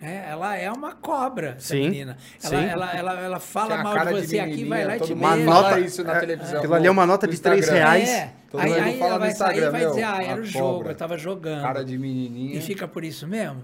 [0.00, 0.26] Né?
[0.28, 2.16] ela é uma cobra, essa Sim, menina.
[2.42, 2.66] Ela, sim.
[2.68, 5.36] ela, ela, ela fala mal de de você aqui, menininha, vai lá e te fala
[5.36, 6.58] nota- isso na é, televisão.
[6.58, 8.08] aquilo ali é uma nota no de três reais.
[8.08, 8.32] É.
[8.50, 10.92] Todo aí aí ela vai sair e vai dizer, ah, era o jogo, cobra.
[10.92, 11.62] eu tava jogando.
[11.62, 12.56] Cara de menininha.
[12.58, 13.62] E fica por isso mesmo?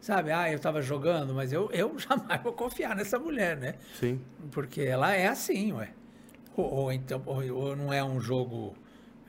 [0.00, 3.74] Sabe, ah, eu tava jogando, mas eu, eu jamais vou confiar nessa mulher, né?
[3.98, 4.20] sim.
[4.50, 5.90] Porque ela é assim, ué.
[6.56, 8.74] Ou, ou então, ou, ou não é um jogo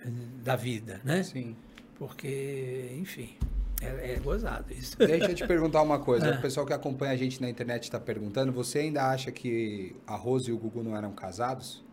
[0.03, 0.09] eh,
[0.43, 1.23] da vida, né?
[1.23, 1.55] Sim.
[1.99, 3.29] Porque, enfim,
[3.81, 4.97] é, é gozado isso.
[4.97, 6.33] Deixa eu te perguntar uma coisa.
[6.33, 6.37] Ah.
[6.37, 8.51] O pessoal que acompanha a gente na internet está perguntando.
[8.51, 11.83] Você ainda acha que a Rose e o Gugu não eram casados?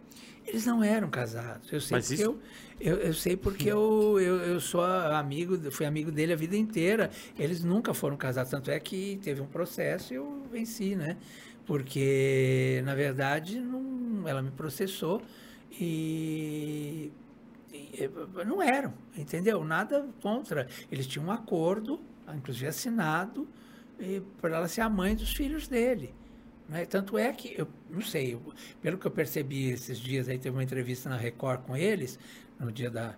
[0.46, 1.70] Eles não eram casados.
[1.72, 2.38] Eu sei Mas porque, isso-
[2.80, 6.56] eu, eu, eu sei porque eu, eu, eu sou amigo, fui amigo dele a vida
[6.56, 7.10] inteira.
[7.38, 11.16] Eles nunca foram casados, tanto é que teve um processo e eu venci, né?
[11.66, 15.20] Porque, na verdade, não, ela me processou
[15.70, 17.12] e,
[18.46, 19.64] não eram, entendeu?
[19.64, 20.68] Nada contra.
[20.90, 22.00] Eles tinham um acordo,
[22.34, 23.48] inclusive assinado,
[24.40, 26.14] para ela ser a mãe dos filhos dele.
[26.68, 26.84] Né?
[26.84, 28.42] Tanto é que, eu não sei, eu-
[28.82, 32.18] pelo que eu percebi esses dias, aí teve uma entrevista na Record com eles,
[32.60, 33.14] no dia da,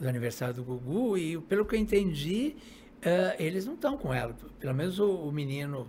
[0.00, 2.54] do aniversário do Gugu, e pelo que eu entendi,
[3.02, 4.34] eh, eles não estão com ela.
[4.60, 5.88] Pelo menos o, o menino,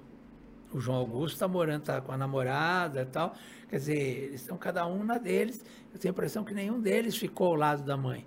[0.78, 3.36] o João Augusto, está morando tá com a namorada e tal.
[3.70, 5.64] Quer dizer, eles estão cada um na deles.
[5.94, 8.26] Eu tenho a impressão que nenhum deles ficou ao lado da mãe.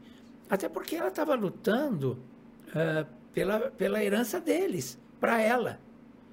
[0.49, 2.19] Até porque ela estava lutando
[2.75, 5.81] eh, pela, pela herança deles, para ela.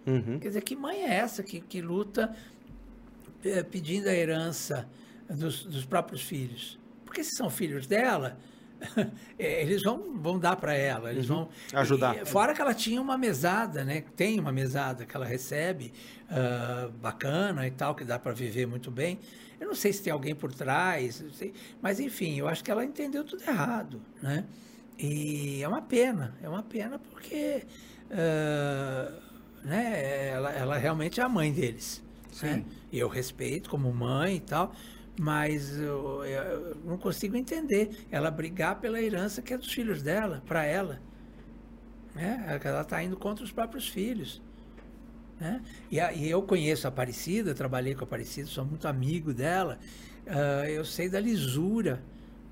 [0.06, 0.40] Uhum.
[0.40, 2.36] Quer dizer, que mãe é essa que, que luta
[3.44, 4.88] eh, pedindo a herança
[5.30, 6.80] dos, dos próprios filhos?
[7.06, 8.38] Porque se são filhos dela,
[9.38, 12.18] eles vão, vão dar para ela, eles vão Ajudar.
[12.18, 14.04] E, fora que ela tinha uma mesada, né?
[14.16, 15.94] Tem uma mesada que ela recebe
[16.30, 19.20] ah, bacana e tal, que dá para viver muito bem.
[19.60, 22.84] Eu não sei se tem alguém por trás, sei, mas enfim, eu acho que ela
[22.84, 24.46] entendeu tudo errado, né?
[25.00, 27.64] E é uma pena, é uma pena porque
[28.12, 29.20] ah,
[29.64, 32.04] né, ela, ela realmente é a mãe deles.
[32.42, 32.64] Né?
[32.92, 34.74] E eu respeito como mãe e tal,
[35.20, 40.42] Mas eu, eu não consigo entender ela brigar pela herança que é dos filhos dela,
[40.48, 41.00] para ela.
[42.16, 42.60] Né?
[42.64, 44.42] Ela está indo contra os próprios filhos.
[45.40, 45.62] Né?
[45.92, 49.78] E, a, e, eu conheço a Aparecida, trabalhei com a Aparecida, sou muito amigo dela.
[50.26, 52.02] Uh, eu sei da lisura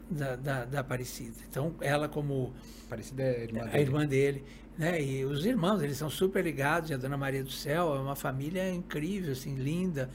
[0.10, 1.38] da, da, da, Aparecida.
[1.50, 2.54] Então, ela como...
[2.86, 3.72] Aparecida é a irmã dele.
[3.72, 4.44] A irmã dele.
[4.78, 5.02] Né?
[5.02, 6.90] E os irmãos, eles são super ligados.
[6.90, 10.10] E a Dona Maria do Céu é uma família incrível, assim, linda.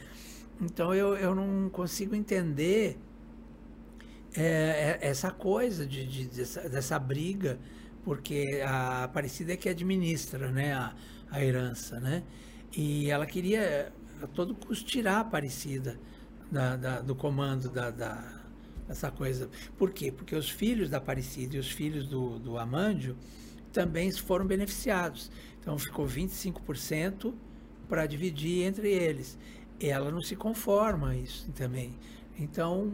[0.61, 2.99] Então, eu, eu não consigo entender
[4.35, 7.59] é, é essa coisa de, de dessa, dessa, briga,
[8.05, 10.75] porque a Aparecida é que administra né?
[10.75, 10.95] a,
[11.31, 12.23] a herança, né?
[12.77, 13.93] E ela queria
[14.23, 15.99] a todo custo tirar a Aparecida
[16.51, 18.43] da, da, do comando da, da,
[18.87, 19.49] dessa coisa.
[19.77, 20.13] Por quê?
[20.13, 23.17] Porque os filhos da Aparecida e os filhos do, do Amândio
[23.73, 25.31] também foram beneficiados.
[25.61, 27.35] Então ficou 25%
[27.89, 29.39] para dividir entre eles.
[29.81, 31.95] Ela não se conforma a isso também.
[32.39, 32.93] Então,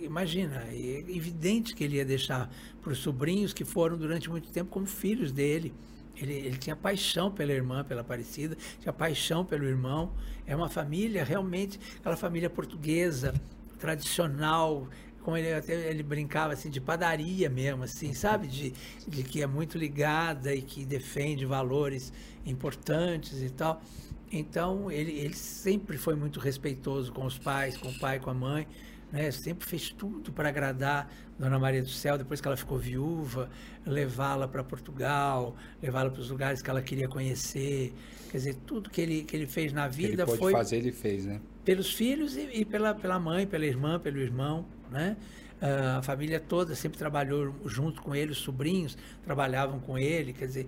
[0.00, 2.48] imagina, é evidente que ele ia deixar
[2.80, 5.74] para os sobrinhos que foram durante muito tempo como filhos dele.
[6.16, 10.12] Ele, ele, tinha paixão pela irmã, pela Aparecida, tinha paixão pelo irmão.
[10.46, 13.34] É uma família realmente, aquela família portuguesa,
[13.78, 14.88] tradicional,
[15.22, 18.72] como ele até ele brincava assim de padaria mesmo, assim, sabe, de,
[19.06, 22.12] de que é muito ligada e que defende valores
[22.44, 23.82] importantes e tal.
[24.32, 28.34] Então ele, ele sempre foi muito respeitoso com os pais, com o pai, com a
[28.34, 28.66] mãe
[29.12, 29.30] né?
[29.30, 33.50] Sempre fez tudo para agradar Dona Maria do Céu, depois que ela ficou viúva,
[33.84, 37.92] levá-la para Portugal, levá-la para os lugares que ela queria conhecer.
[38.30, 40.52] Quer dizer, tudo que ele, que ele fez na vida ele pôde foi.
[40.52, 41.40] fazer, ele fez, né?
[41.62, 45.16] Pelos filhos e, e, pela, pela mãe, pela irmã, pelo irmão, né?
[45.60, 50.46] Uh, a família toda sempre trabalhou junto com ele, os sobrinhos trabalhavam com ele, quer
[50.46, 50.66] dizer,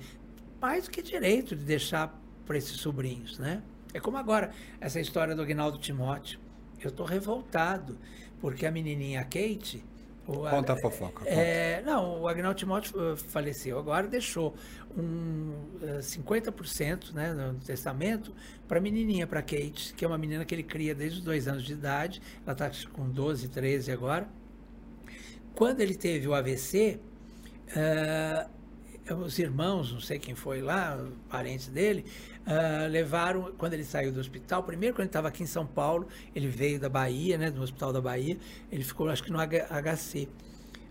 [0.61, 3.63] mais do que direito de deixar para esses sobrinhos, né?
[3.93, 4.51] É como agora,
[4.81, 6.41] essa história do Agnaldo Timóteo.
[6.83, 7.97] Eu estou revoltado
[8.41, 9.85] porque a menininha Kate.
[10.27, 11.25] conta a, a fofoca.
[11.27, 14.55] É, não, o Agnaldo Timóteo uh, faleceu agora, deixou
[14.97, 18.35] um uh, 50% né, no testamento
[18.67, 21.47] para a menininha, para Kate, que é uma menina que ele cria desde os dois
[21.47, 22.21] anos de idade.
[22.45, 24.29] Ela está com 12, 13 agora.
[25.55, 26.99] Quando ele teve o AVC,
[27.77, 28.55] uh,
[29.13, 30.99] os irmãos, não sei quem foi lá,
[31.29, 32.05] parentes dele,
[32.47, 36.09] uh, levaram, quando ele saiu do hospital, primeiro quando ele estava aqui em São Paulo,
[36.35, 38.37] ele veio da Bahia, né, do Hospital da Bahia,
[38.71, 40.29] ele ficou acho que no HC.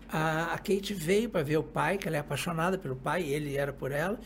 [0.08, 3.56] A, a Kate veio para ver o pai, que ela é apaixonada pelo pai, ele
[3.56, 4.18] era por ela,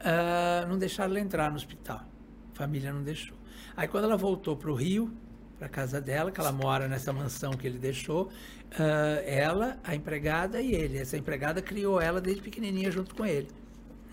[0.00, 2.04] uh, não deixaram ela entrar no hospital,
[2.52, 3.36] a família não deixou.
[3.76, 5.12] Aí quando ela voltou para o Rio,
[5.58, 10.60] para casa dela, que ela mora nessa mansão que ele deixou, uh, ela, a empregada
[10.60, 10.98] e ele.
[10.98, 13.48] Essa empregada criou ela desde pequenininha junto com ele,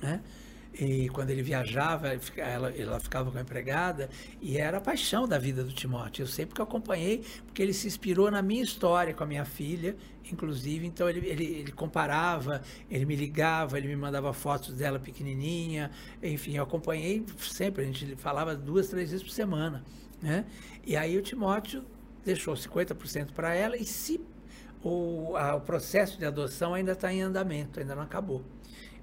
[0.02, 0.22] né?
[0.78, 4.10] E quando ele viajava, ela, ela ficava com a empregada
[4.42, 6.24] e era a paixão da vida do Timóteo.
[6.24, 9.96] Eu sempre acompanhei, porque ele se inspirou na minha história com a minha filha,
[10.30, 10.86] inclusive.
[10.86, 12.62] Então ele, ele, ele comparava,
[12.92, 15.92] ele me ligava, ele me mandava fotos dela pequenininha.
[16.22, 17.84] Enfim, eu acompanhei sempre.
[17.84, 19.82] A gente falava duas, três vezes por semana.
[20.22, 20.46] Né?
[20.86, 21.86] E aí o Timóteo
[22.26, 24.20] deixou 50% para ela e se
[24.84, 28.44] o, a, o processo de adoção ainda está em andamento, ainda não acabou.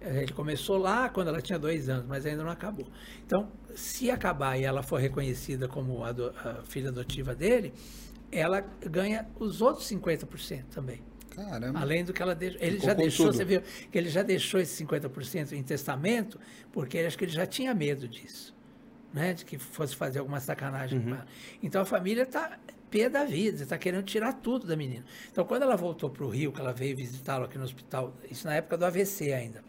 [0.05, 2.87] Ele começou lá quando ela tinha dois anos, mas ainda não acabou.
[3.27, 7.73] Então, se acabar e ela for reconhecida como a, a filha adotiva dele,
[8.31, 11.03] ela ganha os outros 50% também.
[11.35, 11.81] Caramba.
[11.81, 12.61] Além do que ela deixou.
[12.61, 13.37] Ele Ficou já deixou, tudo.
[13.37, 16.39] você viu, que ele já deixou esse 50% em testamento,
[16.71, 18.55] porque ele, acho que ele já tinha medo disso.
[19.13, 21.05] Né, de que fosse fazer alguma sacanagem uhum.
[21.05, 21.27] com ela.
[21.63, 22.59] Então a família está
[22.91, 25.05] pé da vida, está querendo tirar tudo da menina.
[25.31, 28.47] Então quando ela voltou para o Rio, que ela veio visitá-lo aqui no hospital, isso
[28.47, 29.63] na época do AVC ainda,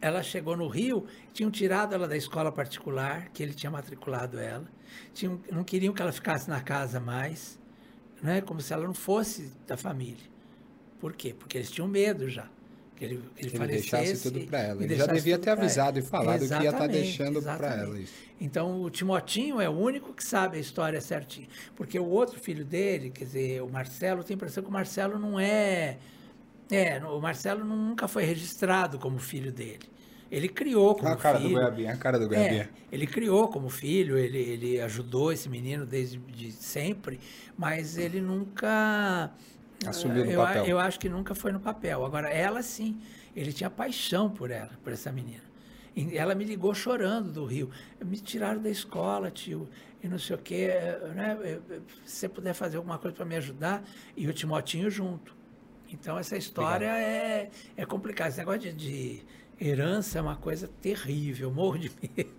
[0.00, 4.66] ela chegou no Rio, tinham tirado ela da escola particular, que ele tinha matriculado ela,
[5.14, 7.58] tinham, não queriam que ela ficasse na casa mais,
[8.22, 8.40] né?
[8.40, 10.24] como se ela não fosse da família.
[11.00, 11.34] Por quê?
[11.38, 12.48] Porque eles tinham medo já.
[12.96, 14.82] Que ele, que ele, que ele deixasse tudo para ela.
[14.82, 18.00] Ele já devia ter avisado e falado exatamente, que ia estar tá deixando para ela
[18.00, 18.14] isso.
[18.40, 21.46] Então, o Timotinho é o único que sabe a história certinho.
[21.74, 25.18] Porque o outro filho dele, quer dizer, o Marcelo, tem a impressão que o Marcelo
[25.18, 25.98] não é
[26.70, 29.88] é, o Marcelo nunca foi registrado como filho dele.
[30.30, 31.50] Ele criou como a cara filho.
[31.50, 32.62] Do Goiabinha, a cara do Goiabinha.
[32.62, 37.20] É, ele criou como filho, ele, ele ajudou esse menino desde de sempre,
[37.56, 39.30] mas ele nunca.
[39.86, 40.64] Assumiu no eu, papel.
[40.64, 42.04] Eu acho que nunca foi no papel.
[42.04, 42.98] Agora, ela sim,
[43.36, 45.44] ele tinha paixão por ela, por essa menina.
[45.94, 47.70] E ela me ligou chorando do Rio.
[48.04, 49.68] Me tiraram da escola, tio,
[50.02, 50.68] e não sei o quê.
[51.14, 51.60] Né?
[52.04, 53.84] Se você puder fazer alguma coisa para me ajudar,
[54.16, 55.35] e o Timotinho junto.
[56.00, 58.30] Então, essa história é, é complicada.
[58.30, 59.22] Esse negócio de, de,
[59.60, 62.30] herança é uma coisa terrível, morro de medo.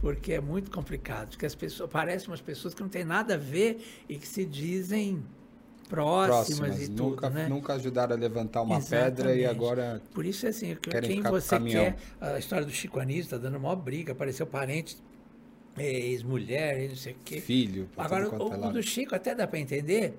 [0.00, 3.38] porque é muito complicado, porque as pessoas parecem umas pessoas que não têm nada a
[3.38, 5.22] ver e que se dizem
[5.88, 6.88] próximas, próximas.
[6.88, 7.48] e nunca, tudo, né?
[7.48, 9.16] Nunca ajudaram a levantar uma Exatamente.
[9.16, 13.22] pedra e agora Por isso é assim, quem você quer, a história do Chico Anísio
[13.22, 14.96] está dando uma briga, apareceu parente
[15.78, 17.40] ex-mulher, não sei o quê.
[17.40, 17.88] Filho.
[17.96, 20.18] Agora, o, o do Chico até dá para entender,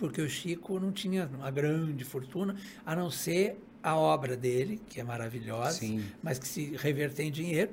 [0.00, 4.98] porque o Chico não tinha uma grande fortuna, a não ser a obra dele, que
[4.98, 6.02] é maravilhosa, Sim.
[6.22, 7.70] mas que se reverter em dinheiro.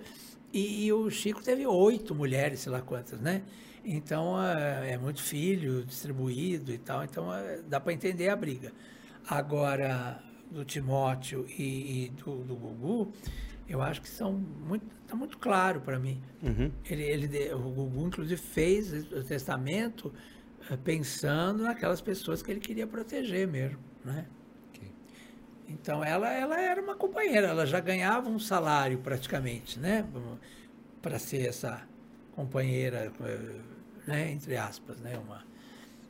[0.54, 3.44] E, e, o Chico teve oito mulheres, sei lá quantas, né?
[3.84, 8.72] Então é, é muito filho distribuído e tal, então é, dá para entender a briga.
[9.28, 10.22] Agora,
[10.52, 13.12] do Timóteo e, e do, do Gugu,
[13.68, 16.22] eu acho que são muito está muito claro para mim.
[16.44, 16.70] Uhum.
[16.86, 20.20] Ele, ele, o Gugu, inclusive, fez o testamento eh,
[20.76, 24.26] pensando naquelas pessoas que ele queria proteger mesmo, né?
[24.70, 24.92] Okay.
[25.70, 30.06] Então, ela, ela era uma companheira, ela já ganhava um salário praticamente, né?
[31.02, 31.88] Para ser essa
[32.34, 33.14] companheira,
[34.06, 34.32] né?
[34.32, 35.18] Entre aspas, né?
[35.18, 35.46] Uma,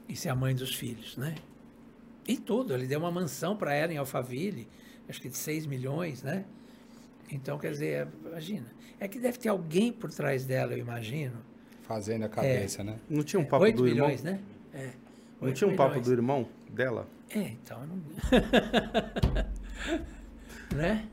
[0.07, 1.35] e ser a mãe dos filhos, né?
[2.27, 4.67] E tudo, ele deu uma mansão para ela em Alphaville,
[5.07, 6.45] acho que de 6 milhões, né?
[7.31, 8.67] Então, quer dizer, imagina.
[8.99, 11.37] É que deve ter alguém por trás dela, eu imagino.
[11.87, 12.83] Fazendo a cabeça, é.
[12.83, 12.97] né?
[13.09, 14.33] Não tinha um papo é, do milhões, irmão?
[14.33, 14.39] né?
[14.73, 14.89] É.
[15.41, 15.89] Não tinha um milhões.
[15.89, 17.07] papo do irmão dela?
[17.29, 17.79] É, então.
[17.85, 17.97] Não...
[20.77, 21.07] né?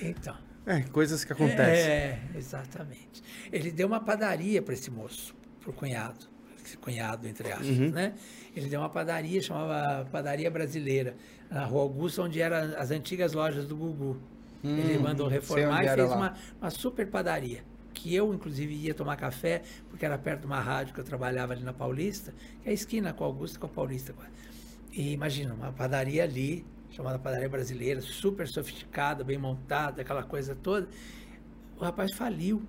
[0.00, 0.36] Então.
[0.66, 1.90] É, coisas que acontecem.
[1.90, 3.22] É, exatamente.
[3.50, 6.28] Ele deu uma padaria para esse moço, para o cunhado.
[6.64, 7.90] Esse cunhado, entre aspas, uhum.
[7.90, 8.14] né?
[8.54, 11.16] Ele deu uma padaria, chamava Padaria Brasileira,
[11.50, 14.20] na Rua Augusta, onde eram as antigas lojas do Gugu.
[14.62, 17.64] Hum, ele mandou reformar e fez uma, uma super padaria.
[18.00, 21.52] Que eu, inclusive, ia tomar café, porque era perto de uma rádio que eu trabalhava
[21.52, 22.32] ali na Paulista,
[22.62, 24.14] que é a esquina com a Augusta com a Paulista.
[24.90, 30.88] E imagina, uma padaria ali, chamada Padaria Brasileira, super sofisticada, bem montada, aquela coisa toda.
[31.78, 32.62] O rapaz faliu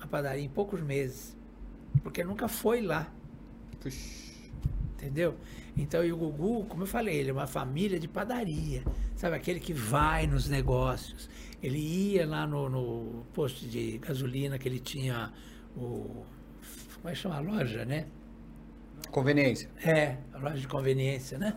[0.00, 1.36] a padaria em poucos meses,
[2.04, 3.12] porque nunca foi lá.
[3.80, 4.30] Puxa.
[4.94, 5.34] Entendeu?
[5.76, 8.84] Então, e o Gugu, como eu falei, ele é uma família de padaria.
[9.16, 11.28] Sabe, aquele que vai nos negócios.
[11.62, 15.32] Ele ia lá no, no posto de gasolina que ele tinha
[15.76, 16.24] o.
[16.96, 18.06] Como é que chama a loja, né?
[19.10, 19.70] Conveniência.
[19.84, 21.54] É, a loja de conveniência, né?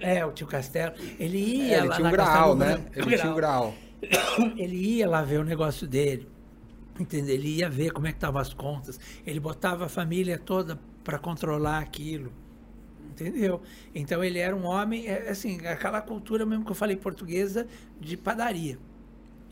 [0.00, 0.94] É, o tio Castelo.
[1.18, 2.86] Ele ia é, ele lá tinha um grau, né?
[2.94, 3.20] Ele grau.
[3.20, 3.74] tinha um grau.
[4.56, 6.28] Ele ia lá ver o negócio dele.
[6.98, 7.34] Entendeu?
[7.34, 8.98] Ele ia ver como é que estavam as contas.
[9.26, 12.32] Ele botava a família toda para controlar aquilo
[13.20, 13.60] entendeu?
[13.94, 17.66] Então ele era um homem, é, assim, aquela cultura mesmo que eu falei portuguesa
[18.00, 18.78] de padaria.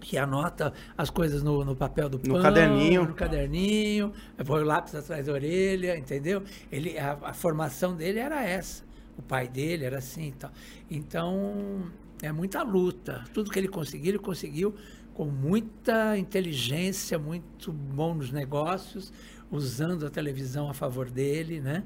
[0.01, 4.13] Que anota as coisas no, no papel do pão, no caderninho, no caderninho,
[4.47, 6.43] põe o lápis atrás da orelha, entendeu?
[6.71, 8.85] Ele, a, a formação dele era essa.
[9.19, 10.53] O pai dele era assim e tal.
[10.91, 11.91] Então,
[12.23, 13.25] é muita luta.
[13.33, 14.75] Tudo que ele conseguiu, ele conseguiu
[15.15, 19.11] com muita inteligência, muito bom nos negócios,
[19.51, 21.85] usando a televisão a favor dele, né?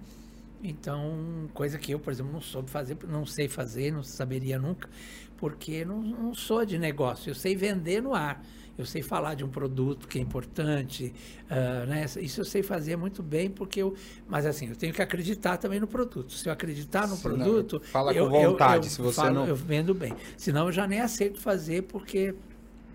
[0.63, 4.91] Então, coisa que eu, por exemplo, não soube fazer, não sei fazer, não saberia nunca,
[5.41, 7.31] porque não, não sou de negócio.
[7.31, 8.45] Eu sei vender no ar,
[8.77, 11.13] eu sei falar de um produto que é importante,
[11.51, 12.05] uh, né?
[12.21, 13.97] Isso eu sei fazer muito bem, porque eu.
[14.29, 16.33] Mas assim, eu tenho que acreditar também no produto.
[16.35, 17.81] Se eu acreditar no produto.
[17.83, 19.47] Não, fala eu, com vontade, eu, eu, se você falo, não.
[19.47, 20.15] Eu vendo bem.
[20.37, 22.35] Senão eu já nem aceito fazer, porque.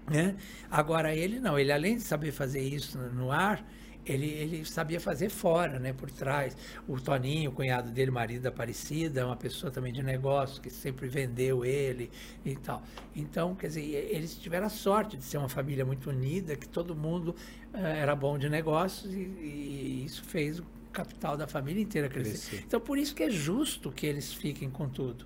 [0.08, 0.36] Né?
[0.70, 3.66] Agora, ele não, ele além de saber fazer isso no ar
[4.06, 6.56] ele, ele sabia fazer fora, né, por trás.
[6.88, 10.70] O Toninho, o cunhado dele, marido da Aparecida, é uma pessoa também de negócio que
[10.70, 12.12] sempre vendeu ele
[12.46, 12.84] e tal.
[13.16, 16.96] Então, quer dizer, eles tiveram a sorte de ser uma família muito unida, que todo
[16.96, 17.36] mundo
[17.74, 22.50] uh, era bom de negócios e, e, isso fez o capital da família inteira crescer.
[22.50, 22.64] Cresci.
[22.66, 25.26] Então, por isso que é justo que eles fiquem com tudo.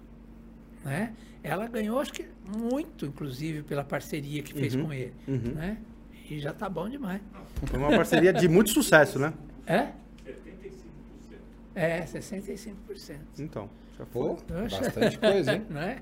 [0.84, 1.14] Né?
[1.44, 2.26] Ela ganhou, acho que
[2.58, 5.14] muito, inclusive, pela parceria que fez uhum, com ele.
[5.28, 5.54] Uhum.
[5.54, 5.78] Né?
[6.30, 7.22] E já tá bom demais.
[7.66, 9.34] Foi uma parceria de muito sucesso, né?
[9.66, 9.90] É?
[10.24, 10.34] 75%.
[11.74, 13.18] É, 65%.
[13.40, 14.38] Então, já foi.
[14.70, 15.66] bastante coisa, hein?
[15.70, 16.02] Não é?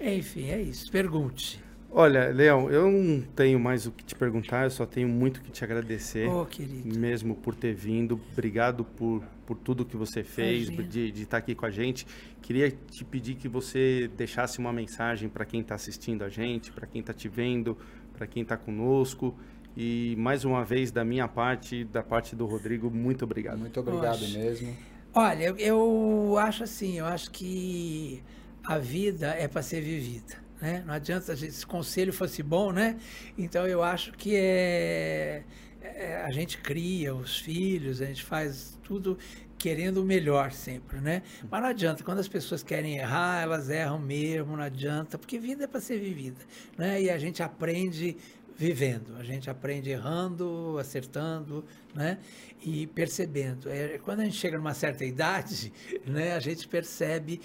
[0.00, 0.90] Enfim, é isso.
[0.90, 1.62] Pergunte.
[1.94, 5.50] Olha, Leão, eu não tenho mais o que te perguntar, eu só tenho muito que
[5.50, 6.26] te agradecer.
[6.26, 6.98] Oh, querido.
[6.98, 8.18] Mesmo por ter vindo.
[8.32, 12.06] Obrigado por, por tudo que você fez, de, de estar aqui com a gente.
[12.40, 16.86] Queria te pedir que você deixasse uma mensagem para quem está assistindo a gente, para
[16.86, 17.76] quem está te vendo,
[18.22, 19.34] para quem está conosco.
[19.76, 23.58] E mais uma vez, da minha parte, da parte do Rodrigo, muito obrigado.
[23.58, 24.38] Muito obrigado Poxa.
[24.38, 24.76] mesmo.
[25.14, 28.22] Olha, eu, eu acho assim, eu acho que
[28.62, 30.36] a vida é para ser vivida.
[30.60, 30.84] Né?
[30.86, 32.96] Não adianta se esse conselho fosse bom, né?
[33.36, 35.42] Então eu acho que é,
[35.80, 39.18] é, a gente cria os filhos, a gente faz tudo
[39.62, 41.22] querendo o melhor sempre, né?
[41.48, 45.62] Mas não adianta, quando as pessoas querem errar, elas erram mesmo, não adianta, porque vida
[45.62, 46.40] é para ser vivida,
[46.76, 47.00] né?
[47.00, 48.16] E a gente aprende
[48.56, 49.16] vivendo.
[49.16, 51.64] A gente aprende errando, acertando,
[51.94, 52.18] né?
[52.60, 53.70] E percebendo.
[53.70, 55.72] É, quando a gente chega numa certa idade,
[56.04, 57.40] né, a gente percebe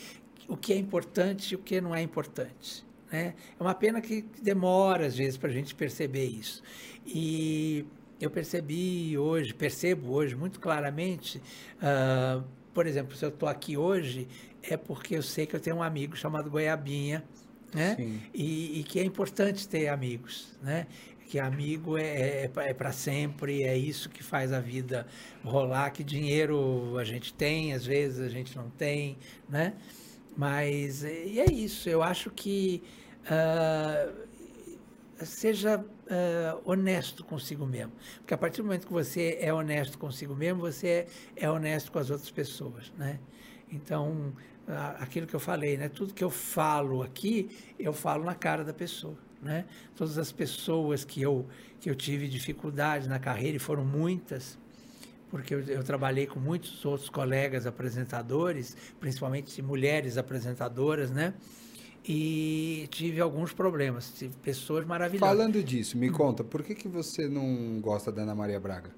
[0.48, 2.84] o que é importante e o que não é importante.
[3.12, 3.36] Né?
[3.60, 6.64] É uma pena que demora, às vezes, para a gente perceber isso.
[7.06, 7.86] E
[8.20, 11.42] eu percebi hoje, percebo hoje muito claramente,
[11.78, 14.28] uh, por exemplo, se eu estou aqui hoje,
[14.62, 17.24] é porque eu sei que eu tenho um amigo chamado Goiabinha,
[17.74, 17.96] né?
[18.34, 20.88] E, e, que é importante ter amigos, né?
[21.28, 25.06] Que amigo é, é, é para sempre, é isso que faz a vida
[25.44, 29.18] rolar, que dinheiro a gente tem, às vezes a gente não tem,
[29.50, 29.74] né?
[30.36, 32.82] Mas e é isso, eu acho que
[33.26, 34.14] uh,
[35.26, 37.94] seja uh, honesto consigo mesmo.
[38.20, 42.00] Porque a partir do momento que você é honesto consigo mesmo, você é honesto com
[42.00, 43.20] as outras pessoas, né?
[43.72, 44.34] Então,
[45.00, 45.90] aquilo que eu falei, né?
[45.90, 49.66] Tudo que eu falo aqui, eu falo na cara da pessoa, né?
[49.96, 51.46] Todas as pessoas que eu,
[51.80, 54.58] que eu tive dificuldade na carreira, e foram muitas,
[55.30, 61.34] porque eu, eu, trabalhei com muitos outros colegas apresentadores, principalmente mulheres apresentadoras, né?
[62.08, 65.28] E tive alguns problemas, tive pessoas maravilhosas.
[65.28, 68.92] Falando disso, me conta, por que, que você não gosta da Ana Maria Braga?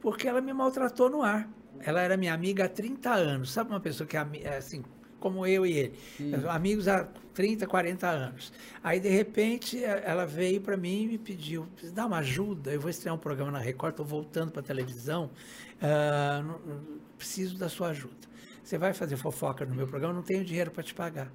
[0.00, 1.48] Porque ela me maltratou no ar.
[1.80, 3.52] Ela era minha amiga há 30 anos.
[3.52, 4.82] Sabe uma pessoa que é assim,
[5.20, 6.50] como eu e ele, hum.
[6.50, 8.52] amigos há 30, 40 anos.
[8.82, 12.90] Aí, de repente, ela veio para mim e me pediu, dá uma ajuda, eu vou
[12.90, 15.30] estrear um programa na Record, estou voltando para a televisão,
[15.76, 16.80] uh, não,
[17.16, 18.14] preciso da sua ajuda.
[18.62, 21.30] Você vai fazer fofoca no meu programa, não tenho dinheiro para te pagar.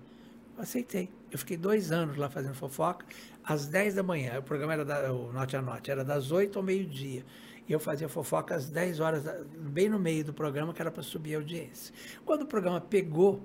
[0.63, 1.09] Aceitei.
[1.29, 3.05] Eu fiquei dois anos lá fazendo fofoca,
[3.43, 4.39] às 10 da manhã.
[4.39, 7.25] O programa era, da, o Note a Note, era das 8 ao meio-dia.
[7.67, 9.23] E eu fazia fofoca às 10 horas,
[9.57, 11.93] bem no meio do programa, que era para subir a audiência.
[12.25, 13.41] Quando o programa pegou,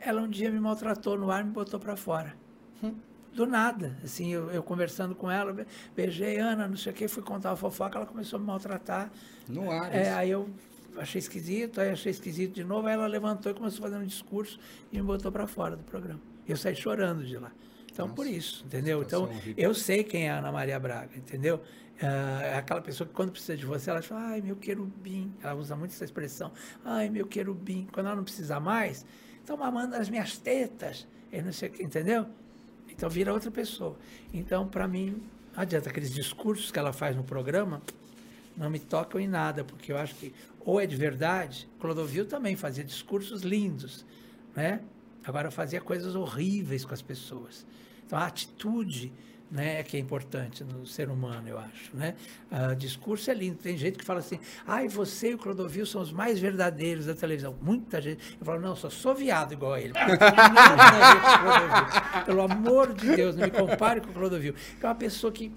[0.00, 2.34] ela um dia me maltratou no ar e me botou para fora.
[2.82, 2.94] Hum.
[3.34, 7.22] Do nada, assim, eu, eu, conversando com ela, beijei Ana, não sei o que, fui
[7.22, 9.10] contar a fofoca, ela começou a me maltratar.
[9.46, 9.94] No ar.
[9.94, 10.48] É, aí eu
[11.00, 14.06] achei esquisito, aí achei esquisito de novo, aí ela levantou e começou a fazer um
[14.06, 14.58] discurso
[14.92, 16.20] e me botou para fora do programa.
[16.48, 17.52] Eu saí chorando de lá.
[17.90, 19.02] Então, Nossa, por isso, entendeu?
[19.02, 19.54] Então, horrível.
[19.56, 21.62] eu sei quem é a Ana Maria Braga, entendeu?
[22.00, 25.32] Ah, é aquela pessoa que quando precisa de você, ela fala, ai, meu querubim.
[25.42, 26.52] Ela usa muito essa expressão,
[26.84, 27.88] ai, meu querubim.
[27.90, 29.06] Quando ela não precisa mais,
[29.38, 32.26] estão mamando as minhas tetas, eu não sei o que, entendeu?
[32.88, 33.96] Então vira outra pessoa.
[34.32, 35.22] Então, para mim,
[35.54, 37.80] não adianta aqueles discursos que ela faz no programa,
[38.56, 40.34] não me tocam em nada, porque eu acho que
[40.66, 44.04] ou é de verdade, Clodovil também fazia discursos lindos,
[44.54, 44.80] né?
[45.24, 47.64] Agora fazia coisas horríveis com as pessoas.
[48.04, 49.12] Então a atitude
[49.48, 51.96] né, que é importante no ser humano, eu acho.
[51.96, 52.16] Né?
[52.50, 53.58] Uh, discurso é lindo.
[53.58, 57.14] Tem gente que fala assim, ai, você e o Clodovil são os mais verdadeiros da
[57.14, 57.56] televisão.
[57.62, 58.36] Muita gente.
[58.40, 59.92] Eu falo, não, eu só sou viado igual a ele.
[62.26, 64.54] Pelo amor de Deus, não me compare com o Clodovil.
[64.82, 65.52] É uma pessoa que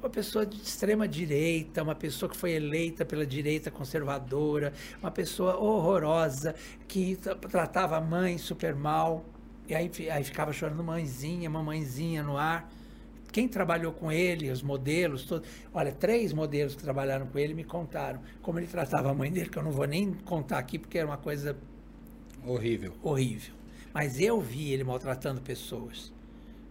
[0.00, 5.56] uma pessoa de extrema direita, uma pessoa que foi eleita pela direita conservadora, uma pessoa
[5.56, 6.54] horrorosa
[6.86, 7.16] que
[7.50, 9.24] tratava a mãe super mal.
[9.68, 12.70] E aí, aí ficava chorando mãezinha, mamãezinha no ar
[13.36, 15.46] quem trabalhou com ele, os modelos, todos.
[15.74, 19.50] Olha, três modelos que trabalharam com ele me contaram como ele tratava a mãe dele,
[19.50, 21.54] que eu não vou nem contar aqui porque era uma coisa
[22.42, 22.94] horrível.
[23.02, 23.52] Horrível.
[23.92, 26.14] Mas eu vi ele maltratando pessoas.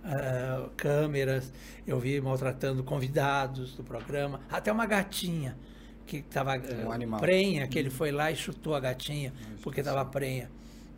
[0.05, 1.51] Uh, câmeras,
[1.87, 5.57] eu vi maltratando convidados do programa, até uma gatinha
[6.05, 9.33] que estava um uh, prenha, que ele foi lá e chutou a gatinha
[9.63, 10.51] porque estava prenha.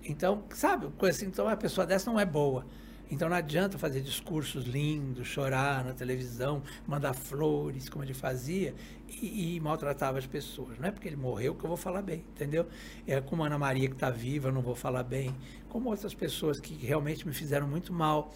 [0.03, 2.65] Então, sabe, coisa assim, então a pessoa dessa não é boa.
[3.09, 8.75] Então não adianta fazer discursos lindos, chorar na televisão, mandar flores, como ele fazia,
[9.07, 10.77] e, e maltratava as pessoas.
[10.77, 12.67] Não é porque ele morreu que eu vou falar bem, entendeu?
[13.05, 15.33] É como a Ana Maria que está viva, eu não vou falar bem.
[15.69, 18.33] Como outras pessoas que realmente me fizeram muito mal.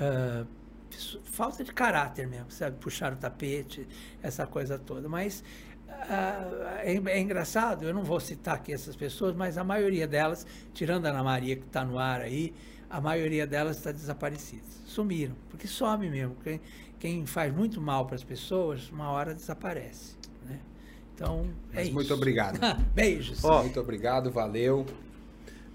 [0.00, 0.46] Uh,
[1.24, 2.76] falta de caráter mesmo, sabe?
[2.78, 3.86] Puxar o tapete,
[4.22, 5.08] essa coisa toda.
[5.08, 5.44] Mas
[5.88, 10.46] uh, é, é, engraçado, eu não vou citar aqui essas pessoas, mas a maioria delas,
[10.72, 12.52] tirando a Ana Maria que está no ar aí,
[12.88, 14.64] a maioria delas está desaparecida.
[14.86, 16.36] Sumiram, porque some mesmo.
[16.42, 16.60] Quem,
[16.98, 20.16] quem faz muito mal para as pessoas, uma hora desaparece.
[20.44, 20.58] Né?
[21.14, 21.94] Então, é Mas isso.
[21.94, 22.58] Muito obrigado.
[22.92, 23.44] Beijos.
[23.44, 24.84] Oh, muito obrigado, valeu.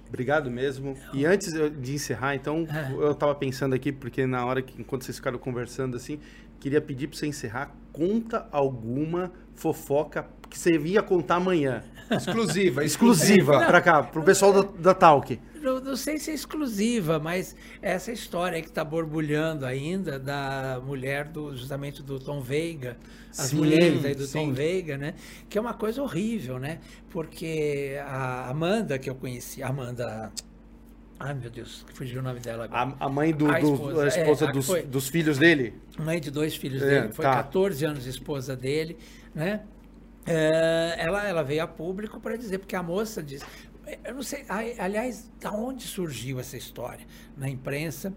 [0.08, 0.96] Obrigado mesmo.
[1.14, 2.92] E antes de encerrar, então, é.
[2.94, 6.20] eu estava pensando aqui, porque na hora que, enquanto vocês ficaram conversando assim,
[6.60, 11.84] queria pedir para você encerrar, conta alguma fofoca que você ia contar amanhã.
[12.12, 16.34] Exclusiva, exclusiva para cá, para o pessoal da, da Talk não, não, sei se é
[16.36, 22.98] exclusiva, mas essa história que está borbulhando ainda da mulher do justamente do Tom Veiga,
[23.32, 24.34] as sim, mulheres aí do sim.
[24.50, 25.16] Tom Veiga, né?
[25.50, 26.78] Que é uma coisa horrível, né?
[27.10, 30.32] Porque a Amanda que eu conheci, Amanda
[31.20, 32.94] Ai, meu Deus, que fugiu o nome dela agora.
[33.00, 35.74] A, a mãe do, A do- esposa, a esposa é, dos, foi- dos filhos dele?
[35.98, 37.36] mãe de dois filhos É, dele, foi tá.
[37.36, 38.98] 14 anos esposa dele,
[39.34, 39.62] né?
[40.26, 43.46] É, ela, ela veio a público para dizer, porque a moça disse,
[44.04, 44.46] eu não sei,
[44.80, 47.06] aliás, da onde surgiu essa história
[47.38, 48.14] na imprensa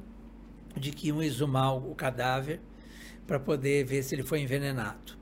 [0.75, 2.61] de que iam exumar o, cadáver
[3.27, 5.19] para poder ver se ele foi envenenado.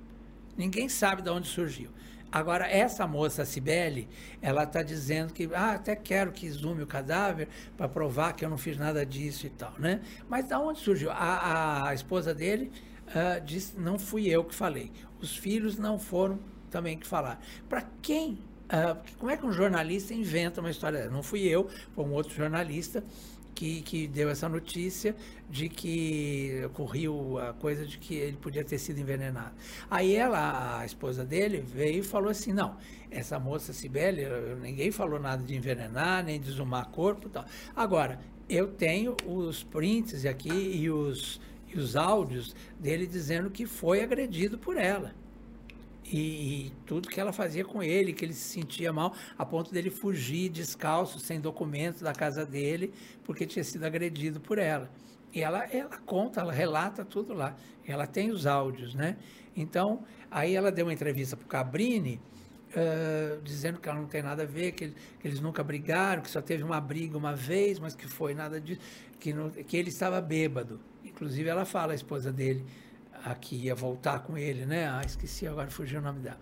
[0.57, 1.91] Ninguém sabe de onde surgiu.
[2.31, 4.09] Agora, essa moça, a Cibele,
[4.43, 8.51] ela está dizendo que, ah, até quero que exume o cadáver para provar que eu
[8.51, 10.01] não fiz nada disso e tal, né?
[10.29, 11.11] Mas da onde surgiu?
[11.11, 12.71] A, a esposa dele
[13.09, 14.93] ah, disse, não fui eu que falei.
[15.21, 16.39] Os filhos não foram
[16.77, 17.39] também que falaram.
[17.71, 18.39] Para quem?
[18.69, 21.09] ah, como é que um jornalista inventa uma história?
[21.09, 23.03] Não fui eu, foi um outro jornalista
[23.55, 25.17] que, que deu essa notícia
[25.49, 29.55] de que ocorreu a coisa de que ele podia ter sido envenenado.
[29.91, 32.77] Aí ela, a esposa dele, veio e falou assim, não,
[33.11, 37.47] essa moça Cibele, eu- ninguém falou nada de envenenar, nem de exumar corpo e tal.
[37.75, 38.21] Agora,
[38.51, 41.41] eu tenho os prints aqui e os,
[41.73, 45.15] e os áudios dele dizendo que foi agredido por ela.
[46.13, 49.73] E, e tudo que ela fazia com ele, que ele se sentia mal, a ponto
[49.73, 52.93] dele fugir descalço, sem documentos da casa dele,
[53.25, 54.91] porque tinha sido agredido por ela.
[55.35, 57.57] E ela, ela conta, ela relata tudo lá.
[57.87, 59.17] Ela tem os áudios, né?
[59.55, 62.21] Então, aí ela deu uma entrevista para o Cabrini,
[62.75, 66.31] eh, dizendo que ela não tem nada a ver, que, que eles nunca brigaram, que
[66.31, 68.81] só teve uma briga uma vez, mas que foi nada disso,
[69.19, 69.33] que,
[69.65, 70.81] que ele estava bêbado.
[71.05, 72.65] Inclusive, ela fala, a esposa dele,
[73.27, 74.89] a que ia voltar com ele, né?
[74.89, 76.39] Ah, esqueci, agora fugiu o nome dela.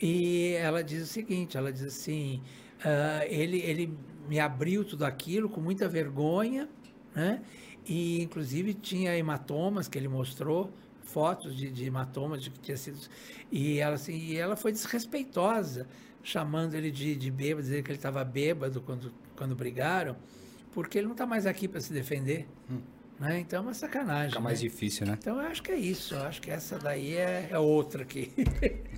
[0.00, 2.42] E ela diz o seguinte, ela diz assim,
[2.84, 3.96] ah, ele, ele
[4.28, 6.68] me abriu tudo aquilo com muita vergonha,
[7.14, 7.42] né?
[7.86, 10.70] E inclusive tinha hematomas que ele mostrou,
[11.02, 12.98] fotos de, de hematomas de que tinha sido.
[13.50, 15.88] E ela, assim, e ela foi desrespeitosa,
[16.22, 20.14] chamando ele de, de bêbado, dizendo que ele estava bêbado quando, quando brigaram,
[20.70, 22.46] porque ele não está mais aqui para se defender.
[23.20, 23.40] Né?
[23.40, 24.30] Então é uma sacanagem.
[24.30, 24.68] Fica mais né?
[24.68, 25.18] difícil, né?
[25.20, 26.14] Então eu acho que é isso.
[26.14, 28.32] Eu acho que essa daí é, é outra aqui.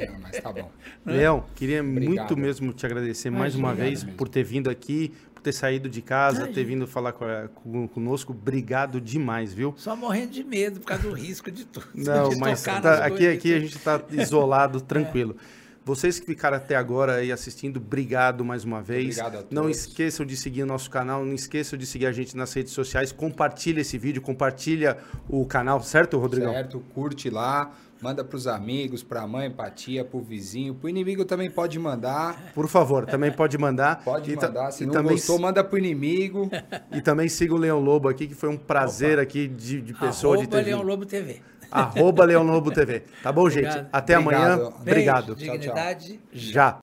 [0.08, 0.70] Não, mas tá bom.
[1.04, 2.36] Leão, queria muito Obrigado.
[2.36, 4.16] mesmo te agradecer mais uma vez mesmo.
[4.16, 6.66] por ter vindo aqui, por ter saído de casa, ter Imagina.
[6.66, 8.32] vindo falar com conosco.
[8.32, 9.74] Obrigado demais, viu?
[9.76, 11.88] Só morrendo de medo por causa do risco de tudo.
[11.92, 15.36] Não, de mas tocar tá- aqui, aqui a gente está isolado, tranquilo.
[15.84, 19.18] Vocês que ficaram até agora aí assistindo, obrigado mais uma vez.
[19.18, 19.78] Obrigado a Não todos.
[19.78, 23.10] esqueçam de seguir o nosso canal, não esqueçam de seguir a gente nas redes sociais.
[23.10, 24.96] Compartilha esse vídeo, compartilha
[25.28, 26.52] o canal, certo, Rodrigão?
[26.52, 26.78] Certo?
[26.94, 30.72] Curte lá, manda pros amigos, pra mãe, pra tia, pro vizinho.
[30.72, 32.52] Pro inimigo também pode mandar.
[32.54, 34.02] Por favor, também pode mandar.
[34.04, 34.70] Pode E mandar.
[34.70, 36.48] Se não também gostou, manda pro inimigo.
[36.92, 40.36] E também siga o Leão Lobo aqui, que foi um prazer aqui de, de pessoa
[40.36, 40.88] de Arroba ter Leão vindo.
[40.88, 41.40] Lobo TV.
[41.72, 43.02] Arroba Leão Lobo TV.
[43.22, 43.66] Tá bom, gente?
[43.66, 43.88] Obrigado.
[43.92, 44.54] Até amanhã.
[44.54, 44.80] Obrigado.
[44.80, 45.34] Obrigado.
[45.36, 46.20] Beijo, dignidade.
[46.32, 46.78] Já.